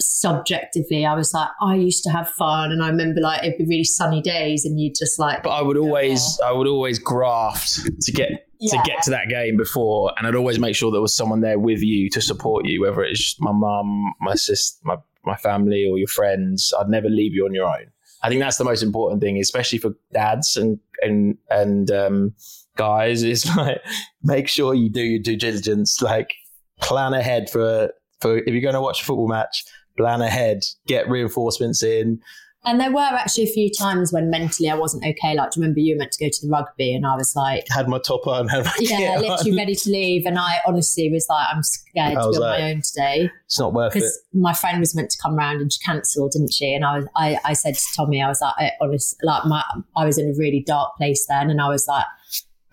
subjectively, 0.00 1.04
I 1.06 1.14
was 1.14 1.32
like, 1.34 1.48
I 1.60 1.74
used 1.76 2.04
to 2.04 2.10
have 2.10 2.28
fun, 2.30 2.72
and 2.72 2.82
I 2.82 2.88
remember 2.88 3.20
like 3.20 3.42
it'd 3.42 3.58
be 3.58 3.64
really 3.64 3.84
sunny 3.84 4.20
days, 4.20 4.64
and 4.64 4.78
you'd 4.80 4.94
just 4.98 5.18
like, 5.18 5.42
But 5.42 5.50
I 5.50 5.62
would 5.62 5.76
always, 5.76 6.38
I 6.44 6.52
would 6.52 6.66
always 6.66 6.98
graft 6.98 7.80
to 8.02 8.12
get 8.12 8.46
Yeah. 8.60 8.72
to 8.72 8.82
get 8.90 9.02
to 9.04 9.10
that 9.10 9.28
game 9.28 9.56
before, 9.56 10.12
and 10.16 10.26
I'd 10.26 10.34
always 10.34 10.58
make 10.58 10.74
sure 10.74 10.90
there 10.90 11.00
was 11.00 11.16
someone 11.16 11.40
there 11.40 11.58
with 11.58 11.82
you 11.82 12.10
to 12.10 12.20
support 12.20 12.66
you, 12.66 12.82
whether 12.82 13.02
it's 13.02 13.36
my 13.40 13.52
mum, 13.52 14.12
my 14.20 14.34
sister, 14.34 14.78
my 14.84 14.96
my 15.24 15.36
family, 15.36 15.86
or 15.90 15.98
your 15.98 16.08
friends. 16.08 16.72
I'd 16.78 16.88
never 16.88 17.08
leave 17.08 17.34
you 17.34 17.44
on 17.44 17.54
your 17.54 17.66
own. 17.66 17.86
I 18.22 18.28
think 18.28 18.40
that's 18.40 18.56
the 18.56 18.64
most 18.64 18.82
important 18.82 19.20
thing, 19.20 19.38
especially 19.38 19.78
for 19.78 19.92
dads 20.12 20.56
and 20.56 20.78
and 21.02 21.36
and 21.50 21.90
um, 21.90 22.34
guys. 22.76 23.22
Is 23.22 23.44
like 23.56 23.80
make 24.22 24.48
sure 24.48 24.74
you 24.74 24.90
do 24.90 25.02
your 25.02 25.20
due 25.22 25.36
diligence. 25.36 26.00
Like 26.02 26.32
plan 26.80 27.12
ahead 27.14 27.50
for 27.50 27.90
for 28.20 28.38
if 28.38 28.48
you're 28.48 28.60
going 28.60 28.74
to 28.74 28.80
watch 28.80 29.02
a 29.02 29.04
football 29.04 29.28
match. 29.28 29.64
Plan 29.98 30.22
ahead, 30.22 30.64
get 30.86 31.08
reinforcements 31.08 31.82
in. 31.82 32.20
And 32.64 32.80
there 32.80 32.90
were 32.90 32.98
actually 33.00 33.44
a 33.44 33.52
few 33.52 33.70
times 33.70 34.12
when 34.12 34.30
mentally 34.30 34.68
I 34.68 34.74
wasn't 34.74 35.04
okay. 35.06 35.34
Like, 35.36 35.52
do 35.52 35.60
you 35.60 35.62
remember 35.62 35.78
you 35.80 35.94
were 35.94 35.98
meant 36.00 36.12
to 36.12 36.24
go 36.24 36.28
to 36.28 36.46
the 36.46 36.50
rugby, 36.50 36.92
and 36.92 37.06
I 37.06 37.14
was 37.16 37.34
like, 37.36 37.64
Had 37.70 37.88
my 37.88 37.98
top 38.00 38.26
on, 38.26 38.48
had 38.48 38.64
my 38.64 38.72
yeah, 38.80 38.96
kit 38.96 39.10
on. 39.16 39.22
literally 39.22 39.56
ready 39.56 39.74
to 39.76 39.90
leave. 39.90 40.26
And 40.26 40.38
I 40.38 40.58
honestly 40.66 41.08
was 41.10 41.26
like, 41.30 41.46
I'm 41.54 41.62
scared 41.62 42.14
to 42.14 42.30
be 42.30 42.36
on 42.36 42.40
my 42.40 42.70
own 42.72 42.82
today 42.82 43.30
It's 43.46 43.58
not 43.60 43.72
worth 43.72 43.92
it. 43.94 44.00
because 44.00 44.20
my 44.34 44.52
friend 44.52 44.80
was 44.80 44.94
meant 44.94 45.10
to 45.10 45.18
come 45.22 45.36
round 45.36 45.60
and 45.60 45.72
she 45.72 45.78
cancelled, 45.84 46.32
didn't 46.32 46.52
she? 46.52 46.74
And 46.74 46.84
I 46.84 46.96
was, 46.96 47.06
I, 47.16 47.38
I 47.44 47.52
said 47.52 47.74
to 47.76 47.84
Tommy, 47.96 48.20
I 48.20 48.28
was 48.28 48.40
like, 48.40 48.54
I, 48.58 48.72
honest, 48.80 49.16
like 49.22 49.44
my, 49.46 49.62
I 49.96 50.04
was 50.04 50.18
in 50.18 50.28
a 50.28 50.34
really 50.36 50.60
dark 50.66 50.96
place 50.96 51.26
then, 51.26 51.50
and 51.50 51.60
I 51.60 51.68
was 51.68 51.86
like, 51.86 52.04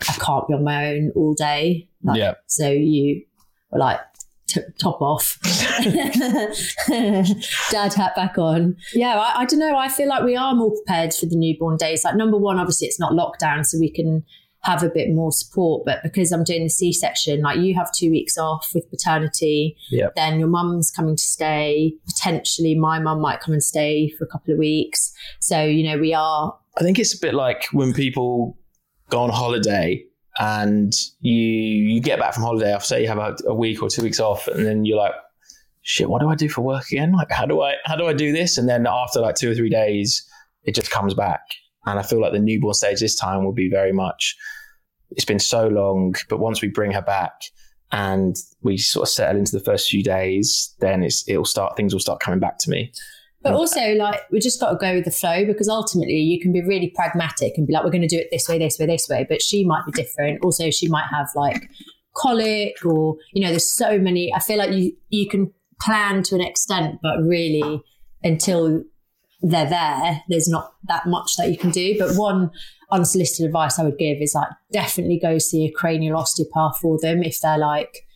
I 0.09 0.13
can't 0.13 0.47
be 0.47 0.55
on 0.55 0.63
my 0.63 0.93
own 0.93 1.11
all 1.15 1.35
day. 1.35 1.88
Like, 2.03 2.17
Yeah. 2.17 2.33
So 2.47 2.69
you 2.69 3.23
were 3.71 3.79
like. 3.79 3.99
T- 4.56 4.62
top 4.80 5.02
off, 5.02 5.38
dad 7.72 7.94
hat 7.94 8.15
back 8.15 8.38
on. 8.38 8.76
Yeah, 8.94 9.18
I, 9.20 9.41
I 9.41 9.46
don't 9.46 9.60
know. 9.60 9.76
I 9.76 9.89
feel 9.89 10.08
like 10.08 10.24
we 10.24 10.36
are 10.36 10.54
more 10.56 10.72
prepared 10.72 11.13
for 11.13 11.26
the 11.26 11.36
newborn 11.36 11.78
days. 11.78 12.04
Like 12.04 12.15
number 12.15 12.38
one, 12.38 12.58
obviously 12.60 12.88
it's 12.88 13.00
not 13.00 13.12
lockdown, 13.12 13.65
so 13.65 13.78
we 13.80 13.89
can 13.91 14.24
have 14.63 14.82
a 14.84 14.89
bit 14.89 15.10
more 15.13 15.32
support. 15.32 15.84
But 15.86 16.00
because 16.04 16.32
I'm 16.32 16.44
doing 16.44 16.63
the 16.63 16.70
C-section, 16.70 17.41
like 17.41 17.60
you 17.60 17.76
have 17.76 17.91
two 17.94 18.10
weeks 18.10 18.38
off 18.38 18.72
with 18.74 18.89
paternity, 18.89 19.76
Yep. 19.91 20.15
then 20.15 20.39
your 20.39 20.48
mum's 20.48 20.89
coming 20.91 21.15
to 21.15 21.24
stay. 21.24 21.94
Potentially, 22.08 22.76
my 22.76 23.00
mum 23.00 23.20
might 23.22 23.39
come 23.41 23.54
and 23.54 23.63
stay 23.63 24.10
for 24.18 24.24
a 24.24 24.28
couple 24.28 24.54
of 24.54 24.60
weeks. 24.60 25.12
So 25.39 25.63
you 25.63 25.84
know, 25.89 25.98
we 26.00 26.13
are. 26.13 26.58
I 26.78 26.82
think 26.84 27.00
it's 27.00 27.13
a 27.15 27.20
bit 27.20 27.34
like 27.34 27.65
when 27.74 27.94
people 27.94 28.58
go 29.10 29.20
on 29.20 29.30
holiday 29.30 30.04
and 30.39 30.93
you 31.21 31.34
you 31.34 32.02
get 32.02 32.19
back 32.19 32.34
from 32.34 32.43
holiday 32.43 32.71
after 32.74 32.88
say 32.88 33.02
you 33.02 33.08
have 33.08 33.17
a, 33.17 33.36
a 33.48 33.54
week 33.54 33.82
or 33.82 33.89
two 33.89 34.04
weeks 34.04 34.19
off 34.19 34.48
and 34.48 34.65
then 34.65 34.86
you're 34.86 34.98
like 34.98 35.13
shit 35.82 36.10
what 36.10 36.21
do 36.21 36.28
I 36.28 36.36
do 36.36 36.50
for 36.50 36.62
work 36.62 36.86
again? 36.91 37.13
Like 37.13 37.32
how 37.32 37.45
do 37.45 37.62
I 37.62 37.76
how 37.86 37.95
do 37.95 38.06
I 38.06 38.13
do 38.13 38.32
this? 38.32 38.58
And 38.58 38.67
then 38.67 38.88
after 38.88 39.19
like 39.21 39.36
two 39.36 39.52
or 39.52 39.56
three 39.56 39.69
days 39.69 40.28
it 40.63 40.76
just 40.76 40.91
comes 40.91 41.13
back. 41.13 41.41
And 41.86 42.00
I 42.00 42.02
feel 42.02 42.19
like 42.19 42.34
the 42.34 42.39
newborn 42.39 42.74
stage 42.74 43.00
this 43.00 43.15
time 43.15 43.45
will 43.45 43.54
be 43.54 43.69
very 43.69 43.93
much 43.93 44.36
it's 45.12 45.26
been 45.26 45.39
so 45.39 45.67
long 45.67 46.15
but 46.30 46.39
once 46.39 46.62
we 46.62 46.67
bring 46.67 46.91
her 46.91 47.02
back 47.02 47.34
and 47.91 48.36
we 48.62 48.78
sort 48.78 49.08
of 49.08 49.12
settle 49.12 49.38
into 49.38 49.52
the 49.52 49.63
first 49.63 49.89
few 49.89 50.04
days 50.04 50.74
then 50.80 51.04
it's 51.04 51.28
it'll 51.30 51.45
start 51.45 51.78
things 51.78 51.93
will 51.93 52.00
start 52.00 52.19
coming 52.19 52.39
back 52.39 52.58
to 52.58 52.69
me 52.69 52.91
But 53.45 53.53
also, 53.53 53.93
like, 53.93 54.21
we 54.31 54.39
just 54.39 54.60
got 54.60 54.72
to 54.72 54.76
go 54.76 54.95
with 54.95 55.05
the 55.05 55.11
flow 55.11 55.45
because 55.45 55.70
ultimately 55.70 56.17
you 56.17 56.41
can 56.41 56.51
be 56.51 56.63
really 56.63 56.91
pragmatic 56.95 57.53
and 57.57 57.67
be 57.67 57.74
like, 57.74 57.84
we're 57.84 57.91
going 57.91 58.01
to 58.01 58.07
do 58.07 58.17
it 58.17 58.30
this 58.32 58.49
way, 58.49 58.57
this 58.57 58.80
way, 58.80 58.88
this 58.88 59.07
way. 59.07 59.24
But 59.30 59.39
she 59.39 59.63
might 59.63 59.86
be 59.86 59.91
different. 59.91 60.43
Also, 60.43 60.72
she 60.72 60.88
might 60.88 61.05
have 61.11 61.30
like 61.36 61.70
colic 62.17 62.84
or, 62.84 63.17
you 63.34 63.43
know, 63.43 63.51
there's 63.51 63.70
so 63.70 63.99
many. 63.99 64.34
I 64.34 64.39
feel 64.39 64.57
like 64.57 64.72
you, 64.72 64.93
you 65.09 65.30
can 65.30 65.53
plan 65.80 66.24
to 66.24 66.34
an 66.34 66.41
extent, 66.41 66.97
but 67.03 67.20
really 67.22 67.84
until 68.24 68.84
they're 69.43 69.70
there, 69.70 70.24
there's 70.28 70.47
not 70.47 70.74
that 70.88 71.05
much 71.05 71.36
that 71.38 71.51
you 71.51 71.57
can 71.57 71.70
do. 71.70 71.99
But 71.99 72.15
one 72.15 72.49
unsolicited 72.91 73.45
advice 73.45 73.78
I 73.78 73.84
would 73.84 73.99
give 73.99 74.24
is 74.24 74.34
like 74.34 74.49
definitely 74.72 75.20
go 75.22 75.38
see 75.38 75.67
a 75.67 75.72
cranial 75.72 76.17
osteopath 76.17 76.80
for 76.80 76.97
them 76.99 77.22
if 77.22 77.41
they're 77.41 77.59
like, 77.59 78.07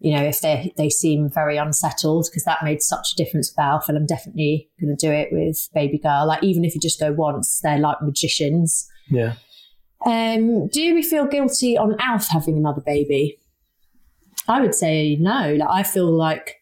you 0.00 0.16
know, 0.16 0.22
if 0.22 0.40
they 0.40 0.72
they 0.76 0.90
seem 0.90 1.28
very 1.28 1.56
unsettled 1.56 2.26
because 2.30 2.44
that 2.44 2.62
made 2.62 2.82
such 2.82 3.12
a 3.12 3.16
difference 3.16 3.50
with 3.50 3.58
Alf, 3.58 3.88
and 3.88 3.98
I'm 3.98 4.06
definitely 4.06 4.70
going 4.80 4.96
to 4.96 5.06
do 5.06 5.12
it 5.12 5.28
with 5.32 5.68
baby 5.74 5.98
girl. 5.98 6.26
Like 6.26 6.42
even 6.42 6.64
if 6.64 6.74
you 6.74 6.80
just 6.80 7.00
go 7.00 7.12
once, 7.12 7.60
they're 7.62 7.78
like 7.78 8.00
magicians. 8.00 8.88
Yeah. 9.10 9.34
Um, 10.06 10.68
do 10.68 10.94
we 10.94 11.02
feel 11.02 11.26
guilty 11.26 11.76
on 11.76 11.96
Alf 11.98 12.28
having 12.28 12.56
another 12.56 12.80
baby? 12.80 13.38
I 14.46 14.60
would 14.60 14.74
say 14.74 15.16
no. 15.16 15.54
Like 15.54 15.68
I 15.68 15.82
feel 15.82 16.10
like 16.10 16.54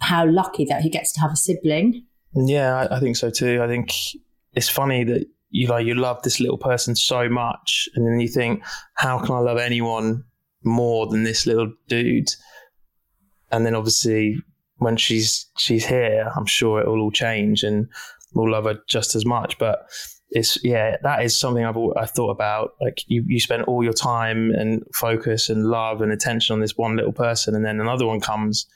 how 0.00 0.26
lucky 0.26 0.64
that 0.66 0.82
he 0.82 0.90
gets 0.90 1.12
to 1.14 1.20
have 1.20 1.32
a 1.32 1.36
sibling. 1.36 2.04
Yeah, 2.34 2.76
I, 2.76 2.96
I 2.96 3.00
think 3.00 3.16
so 3.16 3.30
too. 3.30 3.62
I 3.62 3.66
think 3.66 3.92
it's 4.54 4.68
funny 4.68 5.04
that 5.04 5.26
you 5.50 5.68
like 5.68 5.86
you 5.86 5.94
love 5.94 6.22
this 6.22 6.40
little 6.40 6.58
person 6.58 6.94
so 6.94 7.28
much, 7.28 7.88
and 7.94 8.06
then 8.06 8.20
you 8.20 8.28
think, 8.28 8.62
how 8.94 9.18
can 9.18 9.34
I 9.34 9.38
love 9.38 9.58
anyone 9.58 10.24
more 10.62 11.06
than 11.06 11.24
this 11.24 11.46
little 11.46 11.72
dude? 11.88 12.28
And 13.50 13.64
then 13.64 13.74
obviously 13.74 14.36
when 14.78 14.96
she's 14.96 15.46
she's 15.58 15.84
here, 15.84 16.30
I'm 16.36 16.46
sure 16.46 16.80
it 16.80 16.88
will 16.88 17.00
all 17.00 17.10
change, 17.10 17.62
and 17.62 17.88
we'll 18.34 18.50
love 18.50 18.64
her 18.64 18.78
just 18.88 19.14
as 19.14 19.26
much. 19.26 19.58
But 19.58 19.86
it's 20.30 20.62
yeah, 20.64 20.96
that 21.02 21.22
is 21.22 21.38
something 21.38 21.64
I've 21.64 21.76
I've 21.96 22.10
thought 22.10 22.30
about. 22.30 22.74
Like 22.80 23.02
you, 23.06 23.24
you 23.26 23.40
spend 23.40 23.64
all 23.64 23.82
your 23.82 23.92
time 23.92 24.50
and 24.52 24.82
focus 24.94 25.48
and 25.48 25.66
love 25.66 26.00
and 26.00 26.12
attention 26.12 26.54
on 26.54 26.60
this 26.60 26.76
one 26.76 26.96
little 26.96 27.12
person, 27.12 27.54
and 27.54 27.64
then 27.64 27.80
another 27.80 28.06
one 28.06 28.20
comes, 28.20 28.66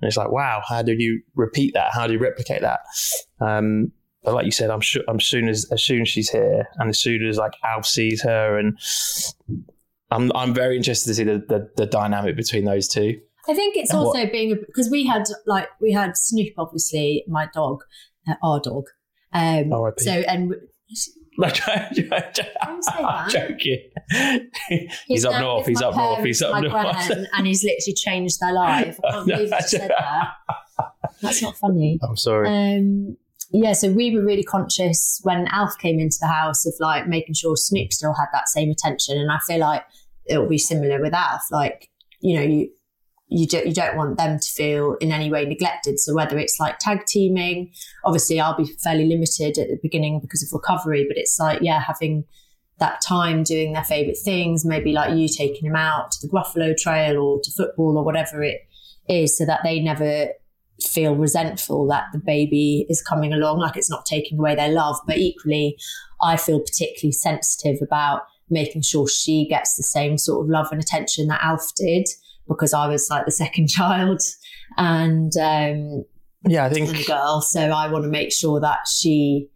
and 0.00 0.08
it's 0.08 0.16
like, 0.16 0.30
wow, 0.30 0.62
how 0.68 0.82
do 0.82 0.94
you 0.96 1.22
repeat 1.34 1.74
that? 1.74 1.92
How 1.92 2.06
do 2.06 2.12
you 2.12 2.18
replicate 2.18 2.62
that? 2.62 2.80
Um, 3.40 3.92
but 4.22 4.34
like 4.34 4.46
you 4.46 4.52
said, 4.52 4.70
I'm 4.70 4.80
sure 4.80 5.02
I'm 5.08 5.20
soon 5.20 5.48
as 5.48 5.66
as 5.72 5.82
soon 5.82 6.02
as 6.02 6.08
she's 6.08 6.30
here, 6.30 6.68
and 6.76 6.88
as 6.88 7.00
soon 7.00 7.26
as 7.26 7.36
like 7.36 7.52
Alf 7.64 7.86
sees 7.86 8.22
her, 8.22 8.58
and 8.58 8.78
I'm 10.10 10.30
I'm 10.34 10.54
very 10.54 10.76
interested 10.76 11.08
to 11.08 11.14
see 11.14 11.24
the 11.24 11.38
the, 11.48 11.70
the 11.76 11.86
dynamic 11.86 12.36
between 12.36 12.64
those 12.64 12.86
two. 12.88 13.20
I 13.48 13.54
think 13.54 13.76
it's 13.76 13.90
And 13.90 14.00
also 14.00 14.26
being 14.26 14.56
because 14.66 14.90
we 14.90 15.06
had 15.06 15.24
like 15.46 15.68
we 15.80 15.92
had 15.92 16.16
Snoop, 16.16 16.52
obviously 16.58 17.24
my 17.28 17.48
dog, 17.54 17.82
uh, 18.28 18.34
our 18.42 18.60
dog. 18.60 18.84
Um, 19.32 19.72
R.I.P.. 19.72 20.04
so 20.04 20.10
and 20.10 20.54
I'm 21.40 21.50
say 22.82 22.92
that. 22.98 23.28
joking. 23.30 23.90
he's 25.06 25.24
up 25.24 25.40
north. 25.40 25.66
He's 25.66 25.82
up 25.82 25.96
north. 25.96 26.24
He's 26.24 26.42
up 26.42 26.62
north. 26.62 27.10
and 27.32 27.46
he's 27.46 27.62
literally 27.62 27.94
changed 27.94 28.40
their 28.40 28.52
life. 28.52 28.98
I 29.04 29.10
can't 29.12 29.26
believe 29.26 29.50
you 29.50 29.60
said 29.60 29.90
that. 29.90 30.28
That's 31.22 31.42
not 31.42 31.56
funny. 31.56 31.98
I'm 32.02 32.16
sorry. 32.16 32.48
Um, 32.48 33.16
yeah, 33.50 33.72
so 33.72 33.90
we 33.92 34.14
were 34.14 34.24
really 34.24 34.42
conscious 34.42 35.20
when 35.22 35.46
Alf 35.48 35.72
came 35.78 35.98
into 35.98 36.18
the 36.20 36.26
house 36.26 36.66
of 36.66 36.74
like 36.80 37.06
making 37.06 37.34
sure 37.34 37.56
Snoop 37.56 37.92
still 37.92 38.14
had 38.14 38.26
that 38.32 38.48
same 38.48 38.70
attention, 38.70 39.18
and 39.18 39.30
I 39.30 39.38
feel 39.46 39.60
like 39.60 39.84
it 40.26 40.38
will 40.38 40.48
be 40.48 40.58
similar 40.58 41.00
with 41.00 41.14
Alf. 41.14 41.42
Like, 41.50 41.88
you 42.20 42.36
know, 42.36 42.42
you 42.42 42.70
you 43.28 43.46
don't 43.46 43.66
you 43.66 43.74
don't 43.74 43.96
want 43.96 44.16
them 44.16 44.38
to 44.38 44.52
feel 44.52 44.96
in 45.00 45.12
any 45.12 45.30
way 45.30 45.44
neglected. 45.44 46.00
So 46.00 46.14
whether 46.14 46.38
it's 46.38 46.58
like 46.58 46.78
tag 46.78 47.04
teaming, 47.06 47.72
obviously 48.04 48.40
I'll 48.40 48.56
be 48.56 48.72
fairly 48.82 49.06
limited 49.06 49.58
at 49.58 49.68
the 49.68 49.78
beginning 49.82 50.20
because 50.20 50.42
of 50.42 50.52
recovery, 50.52 51.04
but 51.06 51.18
it's 51.18 51.38
like 51.38 51.60
yeah, 51.62 51.80
having 51.80 52.24
that 52.78 53.00
time 53.00 53.42
doing 53.42 53.72
their 53.72 53.84
favorite 53.84 54.18
things, 54.24 54.64
maybe 54.64 54.92
like 54.92 55.16
you 55.16 55.28
taking 55.28 55.68
them 55.68 55.76
out 55.76 56.12
to 56.12 56.26
the 56.26 56.32
Gruffalo 56.32 56.76
Trail 56.76 57.18
or 57.18 57.40
to 57.42 57.50
football 57.50 57.98
or 57.98 58.04
whatever 58.04 58.42
it 58.42 58.60
is, 59.08 59.36
so 59.36 59.44
that 59.44 59.60
they 59.62 59.80
never 59.80 60.28
feel 60.80 61.16
resentful 61.16 61.88
that 61.88 62.04
the 62.12 62.18
baby 62.18 62.86
is 62.88 63.02
coming 63.02 63.32
along, 63.32 63.58
like 63.58 63.76
it's 63.76 63.90
not 63.90 64.06
taking 64.06 64.38
away 64.38 64.54
their 64.54 64.70
love. 64.70 64.96
But 65.06 65.18
equally, 65.18 65.76
I 66.22 66.36
feel 66.36 66.60
particularly 66.60 67.12
sensitive 67.12 67.82
about 67.82 68.22
making 68.48 68.82
sure 68.82 69.06
she 69.06 69.46
gets 69.46 69.76
the 69.76 69.82
same 69.82 70.16
sort 70.16 70.44
of 70.44 70.50
love 70.50 70.68
and 70.70 70.80
attention 70.80 71.26
that 71.26 71.42
Alf 71.42 71.72
did 71.76 72.06
because 72.48 72.72
I 72.72 72.88
was 72.88 73.08
like 73.10 73.24
the 73.24 73.32
second 73.32 73.68
child 73.68 74.20
and 74.76 75.32
um, 75.40 76.04
Yeah, 76.46 76.64
I 76.64 76.70
think 76.70 77.06
girl. 77.06 77.40
So 77.40 77.60
I 77.60 77.90
want 77.90 78.04
to 78.04 78.10
make 78.10 78.32
sure 78.32 78.60
that 78.60 78.80
she 78.88 79.48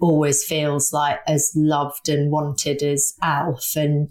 always 0.00 0.44
feels 0.44 0.92
like 0.92 1.20
as 1.26 1.52
loved 1.56 2.08
and 2.08 2.30
wanted 2.30 2.82
as 2.82 3.14
Alf. 3.22 3.74
And 3.76 4.10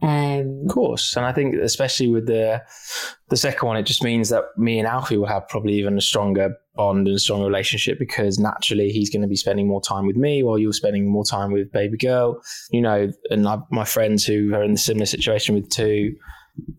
um, 0.00 0.64
Of 0.66 0.74
course, 0.74 1.16
and 1.16 1.26
I 1.26 1.32
think 1.32 1.56
especially 1.56 2.08
with 2.08 2.26
the 2.26 2.62
the 3.28 3.36
second 3.36 3.66
one, 3.66 3.76
it 3.76 3.84
just 3.86 4.04
means 4.04 4.28
that 4.28 4.44
me 4.56 4.78
and 4.78 4.86
Alfie 4.86 5.16
will 5.16 5.26
have 5.26 5.48
probably 5.48 5.74
even 5.74 5.98
a 5.98 6.00
stronger 6.00 6.54
bond 6.76 7.08
and 7.08 7.16
a 7.16 7.18
stronger 7.18 7.46
relationship 7.46 7.98
because 7.98 8.38
naturally 8.38 8.90
he's 8.90 9.10
going 9.10 9.22
to 9.22 9.28
be 9.28 9.36
spending 9.36 9.66
more 9.66 9.82
time 9.82 10.06
with 10.06 10.16
me 10.16 10.42
while 10.42 10.58
you're 10.58 10.72
spending 10.72 11.10
more 11.10 11.24
time 11.24 11.50
with 11.50 11.72
baby 11.72 11.96
girl. 11.98 12.40
You 12.70 12.80
know, 12.80 13.10
and 13.30 13.48
I, 13.48 13.58
my 13.70 13.84
friends 13.84 14.24
who 14.24 14.54
are 14.54 14.62
in 14.62 14.72
the 14.72 14.78
similar 14.78 15.06
situation 15.06 15.54
with 15.54 15.68
two, 15.68 16.14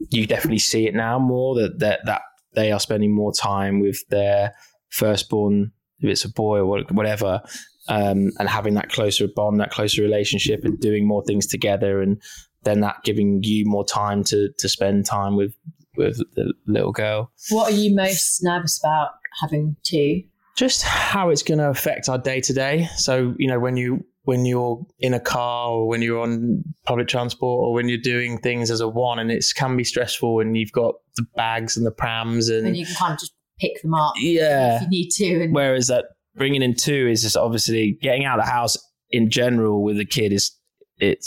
you 0.10 0.26
definitely 0.26 0.60
see 0.60 0.88
it 0.88 0.96
now 0.96 1.20
more 1.20 1.56
that 1.56 1.80
that 1.80 2.02
that 2.06 2.22
they 2.56 2.72
are 2.72 2.80
spending 2.80 3.14
more 3.14 3.32
time 3.32 3.80
with 3.80 4.08
their 4.10 4.54
firstborn, 4.90 5.72
if 6.00 6.10
it's 6.10 6.26
a 6.26 6.30
boy 6.30 6.60
or 6.60 6.84
whatever, 6.92 7.42
um, 7.88 8.32
and 8.40 8.50
having 8.50 8.74
that 8.74 8.90
closer 8.90 9.28
bond, 9.28 9.60
that 9.60 9.72
closer 9.72 10.02
relationship, 10.02 10.64
and 10.64 10.80
doing 10.80 11.08
more 11.08 11.24
things 11.24 11.46
together, 11.46 12.02
and 12.02 12.22
then 12.64 12.82
that 12.82 12.98
giving 13.04 13.42
you 13.44 13.66
more 13.66 13.86
time 13.86 14.24
to 14.26 14.50
to 14.58 14.70
spend 14.70 15.06
time 15.06 15.36
with 15.36 15.54
with 15.96 16.18
the 16.36 16.54
little 16.66 16.92
girl. 16.92 17.32
what 17.50 17.72
are 17.72 17.76
you 17.76 17.94
most 17.94 18.40
nervous 18.42 18.80
about 18.80 19.10
having 19.42 19.76
two? 19.84 20.24
Just 20.56 20.84
how 20.84 21.30
it's 21.30 21.44
going 21.44 21.58
to 21.58 21.70
affect 21.70 22.10
our 22.10 22.18
day 22.18 22.42
to 22.42 22.54
day. 22.54 22.88
So 22.96 23.34
you 23.38 23.48
know 23.48 23.60
when 23.60 23.78
you 23.78 24.06
when 24.30 24.46
you're 24.46 24.86
in 25.00 25.16
a 25.16 25.20
car 25.20 25.72
or 25.72 25.88
when 25.88 26.04
you're 26.04 26.20
on 26.20 26.64
public 26.86 27.08
transport 27.08 27.66
or 27.66 27.74
when 27.74 27.90
you're 27.90 27.98
doing 27.98 28.38
things 28.38 28.70
as 28.70 28.80
a 28.80 28.88
one 28.88 29.18
and 29.18 29.32
it 29.32 29.44
can 29.56 29.76
be 29.76 29.84
stressful 29.84 30.40
and 30.40 30.56
you've 30.56 30.72
got 30.72 30.94
the 31.16 31.26
bags 31.36 31.76
and 31.76 31.84
the 31.84 31.92
prams 31.92 32.48
and 32.48 32.68
And 32.68 32.78
you 32.78 32.86
can 32.86 32.94
kind 32.94 33.14
of 33.14 33.20
just 33.20 33.34
pick 33.60 33.82
them 33.82 33.96
up 33.96 34.14
yeah 34.18 34.76
if 34.76 34.82
you 34.84 34.90
need 34.90 35.10
to. 35.10 35.44
And 35.46 35.56
Whereas 35.56 35.88
that 35.88 36.06
bringing 36.36 36.62
in 36.62 36.76
two 36.76 37.08
is 37.08 37.24
just 37.24 37.36
obviously 37.36 37.98
getting 38.04 38.24
out 38.24 38.38
of 38.38 38.46
the 38.46 38.52
house 38.52 38.78
in 39.10 39.32
general 39.32 39.82
with 39.82 40.00
a 40.00 40.06
kid 40.06 40.32
is 40.32 40.56
it 41.00 41.26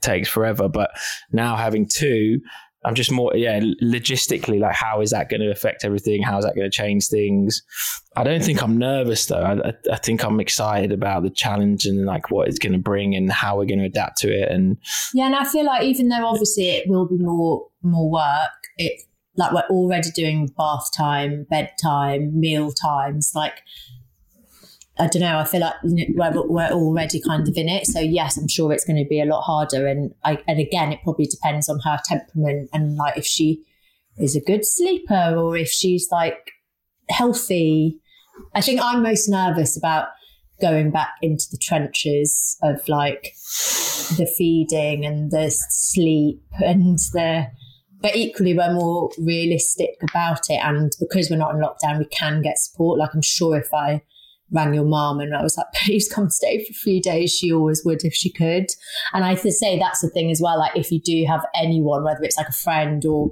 takes 0.00 0.26
forever. 0.26 0.70
But 0.70 0.90
now 1.30 1.54
having 1.54 1.86
two, 1.86 2.40
I'm 2.84 2.94
just 2.94 3.10
more 3.10 3.34
yeah 3.34 3.60
logistically 3.82 4.60
like 4.60 4.74
how 4.74 5.00
is 5.00 5.10
that 5.10 5.28
going 5.28 5.40
to 5.40 5.50
affect 5.50 5.84
everything? 5.84 6.22
How 6.22 6.38
is 6.38 6.44
that 6.44 6.54
going 6.54 6.70
to 6.70 6.74
change 6.74 7.08
things? 7.08 7.62
I 8.16 8.24
don't 8.24 8.42
think 8.42 8.62
I'm 8.62 8.78
nervous 8.78 9.26
though. 9.26 9.42
I, 9.42 9.72
I, 9.92 9.96
think 9.96 10.24
I'm 10.24 10.40
excited 10.40 10.92
about 10.92 11.22
the 11.22 11.30
challenge 11.30 11.84
and 11.86 12.04
like 12.04 12.30
what 12.30 12.48
it's 12.48 12.58
going 12.58 12.72
to 12.72 12.78
bring 12.78 13.14
and 13.14 13.30
how 13.30 13.56
we're 13.56 13.66
going 13.66 13.80
to 13.80 13.84
adapt 13.84 14.18
to 14.18 14.28
it. 14.28 14.50
And 14.50 14.76
Yeah, 15.14 15.26
and 15.26 15.36
I 15.36 15.44
feel 15.44 15.64
like 15.64 15.82
even 15.84 16.08
though 16.08 16.26
obviously 16.26 16.70
it 16.70 16.88
will 16.88 17.06
be 17.06 17.18
more 17.18 17.66
more 17.82 18.10
work, 18.10 18.50
it 18.76 19.02
like 19.36 19.52
we're 19.52 19.76
already 19.76 20.10
doing 20.10 20.48
bath 20.56 20.88
time, 20.96 21.46
bedtime, 21.48 22.38
meal 22.38 22.72
times. 22.72 23.32
Like 23.34 23.62
I 25.00 25.06
don't 25.06 25.22
know. 25.22 25.38
I 25.38 25.44
feel 25.44 25.60
like 25.60 25.74
you 25.84 26.06
know, 26.08 26.30
we're, 26.32 26.46
we're 26.46 26.70
already 26.70 27.20
kind 27.20 27.46
of 27.48 27.56
in 27.56 27.68
it. 27.68 27.86
So 27.86 28.00
yes, 28.00 28.36
I'm 28.36 28.48
sure 28.48 28.72
it's 28.72 28.84
going 28.84 29.02
to 29.02 29.08
be 29.08 29.20
a 29.20 29.26
lot 29.26 29.42
harder. 29.42 29.86
And 29.86 30.12
I 30.24 30.42
and 30.48 30.58
again, 30.58 30.92
it 30.92 31.00
probably 31.04 31.26
depends 31.26 31.68
on 31.68 31.80
her 31.84 31.98
temperament 32.04 32.70
and 32.72 32.96
like 32.96 33.16
if 33.16 33.24
she 33.24 33.64
is 34.18 34.34
a 34.34 34.40
good 34.40 34.66
sleeper 34.66 35.34
or 35.36 35.56
if 35.56 35.68
she's 35.68 36.08
like 36.10 36.52
healthy. 37.08 37.98
I 38.54 38.60
think 38.60 38.80
I'm 38.82 39.02
most 39.02 39.28
nervous 39.28 39.76
about 39.76 40.08
going 40.60 40.90
back 40.90 41.10
into 41.22 41.46
the 41.50 41.58
trenches 41.58 42.56
of 42.62 42.86
like 42.88 43.34
the 44.16 44.26
feeding 44.36 45.04
and 45.04 45.30
the 45.30 45.50
sleep 45.50 46.42
and 46.60 46.98
the 47.12 47.46
but 48.00 48.14
equally 48.14 48.56
we're 48.56 48.72
more 48.72 49.10
realistic 49.18 49.96
about 50.02 50.40
it 50.48 50.60
and 50.64 50.92
because 51.00 51.30
we're 51.30 51.36
not 51.36 51.54
in 51.54 51.60
lockdown 51.60 51.98
we 51.98 52.06
can 52.06 52.42
get 52.42 52.58
support 52.58 52.98
like 52.98 53.10
i'm 53.12 53.22
sure 53.22 53.56
if 53.56 53.72
i 53.74 54.00
rang 54.50 54.72
your 54.74 54.84
mom 54.84 55.20
and 55.20 55.34
i 55.34 55.42
was 55.42 55.56
like 55.56 55.66
please 55.74 56.10
come 56.12 56.30
stay 56.30 56.64
for 56.64 56.70
a 56.70 56.74
few 56.74 57.00
days 57.00 57.32
she 57.32 57.52
always 57.52 57.82
would 57.84 58.04
if 58.04 58.14
she 58.14 58.30
could 58.30 58.66
and 59.12 59.24
i 59.24 59.34
to 59.34 59.52
say 59.52 59.78
that's 59.78 60.00
the 60.00 60.10
thing 60.10 60.30
as 60.30 60.40
well 60.40 60.58
like 60.58 60.76
if 60.76 60.90
you 60.90 61.00
do 61.00 61.24
have 61.26 61.44
anyone 61.54 62.04
whether 62.04 62.22
it's 62.22 62.36
like 62.36 62.48
a 62.48 62.52
friend 62.52 63.04
or 63.04 63.30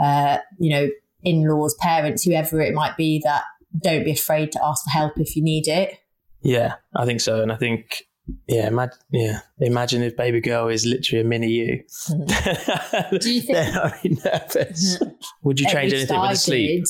uh, 0.00 0.38
you 0.58 0.70
know 0.70 0.88
in-laws 1.22 1.74
parents 1.80 2.24
whoever 2.24 2.60
it 2.60 2.74
might 2.74 2.96
be 2.96 3.20
that 3.24 3.44
don't 3.82 4.04
be 4.04 4.12
afraid 4.12 4.50
to 4.50 4.64
ask 4.64 4.84
for 4.84 4.90
help 4.90 5.12
if 5.18 5.36
you 5.36 5.42
need 5.42 5.68
it 5.68 5.98
yeah, 6.42 6.74
I 6.94 7.04
think 7.04 7.20
so. 7.20 7.40
And 7.40 7.52
I 7.52 7.56
think 7.56 8.04
yeah, 8.48 8.66
imagine, 8.68 8.98
yeah. 9.10 9.40
Imagine 9.60 10.02
if 10.02 10.16
baby 10.16 10.40
girl 10.40 10.68
is 10.68 10.84
literally 10.84 11.22
a 11.22 11.24
mini 11.24 11.50
you. 11.50 11.84
Do 13.18 13.32
you 13.32 13.40
think- 13.40 14.02
be 14.02 14.18
nervous? 14.24 14.98
Would 15.42 15.60
you 15.60 15.66
change 15.68 15.92
anything 15.92 16.20
with 16.20 16.30
the 16.30 16.36
sleep? 16.36 16.84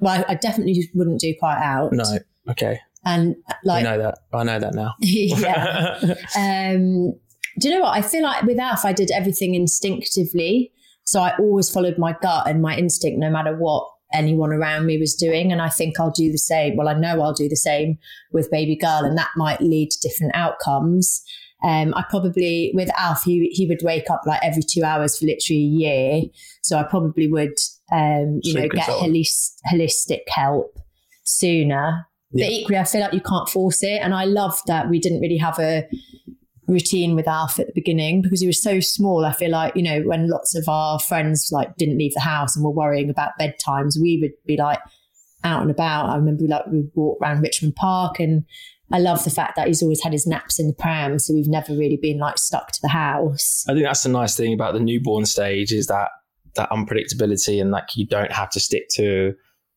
Well, 0.00 0.24
I 0.28 0.34
definitely 0.34 0.88
wouldn't 0.94 1.20
do 1.20 1.34
quite 1.38 1.60
out. 1.60 1.92
No. 1.92 2.04
Okay. 2.48 2.80
And 3.04 3.36
like, 3.64 3.84
I 3.84 3.90
know 3.90 4.02
that. 4.02 4.18
I 4.32 4.44
know 4.44 4.58
that 4.58 4.74
now. 4.74 4.94
yeah. 5.00 6.14
Um, 6.36 7.14
do 7.58 7.68
you 7.68 7.74
know 7.74 7.82
what? 7.82 7.96
I 7.96 8.02
feel 8.02 8.22
like 8.22 8.44
with 8.44 8.58
Alf, 8.58 8.84
I 8.84 8.92
did 8.92 9.10
everything 9.10 9.54
instinctively. 9.54 10.72
So 11.04 11.20
I 11.20 11.36
always 11.38 11.68
followed 11.68 11.98
my 11.98 12.16
gut 12.22 12.48
and 12.48 12.62
my 12.62 12.76
instinct 12.76 13.18
no 13.18 13.28
matter 13.30 13.56
what. 13.56 13.88
anyone 14.14 14.52
around 14.52 14.86
me 14.86 14.98
was 14.98 15.14
doing. 15.14 15.52
And 15.52 15.60
I 15.60 15.68
think 15.68 15.98
I'll 15.98 16.10
do 16.10 16.30
the 16.30 16.38
same. 16.38 16.76
Well, 16.76 16.88
I 16.88 16.94
know 16.94 17.20
I'll 17.22 17.32
do 17.32 17.48
the 17.48 17.56
same 17.56 17.98
with 18.32 18.50
baby 18.50 18.76
girl, 18.76 19.04
and 19.04 19.16
that 19.18 19.30
might 19.36 19.60
lead 19.60 19.90
to 19.90 20.08
different 20.08 20.34
outcomes. 20.34 21.22
Um, 21.64 21.94
I 21.94 22.04
probably 22.10 22.72
with 22.74 22.90
Alf, 22.98 23.22
he 23.24 23.48
he 23.52 23.66
would 23.66 23.82
wake 23.82 24.10
up 24.10 24.22
like 24.26 24.40
every 24.42 24.62
two 24.62 24.82
hours 24.82 25.18
for 25.18 25.26
literally 25.26 25.60
a 25.60 25.74
year. 25.84 26.22
So 26.62 26.76
I 26.76 26.82
probably 26.82 27.28
would, 27.28 27.56
um, 27.92 28.40
you 28.42 28.54
know, 28.54 28.68
get 28.68 28.88
holistic, 28.88 29.52
holistic 29.72 30.20
help 30.28 30.78
sooner. 31.24 32.06
Yeah. 32.32 32.46
But 32.46 32.52
equally, 32.52 32.78
I 32.78 32.84
feel 32.84 33.00
like 33.00 33.12
you 33.12 33.20
can't 33.20 33.48
force 33.48 33.82
it. 33.82 34.00
And 34.02 34.14
I 34.14 34.24
love 34.24 34.60
that 34.66 34.88
we 34.88 34.98
didn't 34.98 35.20
really 35.20 35.36
have 35.36 35.58
a 35.58 35.86
routine 36.66 37.14
with 37.14 37.28
Alf 37.28 37.58
at 37.58 37.66
the 37.66 37.72
beginning 37.74 38.22
because 38.22 38.40
he 38.40 38.46
was 38.46 38.62
so 38.62 38.80
small. 38.80 39.24
I 39.24 39.32
feel 39.32 39.50
like, 39.50 39.76
you 39.76 39.82
know, 39.82 40.00
when 40.02 40.28
lots 40.28 40.54
of 40.54 40.68
our 40.68 40.98
friends 40.98 41.50
like 41.52 41.76
didn't 41.76 41.98
leave 41.98 42.14
the 42.14 42.20
house 42.20 42.56
and 42.56 42.64
were 42.64 42.70
worrying 42.70 43.10
about 43.10 43.32
bedtimes, 43.40 44.00
we 44.00 44.18
would 44.22 44.32
be 44.46 44.56
like 44.56 44.78
out 45.44 45.62
and 45.62 45.70
about. 45.70 46.08
I 46.08 46.16
remember 46.16 46.44
like 46.46 46.66
we 46.66 46.88
walked 46.94 47.22
around 47.22 47.42
Richmond 47.42 47.76
Park 47.76 48.20
and 48.20 48.44
I 48.92 48.98
love 48.98 49.24
the 49.24 49.30
fact 49.30 49.56
that 49.56 49.68
he's 49.68 49.82
always 49.82 50.02
had 50.02 50.12
his 50.12 50.26
naps 50.26 50.60
in 50.60 50.66
the 50.66 50.74
pram, 50.74 51.18
so 51.18 51.32
we've 51.32 51.48
never 51.48 51.72
really 51.72 51.96
been 52.00 52.18
like 52.18 52.36
stuck 52.36 52.72
to 52.72 52.78
the 52.82 52.88
house. 52.88 53.64
I 53.66 53.72
think 53.72 53.84
that's 53.84 54.02
the 54.02 54.10
nice 54.10 54.36
thing 54.36 54.52
about 54.52 54.74
the 54.74 54.80
newborn 54.80 55.24
stage 55.24 55.72
is 55.72 55.86
that 55.86 56.10
that 56.56 56.68
unpredictability 56.68 57.58
and 57.60 57.70
like 57.70 57.96
you 57.96 58.06
don't 58.06 58.30
have 58.30 58.50
to 58.50 58.60
stick 58.60 58.88
to 58.90 59.32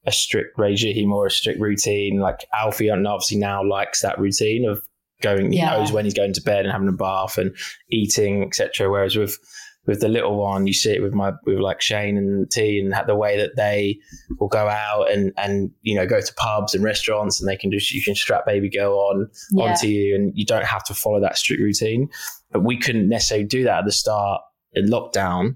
a 0.05 0.11
strict 0.11 0.57
regime 0.57 1.11
or 1.11 1.27
a 1.27 1.31
strict 1.31 1.59
routine. 1.59 2.19
Like 2.19 2.45
Alfie 2.53 2.89
obviously 2.89 3.37
now 3.37 3.63
likes 3.63 4.01
that 4.01 4.19
routine 4.19 4.67
of 4.67 4.81
going, 5.21 5.51
he 5.51 5.59
yeah. 5.59 5.71
knows 5.71 5.91
when 5.91 6.05
he's 6.05 6.13
going 6.13 6.33
to 6.33 6.41
bed 6.41 6.65
and 6.65 6.71
having 6.71 6.87
a 6.87 6.93
bath 6.93 7.37
and 7.37 7.55
eating, 7.89 8.43
etc. 8.43 8.89
Whereas 8.89 9.15
with 9.15 9.37
with 9.85 10.01
the 10.01 10.09
little 10.09 10.37
one, 10.37 10.65
you 10.65 10.73
see 10.73 10.93
it 10.93 11.01
with 11.01 11.13
my 11.13 11.33
with 11.45 11.59
like 11.59 11.81
Shane 11.81 12.17
and 12.17 12.49
T 12.49 12.79
and 12.79 12.93
the 13.07 13.15
way 13.15 13.37
that 13.37 13.55
they 13.55 13.99
will 14.39 14.47
go 14.47 14.67
out 14.67 15.11
and 15.11 15.31
and 15.37 15.71
you 15.81 15.95
know 15.95 16.07
go 16.07 16.21
to 16.21 16.33
pubs 16.35 16.73
and 16.73 16.83
restaurants 16.83 17.39
and 17.39 17.47
they 17.47 17.57
can 17.57 17.71
just 17.71 17.91
you 17.91 18.01
can 18.01 18.15
strap 18.15 18.45
baby 18.45 18.69
girl 18.69 18.93
on 18.93 19.29
yeah. 19.51 19.63
onto 19.65 19.87
you 19.87 20.15
and 20.15 20.31
you 20.35 20.45
don't 20.45 20.65
have 20.65 20.83
to 20.85 20.93
follow 20.93 21.19
that 21.19 21.37
strict 21.37 21.61
routine. 21.61 22.09
But 22.51 22.63
we 22.63 22.77
couldn't 22.77 23.09
necessarily 23.09 23.45
do 23.45 23.63
that 23.63 23.79
at 23.79 23.85
the 23.85 23.91
start 23.91 24.41
in 24.73 24.89
lockdown. 24.89 25.55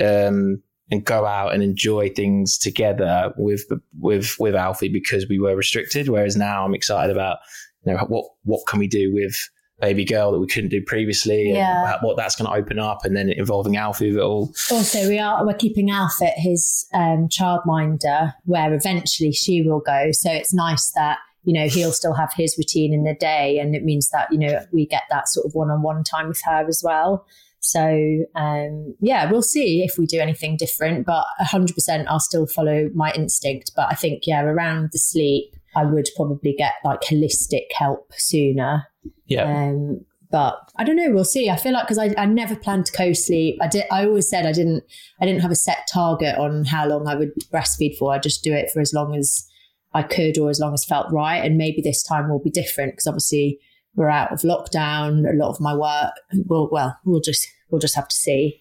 Um, 0.00 0.62
and 0.90 1.04
go 1.04 1.26
out 1.26 1.52
and 1.52 1.62
enjoy 1.62 2.10
things 2.10 2.58
together 2.58 3.32
with 3.36 3.64
with 3.98 4.36
with 4.38 4.54
Alfie 4.54 4.88
because 4.88 5.26
we 5.28 5.38
were 5.38 5.56
restricted. 5.56 6.08
Whereas 6.08 6.36
now 6.36 6.64
I'm 6.64 6.74
excited 6.74 7.14
about 7.14 7.38
you 7.84 7.92
know 7.92 7.98
what 8.06 8.26
what 8.44 8.66
can 8.66 8.78
we 8.78 8.86
do 8.86 9.12
with 9.12 9.36
baby 9.80 10.04
girl 10.04 10.32
that 10.32 10.38
we 10.38 10.46
couldn't 10.46 10.70
do 10.70 10.82
previously 10.82 11.52
yeah. 11.52 11.92
and 11.92 11.98
what 12.00 12.16
that's 12.16 12.34
going 12.34 12.50
to 12.50 12.56
open 12.56 12.78
up 12.78 13.04
and 13.04 13.16
then 13.16 13.28
involving 13.30 13.76
Alfie 13.76 14.08
with 14.08 14.18
it 14.18 14.22
all. 14.22 14.52
Also, 14.70 15.06
we 15.08 15.18
are, 15.18 15.44
we're 15.44 15.54
keeping 15.54 15.90
Alf 15.90 16.22
at 16.22 16.32
his 16.36 16.86
um, 16.94 17.28
childminder 17.28 18.32
where 18.44 18.72
eventually 18.72 19.32
she 19.32 19.62
will 19.62 19.80
go. 19.80 20.12
So 20.12 20.30
it's 20.32 20.54
nice 20.54 20.90
that, 20.92 21.18
you 21.44 21.52
know, 21.52 21.68
he'll 21.68 21.92
still 21.92 22.14
have 22.14 22.32
his 22.34 22.56
routine 22.56 22.94
in 22.94 23.04
the 23.04 23.14
day. 23.14 23.58
And 23.58 23.76
it 23.76 23.84
means 23.84 24.08
that, 24.10 24.28
you 24.32 24.38
know, 24.38 24.64
we 24.72 24.86
get 24.86 25.02
that 25.10 25.28
sort 25.28 25.44
of 25.44 25.54
one-on-one 25.54 26.04
time 26.04 26.28
with 26.28 26.40
her 26.46 26.66
as 26.66 26.80
well. 26.82 27.26
So 27.66 28.24
um, 28.34 28.94
yeah, 29.00 29.30
we'll 29.30 29.42
see 29.42 29.82
if 29.82 29.98
we 29.98 30.06
do 30.06 30.20
anything 30.20 30.56
different, 30.56 31.06
but 31.06 31.24
100% 31.40 32.06
I'll 32.08 32.20
still 32.20 32.46
follow 32.46 32.90
my 32.94 33.12
instinct. 33.12 33.72
But 33.74 33.88
I 33.90 33.94
think, 33.94 34.26
yeah, 34.26 34.42
around 34.42 34.90
the 34.92 34.98
sleep, 34.98 35.54
I 35.74 35.84
would 35.84 36.08
probably 36.16 36.54
get 36.56 36.74
like 36.84 37.02
holistic 37.02 37.66
help 37.72 38.12
sooner 38.14 38.86
yeah. 39.26 39.44
Um, 39.44 40.04
but 40.30 40.58
I 40.76 40.84
don't 40.84 40.96
know. 40.96 41.10
We'll 41.10 41.24
see. 41.24 41.48
I 41.50 41.56
feel 41.56 41.72
like 41.72 41.84
because 41.84 41.98
I, 41.98 42.14
I 42.18 42.26
never 42.26 42.56
planned 42.56 42.86
to 42.86 42.92
co-sleep. 42.92 43.58
I 43.60 43.68
did. 43.68 43.84
I 43.90 44.04
always 44.04 44.28
said 44.28 44.46
I 44.46 44.52
didn't. 44.52 44.84
I 45.20 45.26
didn't 45.26 45.42
have 45.42 45.50
a 45.50 45.56
set 45.56 45.88
target 45.92 46.36
on 46.36 46.64
how 46.64 46.86
long 46.86 47.06
I 47.06 47.14
would 47.14 47.32
breastfeed 47.52 47.96
for. 47.96 48.12
I 48.12 48.18
just 48.18 48.42
do 48.42 48.52
it 48.52 48.70
for 48.72 48.80
as 48.80 48.92
long 48.92 49.14
as 49.14 49.46
I 49.94 50.02
could 50.02 50.38
or 50.38 50.50
as 50.50 50.60
long 50.60 50.74
as 50.74 50.84
felt 50.84 51.12
right. 51.12 51.38
And 51.38 51.56
maybe 51.56 51.80
this 51.80 52.02
time 52.02 52.28
will 52.28 52.42
be 52.42 52.50
different 52.50 52.92
because 52.92 53.06
obviously 53.06 53.58
we're 53.94 54.08
out 54.08 54.32
of 54.32 54.40
lockdown. 54.40 55.30
A 55.30 55.36
lot 55.36 55.50
of 55.50 55.60
my 55.60 55.74
work. 55.74 56.12
Well, 56.46 56.68
well, 56.70 56.98
we'll 57.04 57.20
just 57.20 57.46
we'll 57.70 57.80
just 57.80 57.96
have 57.96 58.08
to 58.08 58.16
see. 58.16 58.60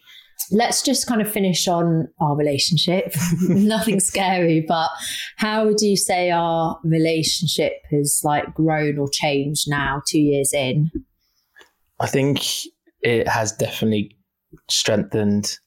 Let's 0.51 0.81
just 0.81 1.07
kind 1.07 1.21
of 1.21 1.31
finish 1.31 1.67
on 1.67 2.07
our 2.19 2.35
relationship. 2.35 3.15
Nothing 3.41 3.99
scary, 3.99 4.63
but 4.67 4.89
how 5.37 5.65
would 5.65 5.81
you 5.81 5.95
say 5.95 6.29
our 6.29 6.79
relationship 6.83 7.73
has 7.89 8.21
like 8.23 8.53
grown 8.53 8.97
or 8.97 9.09
changed 9.09 9.69
now, 9.69 10.01
two 10.07 10.19
years 10.19 10.53
in? 10.53 10.91
I 11.99 12.07
think 12.07 12.41
it 13.01 13.27
has 13.27 13.53
definitely 13.53 14.15
strengthened 14.69 15.57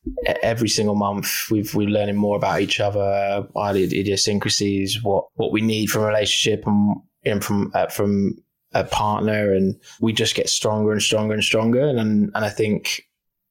every 0.43 0.69
single 0.69 0.95
month. 0.95 1.51
We've 1.51 1.75
we're 1.75 1.89
learning 1.89 2.17
more 2.17 2.37
about 2.37 2.61
each 2.61 2.81
other, 2.81 3.47
our 3.55 3.77
idiosyncrasies, 3.77 5.03
what 5.03 5.27
what 5.35 5.53
we 5.53 5.61
need 5.61 5.87
from 5.87 6.03
a 6.03 6.07
relationship, 6.07 6.67
and, 6.67 6.97
and 7.25 7.45
from 7.45 7.71
uh, 7.75 7.87
from 7.89 8.35
a 8.73 8.85
partner, 8.85 9.53
and 9.53 9.77
we 10.01 10.13
just 10.13 10.35
get 10.35 10.49
stronger 10.49 10.93
and 10.93 11.03
stronger 11.03 11.35
and 11.35 11.45
stronger. 11.45 11.87
And 11.87 11.99
and 12.35 12.45
I 12.45 12.51
think 12.51 13.03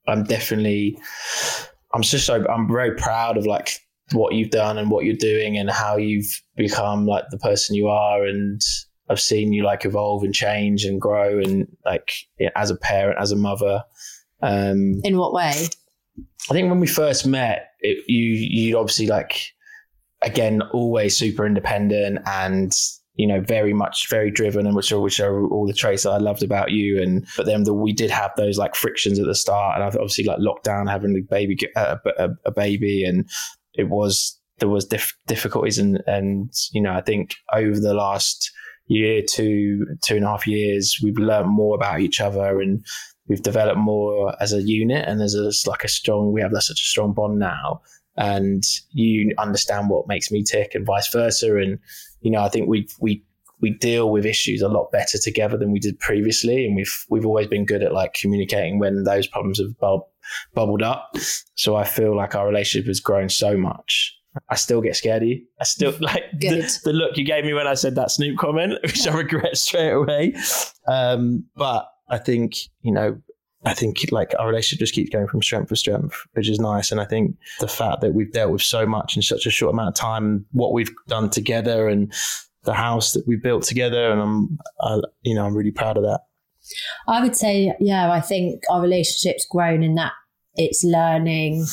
I'm 0.08 0.24
definitely, 0.24 0.98
I'm 1.94 2.02
just 2.02 2.26
so, 2.26 2.46
I'm 2.48 2.68
very 2.68 2.96
proud 2.96 3.38
of 3.38 3.46
like 3.46 3.80
what 4.12 4.34
you've 4.34 4.52
done 4.52 4.78
and 4.78 4.90
what 4.90 5.06
you're 5.06 5.16
doing 5.16 5.58
and 5.58 5.70
how 5.70 5.98
you've 5.98 6.42
become 6.56 7.06
like 7.06 7.26
the 7.30 7.38
person 7.38 7.76
you 7.76 7.88
are. 7.88 8.26
And 8.26 8.62
I've 9.10 9.20
seen 9.20 9.54
you 9.54 9.64
like 9.64 9.86
evolve 9.86 10.24
and 10.24 10.34
change 10.34 10.86
and 10.86 11.00
grow 11.00 11.40
and 11.40 11.68
like 11.86 12.12
as 12.56 12.72
a 12.72 12.76
parent, 12.76 13.20
as 13.20 13.32
a 13.32 13.36
mother. 13.36 13.84
Um, 14.42 15.02
In 15.04 15.18
what 15.18 15.34
way? 15.34 15.68
I 16.50 16.54
think 16.54 16.70
when 16.70 16.80
we 16.80 16.88
first 16.88 17.26
met, 17.26 17.72
it, 17.80 18.04
you 18.08 18.34
you 18.34 18.78
obviously 18.78 19.08
like 19.08 19.54
again 20.24 20.62
always 20.74 21.16
super 21.16 21.46
independent 21.46 22.20
and 22.26 22.74
you 23.18 23.26
know, 23.26 23.42
very 23.42 23.74
much 23.74 24.08
very 24.10 24.30
driven, 24.30 24.68
and 24.68 24.76
which 24.76 24.92
are 24.92 25.00
which 25.00 25.20
are 25.20 25.44
all 25.48 25.66
the 25.66 25.74
traits 25.74 26.04
that 26.04 26.12
I 26.12 26.18
loved 26.18 26.44
about 26.44 26.72
you. 26.72 27.02
And 27.02 27.26
but 27.36 27.48
then 27.48 27.64
the, 27.64 27.74
we 27.74 27.92
did 27.92 28.12
have 28.12 28.32
those 28.38 28.60
like 28.60 28.76
frictions 28.76 29.20
at 29.20 29.26
the 29.26 29.36
start, 29.36 29.76
and 29.76 29.84
obviously 29.84 30.24
like 30.24 30.38
lockdown, 30.38 30.90
having 30.90 31.18
a 31.18 31.22
baby, 31.22 31.58
uh, 31.76 31.98
a, 32.18 32.30
a, 32.46 32.52
baby, 32.52 33.04
and 33.04 33.28
it 33.74 33.90
was 33.90 34.40
there 34.60 34.70
was 34.70 34.86
dif- 34.86 35.18
difficulties, 35.26 35.80
and 35.80 36.02
and 36.06 36.54
you 36.72 36.82
know, 36.82 36.94
I 36.94 37.02
think 37.02 37.36
over 37.52 37.80
the 37.80 37.96
last 37.96 38.52
year, 38.86 39.24
two 39.28 39.86
two 40.04 40.18
and 40.18 40.26
a 40.26 40.30
half 40.30 40.46
years, 40.46 41.00
we've 41.04 41.18
learned 41.18 41.50
more 41.50 41.76
about 41.76 42.02
each 42.02 42.22
other, 42.22 42.62
and 42.62 42.86
we've 43.28 43.42
developed 43.42 43.80
more 43.80 44.36
as 44.40 44.54
a 44.54 44.62
unit, 44.62 45.08
and 45.08 45.20
there's 45.20 45.34
a, 45.34 45.52
like 45.68 45.84
a 45.84 45.90
strong, 45.90 46.32
we 46.34 46.42
have 46.42 46.52
such 46.60 46.82
a 46.82 46.90
strong 46.92 47.14
bond 47.14 47.40
now 47.40 47.82
and 48.18 48.64
you 48.92 49.32
understand 49.38 49.90
what 49.90 50.08
makes 50.08 50.32
me 50.32 50.44
tick 50.44 50.74
and 50.74 50.86
vice 50.86 51.08
versa 51.12 51.56
and 51.58 51.78
you 52.22 52.32
know, 52.32 52.42
I 52.42 52.50
think 52.50 52.68
we 52.68 52.88
we 53.00 53.24
we 53.60 53.72
deal 53.72 54.12
with 54.12 54.26
issues 54.26 54.62
a 54.62 54.68
lot 54.68 54.92
better 54.92 55.18
together 55.18 55.58
than 55.58 55.72
we 55.72 55.80
did 55.80 56.00
previously, 56.00 56.66
and 56.66 56.76
we've 56.76 57.06
we've 57.10 57.26
always 57.26 57.48
been 57.48 57.66
good 57.66 57.84
at 57.84 57.94
like 57.94 58.14
communicating 58.14 58.80
when 58.80 59.04
those 59.04 59.28
problems 59.28 59.60
have 59.60 59.78
bub- 59.80 60.08
bubbled 60.54 60.84
up. 60.84 61.16
So 61.56 61.76
I 61.76 61.84
feel 61.84 62.16
like 62.16 62.36
our 62.36 62.48
relationship 62.48 62.88
has 62.88 63.00
grown 63.00 63.30
so 63.30 63.58
much. 63.58 64.14
I 64.50 64.56
still 64.56 64.82
get 64.82 64.96
scared 64.96 65.24
of 65.24 65.30
you. 65.30 65.44
I 65.60 65.64
still 65.64 65.94
like 66.00 66.24
the, 66.40 66.80
the, 66.84 66.94
look 66.94 67.18
you 67.18 67.26
gave 67.26 67.46
me 67.46 67.54
when 67.54 67.68
I 67.68 67.74
said 67.74 67.96
that 67.96 68.12
Snoop 68.12 68.38
comment, 68.38 68.74
which 68.84 69.08
I 69.08 69.16
regret 69.16 69.58
straight 69.58 69.92
away. 69.92 70.36
Um, 70.88 71.46
but 71.56 71.88
I 72.10 72.18
think 72.18 72.54
you 72.82 72.94
know 72.94 73.22
I 73.66 73.74
think 73.74 74.06
like 74.12 74.34
our 74.38 74.48
relationship 74.48 74.80
just 74.80 74.94
keeps 74.94 75.10
going 75.10 75.28
from 75.28 75.42
strength 75.42 75.70
to 75.70 75.76
strength, 75.76 76.16
which 76.34 76.48
is 76.48 76.60
nice. 76.60 76.92
And 76.92 77.02
I 77.02 77.06
think 77.06 77.36
the 77.60 77.68
fact 77.68 78.02
that 78.02 78.14
we've 78.14 78.32
dealt 78.32 78.52
with 78.52 78.62
so 78.62 78.86
much 78.86 79.16
in 79.16 79.22
such 79.22 79.46
a 79.46 79.52
short 79.52 79.74
amount 79.74 79.90
of 79.90 79.96
time, 79.96 80.46
what 80.52 80.74
we've 80.74 80.94
done 81.08 81.30
together, 81.30 81.88
and 81.88 82.14
the 82.64 82.74
house 82.74 83.14
that 83.14 83.28
we 83.28 83.36
built 83.36 83.64
together, 83.64 84.12
and 84.12 84.22
I'm, 84.22 84.60
I, 84.80 85.00
you 85.24 85.34
know, 85.34 85.46
I'm 85.46 85.56
really 85.56 85.72
proud 85.72 85.98
of 85.98 86.04
that. 86.04 86.22
I 87.08 87.22
would 87.22 87.36
say, 87.36 87.74
yeah, 87.80 88.12
I 88.12 88.22
think 88.22 88.62
our 88.70 88.82
relationship's 88.82 89.48
grown 89.50 89.84
in 89.84 89.96
that 89.96 90.12
it's 90.56 90.84
learning 90.84 91.66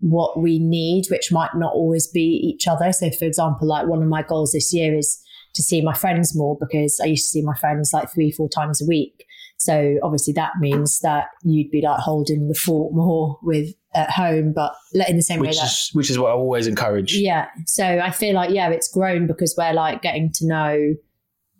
what 0.00 0.38
we 0.38 0.58
need, 0.58 1.06
which 1.10 1.32
might 1.32 1.54
not 1.54 1.72
always 1.72 2.06
be 2.06 2.20
each 2.20 2.68
other. 2.68 2.92
So, 2.92 3.10
for 3.10 3.24
example, 3.24 3.66
like 3.66 3.86
one 3.86 4.02
of 4.02 4.08
my 4.08 4.22
goals 4.22 4.52
this 4.52 4.72
year 4.72 4.96
is 4.96 5.18
to 5.54 5.62
see 5.62 5.80
my 5.80 5.94
friends 5.94 6.36
more 6.36 6.58
because 6.60 7.00
I 7.02 7.06
used 7.06 7.26
to 7.26 7.30
see 7.30 7.42
my 7.42 7.54
friends 7.54 7.92
like 7.92 8.12
three, 8.12 8.30
four 8.30 8.48
times 8.48 8.82
a 8.82 8.86
week. 8.86 9.23
So 9.56 9.96
obviously 10.02 10.34
that 10.34 10.52
means 10.60 11.00
that 11.00 11.26
you'd 11.42 11.70
be 11.70 11.80
like 11.80 12.00
holding 12.00 12.48
the 12.48 12.54
fort 12.54 12.94
more 12.94 13.38
with 13.42 13.74
at 13.94 14.10
home, 14.10 14.52
but 14.52 14.74
in 15.08 15.16
the 15.16 15.22
same 15.22 15.40
which 15.40 15.50
way 15.50 15.56
that, 15.56 15.64
is, 15.64 15.90
which 15.92 16.10
is 16.10 16.18
what 16.18 16.30
I 16.30 16.34
always 16.34 16.66
encourage. 16.66 17.14
Yeah. 17.14 17.48
So 17.66 17.84
I 17.84 18.10
feel 18.10 18.34
like 18.34 18.50
yeah, 18.50 18.68
it's 18.70 18.88
grown 18.88 19.26
because 19.26 19.54
we're 19.56 19.72
like 19.72 20.02
getting 20.02 20.32
to 20.34 20.46
know 20.46 20.94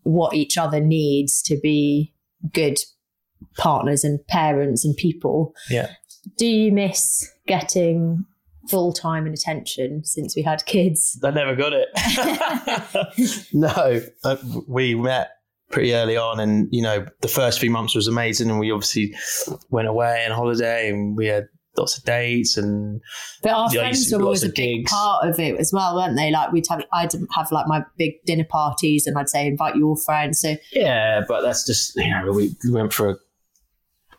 what 0.03 0.35
each 0.35 0.59
other 0.59 0.81
needs 0.81 1.43
to 1.43 1.59
be 1.63 2.13
good 2.53 2.79
partners 3.57 4.05
and 4.05 4.25
parents 4.27 4.85
and 4.85 4.97
people. 4.97 5.55
Yeah. 5.71 5.93
Do 6.37 6.47
you 6.47 6.73
miss 6.73 7.31
getting 7.47 8.25
full 8.69 8.93
time 8.93 9.27
and 9.27 9.35
attention 9.35 10.05
since 10.05 10.35
we 10.35 10.43
had 10.43 10.65
kids? 10.67 11.19
I 11.23 11.31
never 11.31 11.55
got 11.55 11.73
it. 11.73 11.89
no, 13.53 14.03
uh, 14.25 14.37
we 14.67 14.95
met 14.95 15.31
pretty 15.71 15.95
early 15.95 16.17
on. 16.17 16.41
And, 16.41 16.69
you 16.71 16.83
know, 16.83 17.07
the 17.21 17.29
first 17.29 17.59
few 17.59 17.71
months 17.71 17.95
was 17.95 18.07
amazing. 18.07 18.51
And 18.51 18.59
we 18.59 18.71
obviously 18.71 19.15
went 19.71 19.89
away 19.89 20.25
on 20.25 20.33
holiday 20.33 20.91
and 20.91 21.17
we 21.17 21.27
had 21.27 21.49
lots 21.77 21.99
of 21.99 22.05
dates 22.05 22.57
and 22.57 23.01
But 23.43 23.53
our 23.53 23.69
Yeah, 23.73 23.81
friends 23.81 24.13
were 24.13 24.23
always 24.23 24.45
a 24.45 24.49
big 24.49 24.87
part 24.87 25.29
of 25.29 25.39
it 25.39 25.59
as 25.59 25.73
well, 25.73 25.97
weren't 25.97 26.17
they? 26.17 26.31
Like 26.31 26.53
we'd 26.53 26.67
have, 26.69 26.83
I'd 26.93 27.13
have 27.35 27.51
like 27.51 27.67
my 27.67 27.85
big 27.99 28.13
dinner 28.25 28.45
parties, 28.45 29.07
and 29.07 29.19
I'd 29.19 29.29
say 29.29 29.47
invite 29.47 29.77
your 29.77 29.97
friends. 29.97 30.41
So 30.41 30.57
Yeah, 30.73 31.23
but 31.27 31.43
that's 31.43 31.67
just 31.67 31.97
you 31.97 32.09
know 32.09 32.33
we, 32.33 32.55
we 32.65 32.71
went 32.71 32.93
for 32.93 33.11
a 33.11 33.17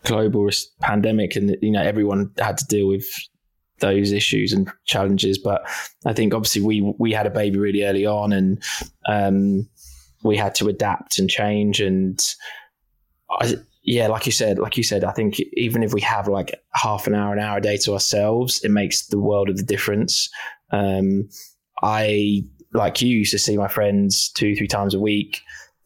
global 0.03 0.49
pandemic, 0.81 1.35
and 1.35 1.55
you 1.61 1.71
know 1.71 1.81
everyone 1.81 2.31
had 2.37 2.57
to 2.57 2.65
deal 2.65 2.87
with 2.87 3.07
those 3.79 4.11
issues 4.11 4.53
and 4.53 4.69
challenges. 4.85 5.37
But 5.37 5.65
I 6.05 6.13
think 6.13 6.33
obviously 6.33 6.61
we 6.61 6.93
we 6.99 7.11
had 7.11 7.27
a 7.27 7.31
baby 7.31 7.57
really 7.57 7.83
early 7.83 8.05
on, 8.05 8.33
and 8.33 8.61
um, 9.07 9.69
we 10.25 10.37
had 10.37 10.55
to 10.55 10.67
adapt 10.67 11.19
and 11.19 11.29
change. 11.29 11.79
And 11.79 12.19
I, 13.29 13.55
yeah, 13.83 14.07
like 14.07 14.25
you 14.25 14.31
said, 14.31 14.59
like 14.59 14.77
you 14.77 14.83
said, 14.83 15.03
I 15.03 15.11
think 15.11 15.39
even 15.53 15.83
if 15.83 15.93
we 15.93 16.01
have 16.01 16.27
like 16.27 16.61
half 16.73 17.07
an 17.07 17.15
hour, 17.15 17.33
an 17.33 17.39
hour 17.39 17.57
a 17.57 17.61
day 17.61 17.77
to 17.77 17.93
ourselves, 17.93 18.59
it 18.63 18.71
makes 18.71 19.07
the 19.07 19.19
world 19.19 19.49
of 19.49 19.57
the 19.57 19.63
difference. 19.63 20.29
Um, 20.71 21.29
I 21.81 22.43
like 22.73 23.01
you 23.01 23.17
used 23.17 23.31
to 23.31 23.39
see 23.39 23.55
my 23.57 23.67
friends 23.67 24.29
two, 24.29 24.55
three 24.55 24.67
times 24.67 24.93
a 24.93 24.99
week 24.99 25.41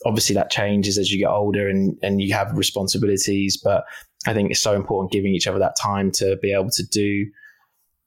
obviously 0.05 0.33
that 0.35 0.49
changes 0.49 0.97
as 0.97 1.11
you 1.11 1.19
get 1.19 1.29
older 1.29 1.67
and, 1.67 1.97
and 2.01 2.21
you 2.21 2.33
have 2.33 2.57
responsibilities 2.57 3.57
but 3.57 3.83
i 4.27 4.33
think 4.33 4.51
it's 4.51 4.59
so 4.59 4.75
important 4.75 5.11
giving 5.11 5.33
each 5.33 5.47
other 5.47 5.59
that 5.59 5.75
time 5.75 6.11
to 6.11 6.37
be 6.41 6.53
able 6.53 6.69
to 6.69 6.83
do 6.83 7.25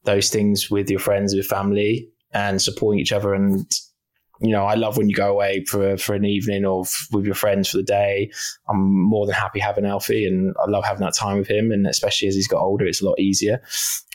those 0.04 0.30
things 0.30 0.70
with 0.70 0.90
your 0.90 1.00
friends 1.00 1.34
with 1.34 1.46
family 1.46 2.08
and 2.32 2.62
supporting 2.62 2.98
each 2.98 3.12
other 3.12 3.34
and 3.34 3.70
you 4.42 4.50
know 4.50 4.64
i 4.64 4.74
love 4.74 4.96
when 4.96 5.08
you 5.08 5.14
go 5.14 5.30
away 5.30 5.64
for 5.64 5.96
for 5.96 6.14
an 6.14 6.24
evening 6.24 6.64
or 6.64 6.82
f- 6.82 7.06
with 7.12 7.24
your 7.24 7.34
friends 7.34 7.70
for 7.70 7.76
the 7.78 7.82
day. 7.82 8.30
I'm 8.68 8.92
more 8.92 9.26
than 9.26 9.34
happy 9.34 9.60
having 9.60 9.86
alfie 9.86 10.26
and 10.26 10.54
i 10.64 10.68
love 10.68 10.84
having 10.84 11.04
that 11.04 11.14
time 11.14 11.38
with 11.38 11.48
him 11.48 11.70
and 11.70 11.86
especially 11.86 12.28
as 12.28 12.34
he's 12.34 12.48
got 12.48 12.62
older 12.62 12.86
it's 12.86 13.02
a 13.02 13.06
lot 13.06 13.18
easier. 13.18 13.62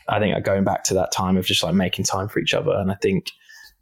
I 0.10 0.20
think 0.20 0.42
going 0.46 0.64
back 0.64 0.84
to 0.86 0.94
that 0.94 1.12
time 1.12 1.36
of 1.36 1.46
just 1.46 1.64
like 1.64 1.76
making 1.76 2.06
time 2.06 2.30
for 2.30 2.40
each 2.40 2.54
other 2.54 2.72
and 2.72 2.92
i 2.92 2.96
think 2.96 3.32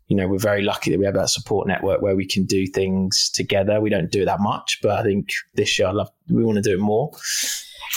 you 0.08 0.16
know, 0.16 0.28
we're 0.28 0.38
very 0.38 0.62
lucky 0.62 0.91
that 0.91 0.99
we 0.99 1.06
have 1.06 1.16
that 1.16 1.30
support 1.30 1.68
network 1.68 2.01
where 2.01 2.16
we 2.16 2.28
can 2.28 2.45
do 2.45 2.68
things 2.68 3.30
together. 3.30 3.82
We 3.82 3.89
don't 3.89 4.12
do 4.12 4.22
it 4.22 4.26
that 4.26 4.39
much, 4.39 4.80
but 4.82 4.91
I 4.91 5.03
think 5.03 5.30
this 5.56 5.80
year 5.80 5.88
I 5.88 5.91
love, 5.91 6.10
we 6.30 6.43
want 6.43 6.58
to 6.58 6.62
do 6.62 6.74
it 6.74 6.80
more. 6.80 7.12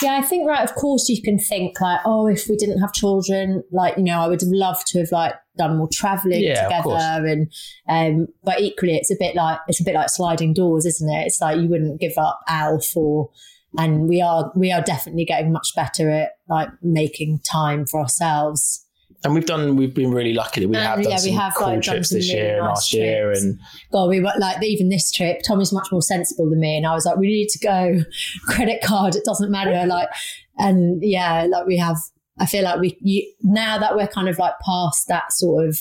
yeah, 0.01 0.13
I 0.13 0.21
think 0.21 0.47
right. 0.47 0.67
Of 0.67 0.75
course, 0.75 1.07
you 1.09 1.21
can 1.21 1.37
think 1.37 1.79
like, 1.79 1.99
oh, 2.05 2.27
if 2.27 2.47
we 2.47 2.55
didn't 2.55 2.79
have 2.79 2.93
children, 2.93 3.63
like 3.71 3.97
you 3.97 4.03
know, 4.03 4.19
I 4.21 4.27
would 4.27 4.41
have 4.41 4.49
loved 4.51 4.87
to 4.87 4.99
have 4.99 5.11
like 5.11 5.33
done 5.57 5.77
more 5.77 5.89
traveling 5.91 6.41
Yeah, 6.41 6.63
together, 6.63 7.27
and 7.27 7.51
um, 7.87 8.27
but 8.43 8.59
equally, 8.59 8.95
it's 8.95 9.11
a 9.11 9.17
bit 9.19 9.35
like 9.35 9.59
it's 9.67 9.81
a 9.81 9.83
bit 9.83 9.95
like 9.95 10.09
sliding 10.09 10.53
doors, 10.53 10.85
isn't 10.85 11.09
it? 11.09 11.27
It's 11.27 11.41
like 11.41 11.57
you 11.57 11.67
wouldn't 11.67 11.99
give 11.99 12.17
up 12.17 12.39
Al 12.47 12.79
for, 12.79 13.29
And 13.77 14.07
we 14.07 14.21
are 14.21 14.51
we 14.55 14.71
are 14.71 14.81
definitely 14.81 15.25
getting 15.25 15.51
much 15.51 15.75
better 15.75 16.09
at 16.09 16.31
like 16.47 16.69
making 16.81 17.39
time 17.39 17.85
for 17.85 17.99
ourselves. 17.99 18.85
And 19.23 19.33
we've 19.33 19.45
done, 19.45 19.75
we've 19.75 19.93
been 19.93 20.11
really 20.11 20.33
lucky 20.33 20.61
that 20.61 20.69
we 20.69 20.77
have 20.77 20.97
um, 20.97 21.03
done 21.03 21.11
yeah, 21.11 21.17
we 21.17 21.29
some 21.31 21.37
have, 21.37 21.53
cool 21.55 21.67
like, 21.67 21.81
trips 21.81 22.09
this 22.09 22.29
really 22.29 22.39
year 22.39 22.57
and 22.57 22.65
nice 22.65 22.67
last 22.69 22.93
year. 22.93 23.25
trips. 23.25 23.43
And 23.43 23.59
God, 23.91 24.07
we 24.07 24.21
were 24.21 24.31
like 24.39 24.63
even 24.63 24.87
this 24.87 25.11
trip. 25.11 25.41
Tommy's 25.45 25.73
much 25.73 25.91
more 25.91 26.01
sensible 26.01 26.49
than 26.49 26.61
me, 26.61 26.77
and 26.77 26.85
I 26.85 26.93
was 26.93 27.05
like, 27.05 27.17
we 27.17 27.27
need 27.27 27.49
to 27.49 27.59
go. 27.59 27.99
Credit 28.45 28.81
card, 28.81 29.15
it 29.15 29.25
doesn't 29.25 29.51
matter. 29.51 29.69
Like, 29.89 30.09
and 30.57 31.01
yeah, 31.01 31.47
like 31.49 31.65
we 31.65 31.77
have. 31.77 31.97
I 32.37 32.45
feel 32.45 32.63
like 32.63 32.79
we 32.79 32.97
you, 33.01 33.29
now 33.41 33.77
that 33.77 33.95
we're 33.95 34.07
kind 34.07 34.29
of 34.29 34.37
like 34.37 34.53
past 34.65 35.07
that 35.07 35.33
sort 35.33 35.67
of 35.67 35.79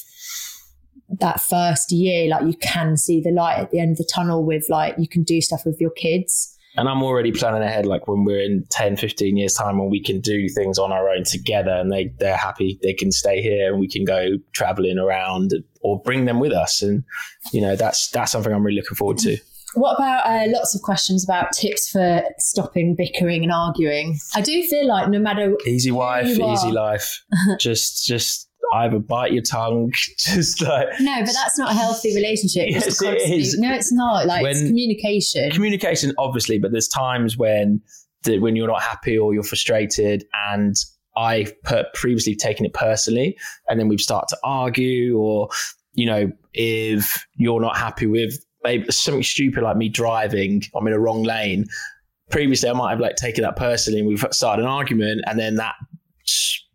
that 1.21 1.41
first 1.41 1.93
year, 1.93 2.29
like 2.29 2.45
you 2.45 2.55
can 2.61 2.97
see 2.97 3.21
the 3.21 3.31
light 3.31 3.59
at 3.59 3.71
the 3.71 3.79
end 3.79 3.93
of 3.93 3.99
the 3.99 4.09
tunnel 4.13 4.45
with 4.45 4.65
like 4.69 4.95
you 4.99 5.09
can 5.09 5.23
do 5.23 5.41
stuff 5.41 5.65
with 5.65 5.81
your 5.81 5.91
kids. 5.91 6.58
And 6.77 6.89
I'm 6.89 7.03
already 7.03 7.33
planning 7.33 7.63
ahead, 7.63 7.87
like 7.87 8.07
when 8.07 8.25
we're 8.25 8.41
in 8.41 8.65
10, 8.71 8.97
15 8.97 9.37
years' 9.37 9.55
time, 9.55 9.79
when 9.79 9.91
we 9.91 10.03
can 10.03 10.21
do 10.21 10.49
things 10.49 10.79
on 10.79 10.93
our 10.93 11.09
own 11.09 11.25
together 11.25 11.73
and 11.73 11.91
they, 11.91 12.13
they're 12.19 12.37
happy, 12.37 12.79
they 12.83 12.93
can 12.93 13.11
stay 13.11 13.43
here 13.43 13.71
and 13.71 13.81
we 13.81 13.89
can 13.89 14.05
go 14.05 14.33
traveling 14.53 14.99
around 14.99 15.53
or 15.81 16.01
bring 16.03 16.27
them 16.27 16.39
with 16.39 16.53
us. 16.53 16.83
And, 16.83 17.05
you 17.53 17.61
know, 17.61 17.75
that's, 17.75 18.11
that's 18.11 18.33
something 18.33 18.53
I'm 18.53 18.65
really 18.65 18.81
looking 18.81 18.97
forward 18.97 19.19
to. 19.19 19.39
What 19.75 19.97
about 19.97 20.27
uh, 20.27 20.47
lots 20.49 20.75
of 20.75 20.83
questions 20.83 21.25
about 21.25 21.53
tips 21.53 21.91
for 21.91 22.23
stopping 22.39 22.95
bickering 22.97 23.43
and 23.43 23.53
arguing? 23.53 24.19
I 24.35 24.41
do 24.41 24.63
feel 24.65 24.87
like 24.87 25.09
no 25.09 25.19
matter 25.19 25.57
Easy 25.67 25.91
wife, 25.91 26.27
easy 26.27 26.73
life. 26.73 27.23
just, 27.61 28.07
just 28.07 28.48
either 28.75 28.99
bite 28.99 29.33
your 29.33 29.43
tongue, 29.43 29.91
just 30.19 30.61
like, 30.63 30.89
No, 31.01 31.17
but 31.21 31.33
that's 31.33 31.59
not 31.59 31.71
a 31.71 31.75
healthy 31.75 32.15
relationship. 32.15 32.67
Yes, 32.71 33.01
it 33.03 33.31
is. 33.31 33.59
No, 33.59 33.73
it's 33.73 33.93
not. 33.93 34.27
Like 34.27 34.45
it's 34.45 34.61
communication. 34.61 35.51
communication 35.51 36.13
obviously 36.19 36.59
but 36.59 36.73
there's 36.73 36.89
times 36.89 37.37
when 37.37 37.81
the, 38.25 38.39
when 38.39 38.57
you're 38.57 38.67
not 38.69 38.83
happy 38.83 39.17
or 39.17 39.33
you're 39.35 39.43
frustrated 39.43 40.25
and 40.51 40.77
i've 41.17 41.53
per- 41.63 41.87
previously 41.95 42.35
taken 42.35 42.65
it 42.67 42.73
personally 42.75 43.37
and 43.69 43.79
then 43.79 43.89
we've 43.89 44.01
started 44.01 44.27
to 44.29 44.37
argue 44.45 45.17
or 45.19 45.49
you 45.95 46.07
know 46.07 46.31
if 46.55 47.27
you're 47.37 47.61
not 47.61 47.77
happy 47.77 48.07
with 48.07 48.45
maybe 48.65 48.91
something 48.91 49.23
stupid 49.23 49.63
like 49.63 49.77
me 49.77 49.89
driving 49.89 50.63
i'm 50.75 50.87
in 50.87 50.93
a 50.93 50.99
wrong 50.99 51.23
lane 51.23 51.65
previously 52.31 52.69
i 52.69 52.73
might 52.73 52.91
have 52.91 53.01
like 53.01 53.17
taken 53.17 53.43
that 53.43 53.57
personally 53.57 54.01
and 54.01 54.09
we've 54.09 54.25
started 54.31 54.63
an 54.63 54.69
argument 54.69 55.21
and 55.27 55.39
then 55.39 55.57
that 55.57 55.75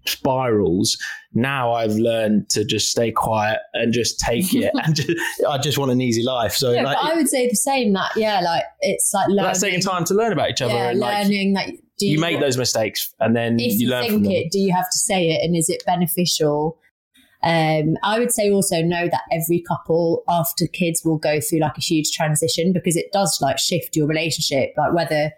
spirals 0.06 0.98
now 1.34 1.72
i've 1.72 1.96
learned 1.96 2.50
to 2.50 2.66
just 2.66 2.90
stay 2.90 3.12
quiet 3.12 3.60
and 3.74 3.94
just 3.94 4.20
take 4.20 4.54
it 4.54 4.72
and 4.84 4.96
just, 4.96 5.12
i 5.50 5.58
just 5.58 5.78
want 5.78 5.92
an 5.92 6.02
easy 6.02 6.24
life 6.24 6.54
so 6.54 6.72
yeah, 6.72 6.84
like, 6.84 6.98
I 6.98 7.16
would 7.16 7.28
say 7.28 7.50
the 7.50 7.56
same. 7.56 7.94
That 7.94 8.12
yeah, 8.16 8.40
like 8.42 8.64
it's 8.82 9.14
like 9.14 9.28
learning. 9.28 9.44
that's 9.44 9.62
taking 9.62 9.82
time 9.82 10.06
to 10.06 10.14
learn 10.14 10.32
about 10.32 10.50
each 10.50 10.62
other 10.62 10.74
Yeah, 10.74 10.90
and 10.90 11.00
like 11.00 11.24
learning 11.24 11.54
that 11.54 11.70
do 12.00 12.08
you 12.08 12.20
make 12.20 12.40
those 12.40 12.58
mistakes 12.58 13.14
and 13.20 13.36
then 13.36 13.60
If 13.60 13.74
you 13.74 13.88
you, 13.88 13.90
learn 13.90 14.04
think 14.04 14.28
it, 14.28 14.52
do 14.52 14.60
you 14.60 14.74
have 14.74 14.90
to 14.90 14.98
say 14.98 15.30
it, 15.30 15.46
and 15.46 15.56
is 15.56 15.70
it 15.70 15.84
beneficial? 15.86 16.80
Um, 17.44 17.98
I 18.04 18.20
would 18.20 18.32
say 18.32 18.50
also 18.52 18.82
know 18.82 19.08
that 19.10 19.22
every 19.32 19.62
couple 19.68 20.24
after 20.30 20.66
kids 20.66 21.02
will 21.04 21.18
go 21.18 21.42
through 21.42 21.60
like 21.60 21.78
a 21.78 21.82
huge 21.82 22.12
transition 22.12 22.72
because 22.72 22.96
it 22.96 23.12
does 23.12 23.38
like 23.42 23.60
shift 23.60 23.96
your 23.96 24.08
relationship, 24.08 24.74
like 24.78 24.94
whether 24.94 25.32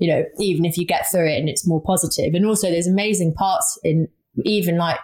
you 0.00 0.08
know 0.08 0.24
even 0.40 0.64
if 0.64 0.76
you 0.76 0.84
get 0.84 1.08
through 1.10 1.28
it 1.28 1.38
and 1.38 1.48
it's 1.48 1.66
more 1.66 1.80
positive. 1.80 2.34
and 2.34 2.46
also 2.46 2.70
there's 2.70 2.88
amazing 2.88 3.32
parts 3.34 3.78
in 3.84 4.08
even 4.44 4.76
like 4.76 4.98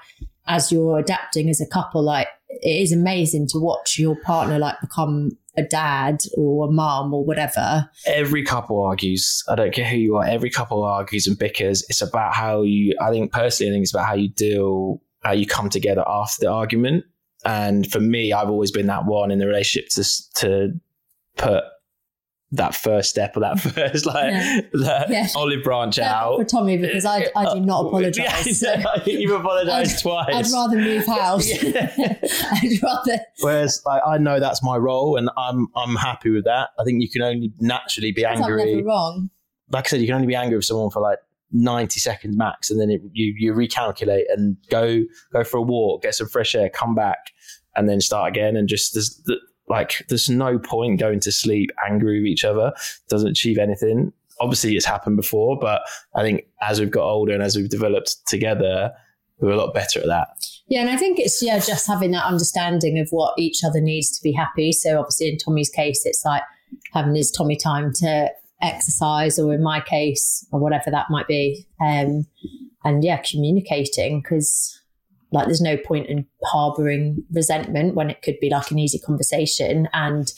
as 0.49 0.71
you're 0.71 0.99
adapting 0.99 1.49
as 1.49 1.61
a 1.61 1.67
couple, 1.67 2.03
like 2.03 2.29
it 2.49 2.83
is 2.83 2.93
amazing 2.93 3.49
to 3.49 3.59
watch 3.59 3.99
your 3.99 4.17
partner 4.23 4.59
like 4.59 4.81
become 4.81 5.31
a 5.59 5.63
dad 5.63 6.21
or 6.37 6.69
a 6.69 6.71
mom 6.71 7.13
or 7.13 7.25
whatever. 7.25 7.89
every 8.07 8.45
couple 8.45 8.83
argues 8.83 9.43
i 9.49 9.55
don't 9.55 9.73
care 9.73 9.87
who 9.87 9.97
you 9.97 10.17
are 10.17 10.25
every 10.25 10.51
couple 10.51 10.83
argues 10.83 11.27
and 11.27 11.39
bickers 11.39 11.83
it's 11.89 12.03
about 12.03 12.35
how 12.35 12.63
you 12.63 12.95
i 13.01 13.11
think 13.11 13.33
personally 13.33 13.71
i 13.71 13.75
think 13.75 13.83
it's 13.83 13.95
about 13.95 14.07
how 14.07 14.15
you 14.15 14.29
deal 14.29 15.01
how 15.25 15.33
you 15.33 15.47
come 15.47 15.71
together 15.71 16.05
after 16.07 16.45
the 16.45 16.51
argument 16.51 17.05
and 17.45 17.91
for 17.91 18.01
me 18.01 18.33
i've 18.33 18.51
always 18.51 18.71
been 18.71 18.87
that 18.87 19.07
one 19.07 19.31
in 19.31 19.39
the 19.39 19.47
relationship 19.47 19.89
to 19.89 20.05
to 20.35 20.69
put 21.37 21.65
that 22.53 22.75
first 22.77 23.11
step 23.11 23.37
or 23.37 23.41
that 23.41 23.59
first 23.75 24.07
like 24.07 24.33
that 24.73 25.07
Yeah. 25.11 25.27
olive 25.35 25.65
branch 25.65 25.99
out 25.99 26.39
for 26.39 26.45
Tommy 26.45 26.77
because 26.79 27.05
I, 27.05 27.27
I 27.35 27.55
do 27.55 27.61
not 27.61 27.87
apologise. 27.87 28.63
Yeah, 28.63 28.85
you've 29.05 29.33
apologized 29.41 30.01
twice 30.03 30.29
I'd 30.33 30.53
rather 30.53 30.77
move 30.77 31.07
house. 31.07 31.51
I'd 31.51 32.83
rather. 32.83 33.19
Whereas 33.41 33.83
like 33.85 34.03
I 34.07 34.19
know 34.19 34.41
that's 34.41 34.63
my 34.63 34.77
role 34.77 35.17
and 35.17 35.31
I'm 35.37 35.69
I'm 35.77 35.97
happy 35.97 36.31
with 36.31 36.45
that. 36.45 36.71
I 36.79 36.85
think 36.85 37.03
you 37.03 37.11
can 37.11 37.23
only 37.23 37.53
naturally 37.61 38.13
be 38.13 38.25
I'm 38.27 38.43
angry. 38.43 38.75
never 38.77 38.87
wrong. 38.89 39.31
Like 39.71 39.87
I 39.87 39.89
said, 39.89 40.01
you 40.01 40.07
can 40.07 40.15
only 40.15 40.29
be 40.29 40.35
angry 40.37 40.57
with 40.57 40.65
someone 40.65 40.91
for 40.91 41.01
like 41.01 41.19
90 41.53 41.99
seconds 42.01 42.37
max 42.37 42.71
and 42.71 42.81
then 42.81 42.91
it, 42.91 43.01
you 43.13 43.35
you 43.39 43.53
recalculate 43.55 44.25
and 44.29 44.57
go 44.71 45.03
go 45.33 45.45
for 45.45 45.59
a 45.59 45.63
walk, 45.63 46.03
get 46.03 46.15
some 46.15 46.29
fresh 46.29 46.55
air, 46.55 46.69
come 46.71 46.95
back 46.95 47.19
and 47.75 47.89
then 47.89 48.01
start 48.01 48.29
again 48.29 48.57
and 48.57 48.69
just 48.69 48.95
there's 48.95 49.21
the, 49.27 49.37
like 49.69 50.05
there's 50.09 50.29
no 50.29 50.59
point 50.59 51.01
going 51.01 51.21
to 51.21 51.33
sleep 51.33 51.71
angry 51.89 52.21
with 52.21 52.27
each 52.27 52.45
other. 52.45 52.73
Doesn't 53.09 53.31
achieve 53.31 53.59
anything. 53.59 54.13
Obviously 54.41 54.77
it's 54.77 54.87
happened 54.87 55.17
before, 55.17 55.59
but 55.59 55.83
I 56.15 56.23
think 56.23 56.47
as 56.61 56.79
we've 56.79 56.91
got 56.91 57.09
older 57.09 57.33
and 57.33 57.43
as 57.43 57.57
we've 57.57 57.71
developed 57.71 58.17
together, 58.27 58.93
we're 59.39 59.51
a 59.51 59.57
lot 59.57 59.75
better 59.75 60.01
at 60.01 60.07
that. 60.07 60.29
Yeah, 60.69 60.81
and 60.81 60.91
I 60.91 60.97
think 60.97 61.19
it's 61.19 61.43
yeah, 61.43 61.59
just 61.59 61.87
having 61.87 62.11
that 62.13 62.25
understanding 62.25 62.99
of 62.99 63.09
what 63.11 63.39
each 63.39 63.63
other 63.65 63.81
needs 63.81 64.11
to 64.17 64.23
be 64.23 64.33
happy. 64.33 64.73
So 64.73 64.99
obviously, 64.99 65.29
in 65.29 65.39
Tommy's 65.39 65.71
case, 65.71 66.03
it's 66.05 66.25
like 66.25 66.43
having 66.93 67.15
his 67.15 67.31
Tommy 67.31 67.57
time 67.57 67.93
to 67.97 68.31
exercise, 68.63 69.39
or 69.39 69.55
in 69.55 69.63
my 69.63 69.81
case, 69.81 70.47
or 70.53 70.61
whatever 70.61 70.91
that 70.91 71.07
might 71.11 71.29
be. 71.29 71.67
Um, 71.81 72.27
and 72.85 73.05
yeah, 73.05 73.19
communicating 73.19 74.23
because 74.23 74.81
like 75.33 75.47
there's 75.47 75.61
no 75.61 75.77
point 75.77 76.07
in 76.07 76.27
harboring 76.45 77.25
resentment 77.33 77.95
when 77.95 78.11
it 78.11 78.23
could 78.23 78.39
be 78.41 78.51
like 78.51 78.71
an 78.71 78.79
easy 78.79 78.99
conversation. 78.99 79.89
And 79.93 80.33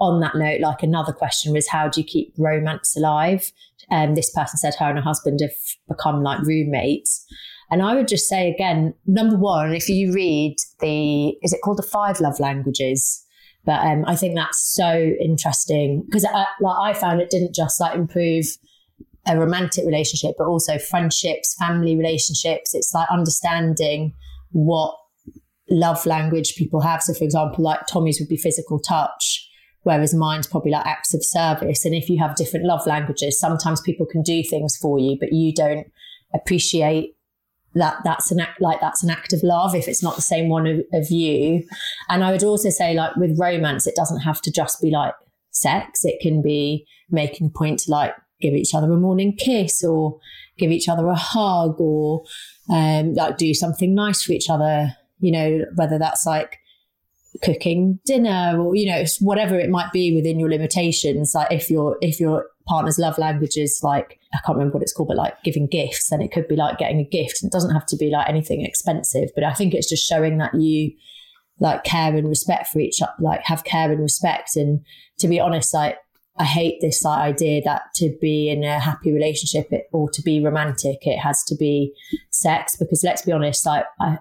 on 0.00 0.20
that 0.20 0.34
note, 0.34 0.60
like 0.60 0.82
another 0.82 1.12
question 1.12 1.52
was, 1.52 1.68
how 1.68 1.88
do 1.88 2.00
you 2.00 2.06
keep 2.06 2.34
romance 2.36 2.96
alive? 2.96 3.52
Um, 3.90 4.14
this 4.14 4.30
person 4.30 4.58
said 4.58 4.74
her 4.78 4.86
and 4.86 4.98
her 4.98 5.04
husband 5.04 5.40
have 5.40 5.50
become 5.88 6.22
like 6.22 6.40
roommates. 6.42 7.24
And 7.70 7.82
I 7.82 7.94
would 7.94 8.08
just 8.08 8.28
say 8.28 8.50
again, 8.50 8.94
number 9.06 9.36
one, 9.36 9.74
if 9.74 9.88
you 9.88 10.12
read 10.12 10.56
the, 10.80 11.30
is 11.42 11.52
it 11.52 11.60
called 11.64 11.78
the 11.78 11.82
Five 11.82 12.20
Love 12.20 12.38
Languages? 12.38 13.24
But 13.64 13.80
um, 13.80 14.04
I 14.06 14.14
think 14.14 14.34
that's 14.34 14.60
so 14.60 15.12
interesting 15.20 16.02
because 16.04 16.24
I, 16.26 16.46
like 16.60 16.76
I 16.78 16.92
found 16.92 17.22
it 17.22 17.30
didn't 17.30 17.54
just 17.54 17.80
like 17.80 17.94
improve 17.94 18.44
a 19.26 19.38
romantic 19.38 19.86
relationship, 19.86 20.34
but 20.36 20.46
also 20.46 20.78
friendships, 20.78 21.56
family 21.58 21.96
relationships. 21.96 22.74
It's 22.74 22.92
like 22.92 23.08
understanding 23.10 24.12
what 24.54 24.96
love 25.68 26.06
language 26.06 26.54
people 26.56 26.80
have. 26.80 27.02
So, 27.02 27.12
for 27.12 27.24
example, 27.24 27.64
like 27.64 27.86
Tommy's 27.86 28.20
would 28.20 28.28
be 28.28 28.36
physical 28.36 28.78
touch, 28.78 29.48
whereas 29.82 30.14
mine's 30.14 30.46
probably 30.46 30.70
like 30.70 30.86
acts 30.86 31.12
of 31.12 31.24
service. 31.24 31.84
And 31.84 31.94
if 31.94 32.08
you 32.08 32.18
have 32.18 32.36
different 32.36 32.64
love 32.64 32.86
languages, 32.86 33.38
sometimes 33.38 33.80
people 33.80 34.06
can 34.06 34.22
do 34.22 34.42
things 34.42 34.76
for 34.76 34.98
you, 34.98 35.16
but 35.18 35.32
you 35.32 35.52
don't 35.52 35.86
appreciate 36.34 37.16
that 37.74 37.98
that's 38.04 38.30
an 38.30 38.38
act 38.38 38.60
like 38.60 38.80
that's 38.80 39.02
an 39.02 39.10
act 39.10 39.32
of 39.32 39.42
love 39.42 39.74
if 39.74 39.88
it's 39.88 40.02
not 40.02 40.14
the 40.14 40.22
same 40.22 40.48
one 40.48 40.64
of, 40.64 40.78
of 40.92 41.10
you 41.10 41.60
and 42.08 42.22
i 42.22 42.30
would 42.30 42.44
also 42.44 42.70
say 42.70 42.94
like 42.94 43.16
with 43.16 43.36
romance 43.36 43.84
it 43.84 43.96
doesn't 43.96 44.20
have 44.20 44.40
to 44.40 44.52
just 44.52 44.80
be 44.80 44.90
like 44.90 45.12
sex 45.50 46.04
it 46.04 46.20
can 46.20 46.40
be 46.40 46.86
making 47.10 47.48
a 47.48 47.58
point 47.58 47.80
to 47.80 47.90
like 47.90 48.14
give 48.40 48.54
each 48.54 48.74
other 48.74 48.92
a 48.92 48.96
morning 48.96 49.34
kiss 49.36 49.82
or 49.82 50.18
give 50.56 50.70
each 50.70 50.88
other 50.88 51.08
a 51.08 51.16
hug 51.16 51.80
or 51.80 52.22
um, 52.70 53.14
like 53.14 53.36
do 53.36 53.52
something 53.54 53.94
nice 53.94 54.22
for 54.22 54.32
each 54.32 54.48
other 54.48 54.96
you 55.20 55.30
know 55.32 55.64
whether 55.76 55.98
that's 55.98 56.26
like 56.26 56.58
cooking 57.42 57.98
dinner 58.04 58.56
or 58.58 58.76
you 58.76 58.86
know 58.86 59.04
whatever 59.20 59.58
it 59.58 59.70
might 59.70 59.92
be 59.92 60.14
within 60.14 60.38
your 60.38 60.48
limitations. 60.48 61.34
Like 61.34 61.50
if 61.50 61.70
your 61.70 61.98
if 62.00 62.20
your 62.20 62.46
partner's 62.66 62.98
love 62.98 63.18
language 63.18 63.58
is 63.58 63.80
like 63.82 64.18
i 64.32 64.38
can't 64.46 64.56
remember 64.56 64.72
what 64.72 64.82
it's 64.82 64.92
called 64.94 65.08
but 65.08 65.18
like 65.18 65.34
giving 65.44 65.66
gifts 65.66 66.08
then 66.08 66.22
it 66.22 66.32
could 66.32 66.48
be 66.48 66.56
like 66.56 66.78
getting 66.78 66.98
a 66.98 67.04
gift. 67.04 67.42
It 67.42 67.52
doesn't 67.52 67.74
have 67.74 67.86
to 67.86 67.96
be 67.96 68.10
like 68.10 68.28
anything 68.28 68.64
expensive 68.64 69.28
but 69.34 69.44
i 69.44 69.52
think 69.52 69.74
it's 69.74 69.88
just 69.88 70.08
showing 70.08 70.38
that 70.38 70.54
you 70.54 70.92
like 71.60 71.84
care 71.84 72.14
and 72.16 72.28
respect 72.28 72.68
for 72.68 72.78
each 72.78 73.02
other 73.02 73.12
like 73.20 73.42
have 73.44 73.64
care 73.64 73.92
and 73.92 74.00
respect. 74.00 74.56
And 74.56 74.80
to 75.18 75.28
be 75.28 75.38
honest 75.38 75.74
like 75.74 75.98
I 76.36 76.44
hate 76.44 76.80
this 76.80 77.04
like, 77.04 77.20
idea 77.20 77.62
that 77.64 77.82
to 77.96 78.16
be 78.20 78.50
in 78.50 78.64
a 78.64 78.80
happy 78.80 79.12
relationship 79.12 79.68
it, 79.70 79.88
or 79.92 80.10
to 80.10 80.22
be 80.22 80.44
romantic, 80.44 81.06
it 81.06 81.18
has 81.18 81.44
to 81.44 81.54
be 81.54 81.94
sex. 82.30 82.76
Because 82.76 83.04
let's 83.04 83.22
be 83.22 83.32
honest, 83.32 83.64
like 83.64 83.84
I, 84.00 84.18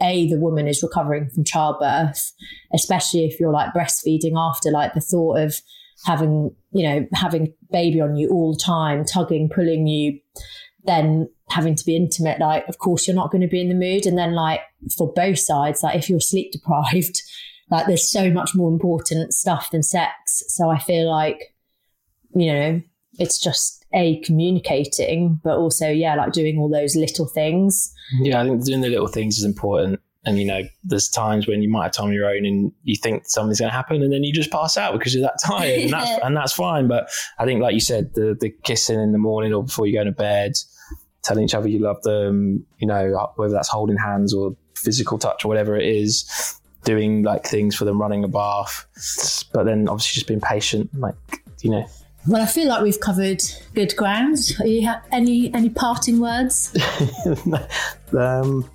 a 0.00 0.28
the 0.28 0.38
woman 0.38 0.68
is 0.68 0.82
recovering 0.82 1.28
from 1.28 1.44
childbirth 1.44 2.32
especially 2.72 3.24
if 3.24 3.40
you're 3.40 3.52
like 3.52 3.72
breastfeeding 3.72 4.34
after 4.36 4.70
like 4.70 4.94
the 4.94 5.00
thought 5.00 5.38
of 5.38 5.60
having 6.04 6.54
you 6.72 6.86
know 6.86 7.06
having 7.14 7.52
baby 7.72 8.00
on 8.00 8.16
you 8.16 8.30
all 8.30 8.52
the 8.52 8.60
time 8.62 9.04
tugging 9.04 9.48
pulling 9.48 9.86
you 9.86 10.18
then 10.84 11.28
having 11.48 11.74
to 11.74 11.84
be 11.84 11.96
intimate 11.96 12.38
like 12.38 12.66
of 12.68 12.78
course 12.78 13.06
you're 13.06 13.16
not 13.16 13.30
going 13.30 13.40
to 13.40 13.48
be 13.48 13.60
in 13.60 13.68
the 13.68 13.74
mood 13.74 14.06
and 14.06 14.18
then 14.18 14.34
like 14.34 14.60
for 14.96 15.12
both 15.14 15.38
sides 15.38 15.82
like 15.82 15.96
if 15.96 16.08
you're 16.08 16.20
sleep 16.20 16.52
deprived 16.52 17.22
like 17.70 17.86
there's 17.86 18.10
so 18.10 18.30
much 18.30 18.54
more 18.54 18.70
important 18.70 19.32
stuff 19.32 19.70
than 19.70 19.82
sex 19.82 20.42
so 20.48 20.70
i 20.70 20.78
feel 20.78 21.10
like 21.10 21.54
you 22.34 22.52
know 22.52 22.80
it's 23.18 23.38
just 23.38 23.84
a 23.94 24.20
communicating, 24.20 25.40
but 25.42 25.56
also 25.56 25.88
yeah, 25.88 26.14
like 26.14 26.32
doing 26.32 26.58
all 26.58 26.68
those 26.68 26.96
little 26.96 27.26
things. 27.26 27.92
Yeah, 28.20 28.40
I 28.40 28.44
think 28.44 28.64
doing 28.64 28.80
the 28.80 28.88
little 28.88 29.08
things 29.08 29.38
is 29.38 29.44
important. 29.44 30.00
And 30.24 30.38
you 30.38 30.44
know, 30.44 30.62
there's 30.82 31.08
times 31.08 31.46
when 31.46 31.62
you 31.62 31.70
might 31.70 31.84
have 31.84 31.92
time 31.92 32.06
on 32.06 32.12
your 32.12 32.28
own 32.28 32.44
and 32.44 32.72
you 32.82 32.96
think 32.96 33.22
something's 33.26 33.60
going 33.60 33.70
to 33.70 33.76
happen, 33.76 34.02
and 34.02 34.12
then 34.12 34.24
you 34.24 34.32
just 34.32 34.50
pass 34.50 34.76
out 34.76 34.92
because 34.92 35.14
you're 35.14 35.22
that 35.22 35.38
tired, 35.44 35.82
and 35.82 35.92
that's 35.92 36.10
and 36.24 36.36
that's 36.36 36.52
fine. 36.52 36.88
But 36.88 37.08
I 37.38 37.44
think, 37.44 37.62
like 37.62 37.74
you 37.74 37.80
said, 37.80 38.14
the 38.14 38.36
the 38.38 38.50
kissing 38.64 39.00
in 39.00 39.12
the 39.12 39.18
morning 39.18 39.54
or 39.54 39.64
before 39.64 39.86
you 39.86 39.96
go 39.96 40.04
to 40.04 40.12
bed, 40.12 40.52
telling 41.22 41.44
each 41.44 41.54
other 41.54 41.68
you 41.68 41.78
love 41.78 42.02
them, 42.02 42.66
you 42.78 42.86
know, 42.86 43.32
whether 43.36 43.52
that's 43.52 43.68
holding 43.68 43.96
hands 43.96 44.34
or 44.34 44.56
physical 44.74 45.16
touch 45.16 45.44
or 45.44 45.48
whatever 45.48 45.76
it 45.76 45.86
is, 45.86 46.60
doing 46.84 47.22
like 47.22 47.44
things 47.44 47.74
for 47.74 47.84
them, 47.84 48.00
running 48.00 48.24
a 48.24 48.28
bath, 48.28 48.86
but 49.52 49.64
then 49.64 49.88
obviously 49.88 50.14
just 50.14 50.26
being 50.26 50.40
patient, 50.40 50.90
like 50.98 51.14
you 51.62 51.70
know, 51.70 51.86
well, 52.28 52.42
I 52.42 52.46
feel 52.46 52.68
like 52.68 52.82
we've 52.82 52.98
covered 52.98 53.42
good 53.74 53.94
ground. 53.96 54.38
Are 54.60 54.66
you 54.66 54.88
ha- 54.88 55.02
any 55.12 55.52
any 55.54 55.70
parting 55.70 56.18
words? 56.18 56.76
um, 58.18 58.68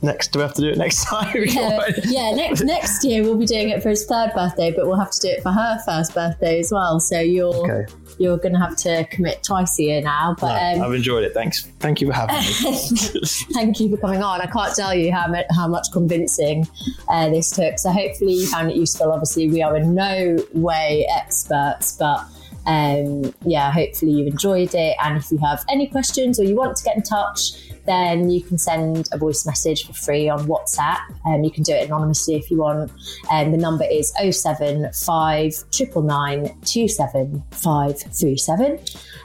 next, 0.00 0.32
do 0.32 0.38
we 0.38 0.42
have 0.42 0.54
to 0.54 0.62
do 0.62 0.68
it 0.68 0.78
next 0.78 1.04
time? 1.04 1.34
yeah, 1.46 1.88
yeah, 2.04 2.30
next 2.32 2.62
next 2.62 3.04
year 3.04 3.22
we'll 3.22 3.36
be 3.36 3.46
doing 3.46 3.70
it 3.70 3.82
for 3.82 3.88
his 3.88 4.06
third 4.06 4.32
birthday, 4.34 4.70
but 4.70 4.86
we'll 4.86 4.98
have 4.98 5.10
to 5.10 5.20
do 5.20 5.28
it 5.28 5.42
for 5.42 5.50
her 5.50 5.80
first 5.84 6.14
birthday 6.14 6.60
as 6.60 6.70
well. 6.70 7.00
So 7.00 7.18
you're 7.18 7.54
okay. 7.68 7.92
You're 8.18 8.36
going 8.36 8.52
to 8.54 8.58
have 8.58 8.76
to 8.76 9.04
commit 9.10 9.42
twice 9.42 9.78
a 9.78 9.82
year 9.82 10.02
now. 10.02 10.36
But 10.38 10.74
no, 10.74 10.82
um, 10.82 10.88
I've 10.88 10.94
enjoyed 10.94 11.24
it. 11.24 11.34
Thanks, 11.34 11.64
thank 11.78 12.00
you 12.00 12.08
for 12.08 12.12
having 12.12 12.36
me. 12.36 12.42
thank 13.54 13.80
you 13.80 13.90
for 13.90 13.96
coming 13.96 14.22
on. 14.22 14.40
I 14.40 14.46
can't 14.46 14.74
tell 14.74 14.94
you 14.94 15.12
how 15.12 15.28
much 15.28 15.46
how 15.54 15.68
much 15.68 15.86
convincing 15.92 16.66
uh, 17.08 17.30
this 17.30 17.50
took. 17.50 17.78
So 17.78 17.90
hopefully 17.90 18.34
you 18.34 18.46
found 18.46 18.70
it 18.70 18.76
useful. 18.76 19.12
Obviously, 19.12 19.48
we 19.48 19.62
are 19.62 19.76
in 19.76 19.94
no 19.94 20.38
way 20.54 21.06
experts, 21.16 21.96
but 21.96 22.24
um, 22.66 23.34
yeah, 23.44 23.72
hopefully 23.72 24.12
you 24.12 24.26
enjoyed 24.26 24.74
it. 24.74 24.96
And 25.02 25.16
if 25.16 25.30
you 25.30 25.38
have 25.38 25.64
any 25.68 25.86
questions 25.86 26.38
or 26.38 26.44
you 26.44 26.54
want 26.54 26.76
to 26.76 26.84
get 26.84 26.96
in 26.96 27.02
touch, 27.02 27.67
then 27.88 28.30
you 28.30 28.42
can 28.42 28.58
send 28.58 29.08
a 29.12 29.18
voice 29.18 29.46
message 29.46 29.86
for 29.86 29.94
free 29.94 30.28
on 30.28 30.46
WhatsApp. 30.46 30.98
Um, 31.26 31.42
you 31.42 31.50
can 31.50 31.62
do 31.62 31.72
it 31.72 31.86
anonymously 31.86 32.36
if 32.36 32.50
you 32.50 32.58
want. 32.58 32.92
And 33.30 33.46
um, 33.46 33.52
the 33.52 33.58
number 33.58 33.84
is 33.90 34.12
075 34.20 35.64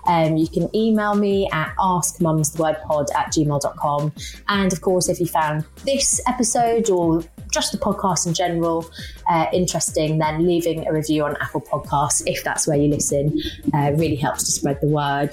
Um, 0.05 0.37
you 0.37 0.47
can 0.47 0.73
email 0.75 1.15
me 1.15 1.49
at 1.51 1.75
askmumsthewordpod 1.77 3.13
at 3.13 3.33
gmail.com. 3.33 4.13
And 4.47 4.73
of 4.73 4.81
course, 4.81 5.09
if 5.09 5.19
you 5.19 5.25
found 5.25 5.65
this 5.85 6.21
episode 6.27 6.89
or 6.89 7.23
just 7.53 7.71
the 7.71 7.77
podcast 7.77 8.27
in 8.27 8.33
general 8.33 8.89
uh, 9.29 9.45
interesting, 9.53 10.17
then 10.17 10.45
leaving 10.45 10.87
a 10.87 10.93
review 10.93 11.23
on 11.23 11.37
Apple 11.37 11.61
Podcasts, 11.61 12.23
if 12.25 12.43
that's 12.43 12.67
where 12.67 12.77
you 12.77 12.87
listen, 12.89 13.39
uh, 13.73 13.91
really 13.95 14.15
helps 14.15 14.43
to 14.43 14.51
spread 14.51 14.79
the 14.81 14.87
word. 14.87 15.29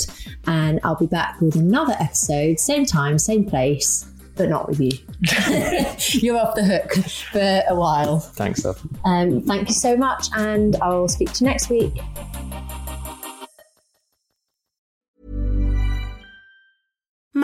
And 0.47 0.81
I'll 0.85 0.97
be 0.97 1.07
back 1.07 1.41
with 1.41 1.57
another 1.57 1.95
episode, 1.99 2.61
same 2.61 2.85
time, 2.85 3.19
same 3.19 3.45
place, 3.45 4.07
but 4.37 4.49
not 4.49 4.69
with 4.69 4.81
you. 4.81 4.91
You're 6.21 6.39
off 6.39 6.55
the 6.55 6.65
hook 6.65 6.93
for 7.33 7.63
a 7.69 7.75
while. 7.75 8.21
Thanks, 8.21 8.61
Steph. 8.61 8.81
Um, 9.05 9.43
thank 9.43 9.69
you 9.69 9.75
so 9.75 9.97
much, 9.97 10.29
and 10.37 10.77
I 10.77 10.91
will 10.91 11.09
speak 11.09 11.33
to 11.33 11.45
you 11.45 11.51
next 11.51 11.71
week. 11.71 11.93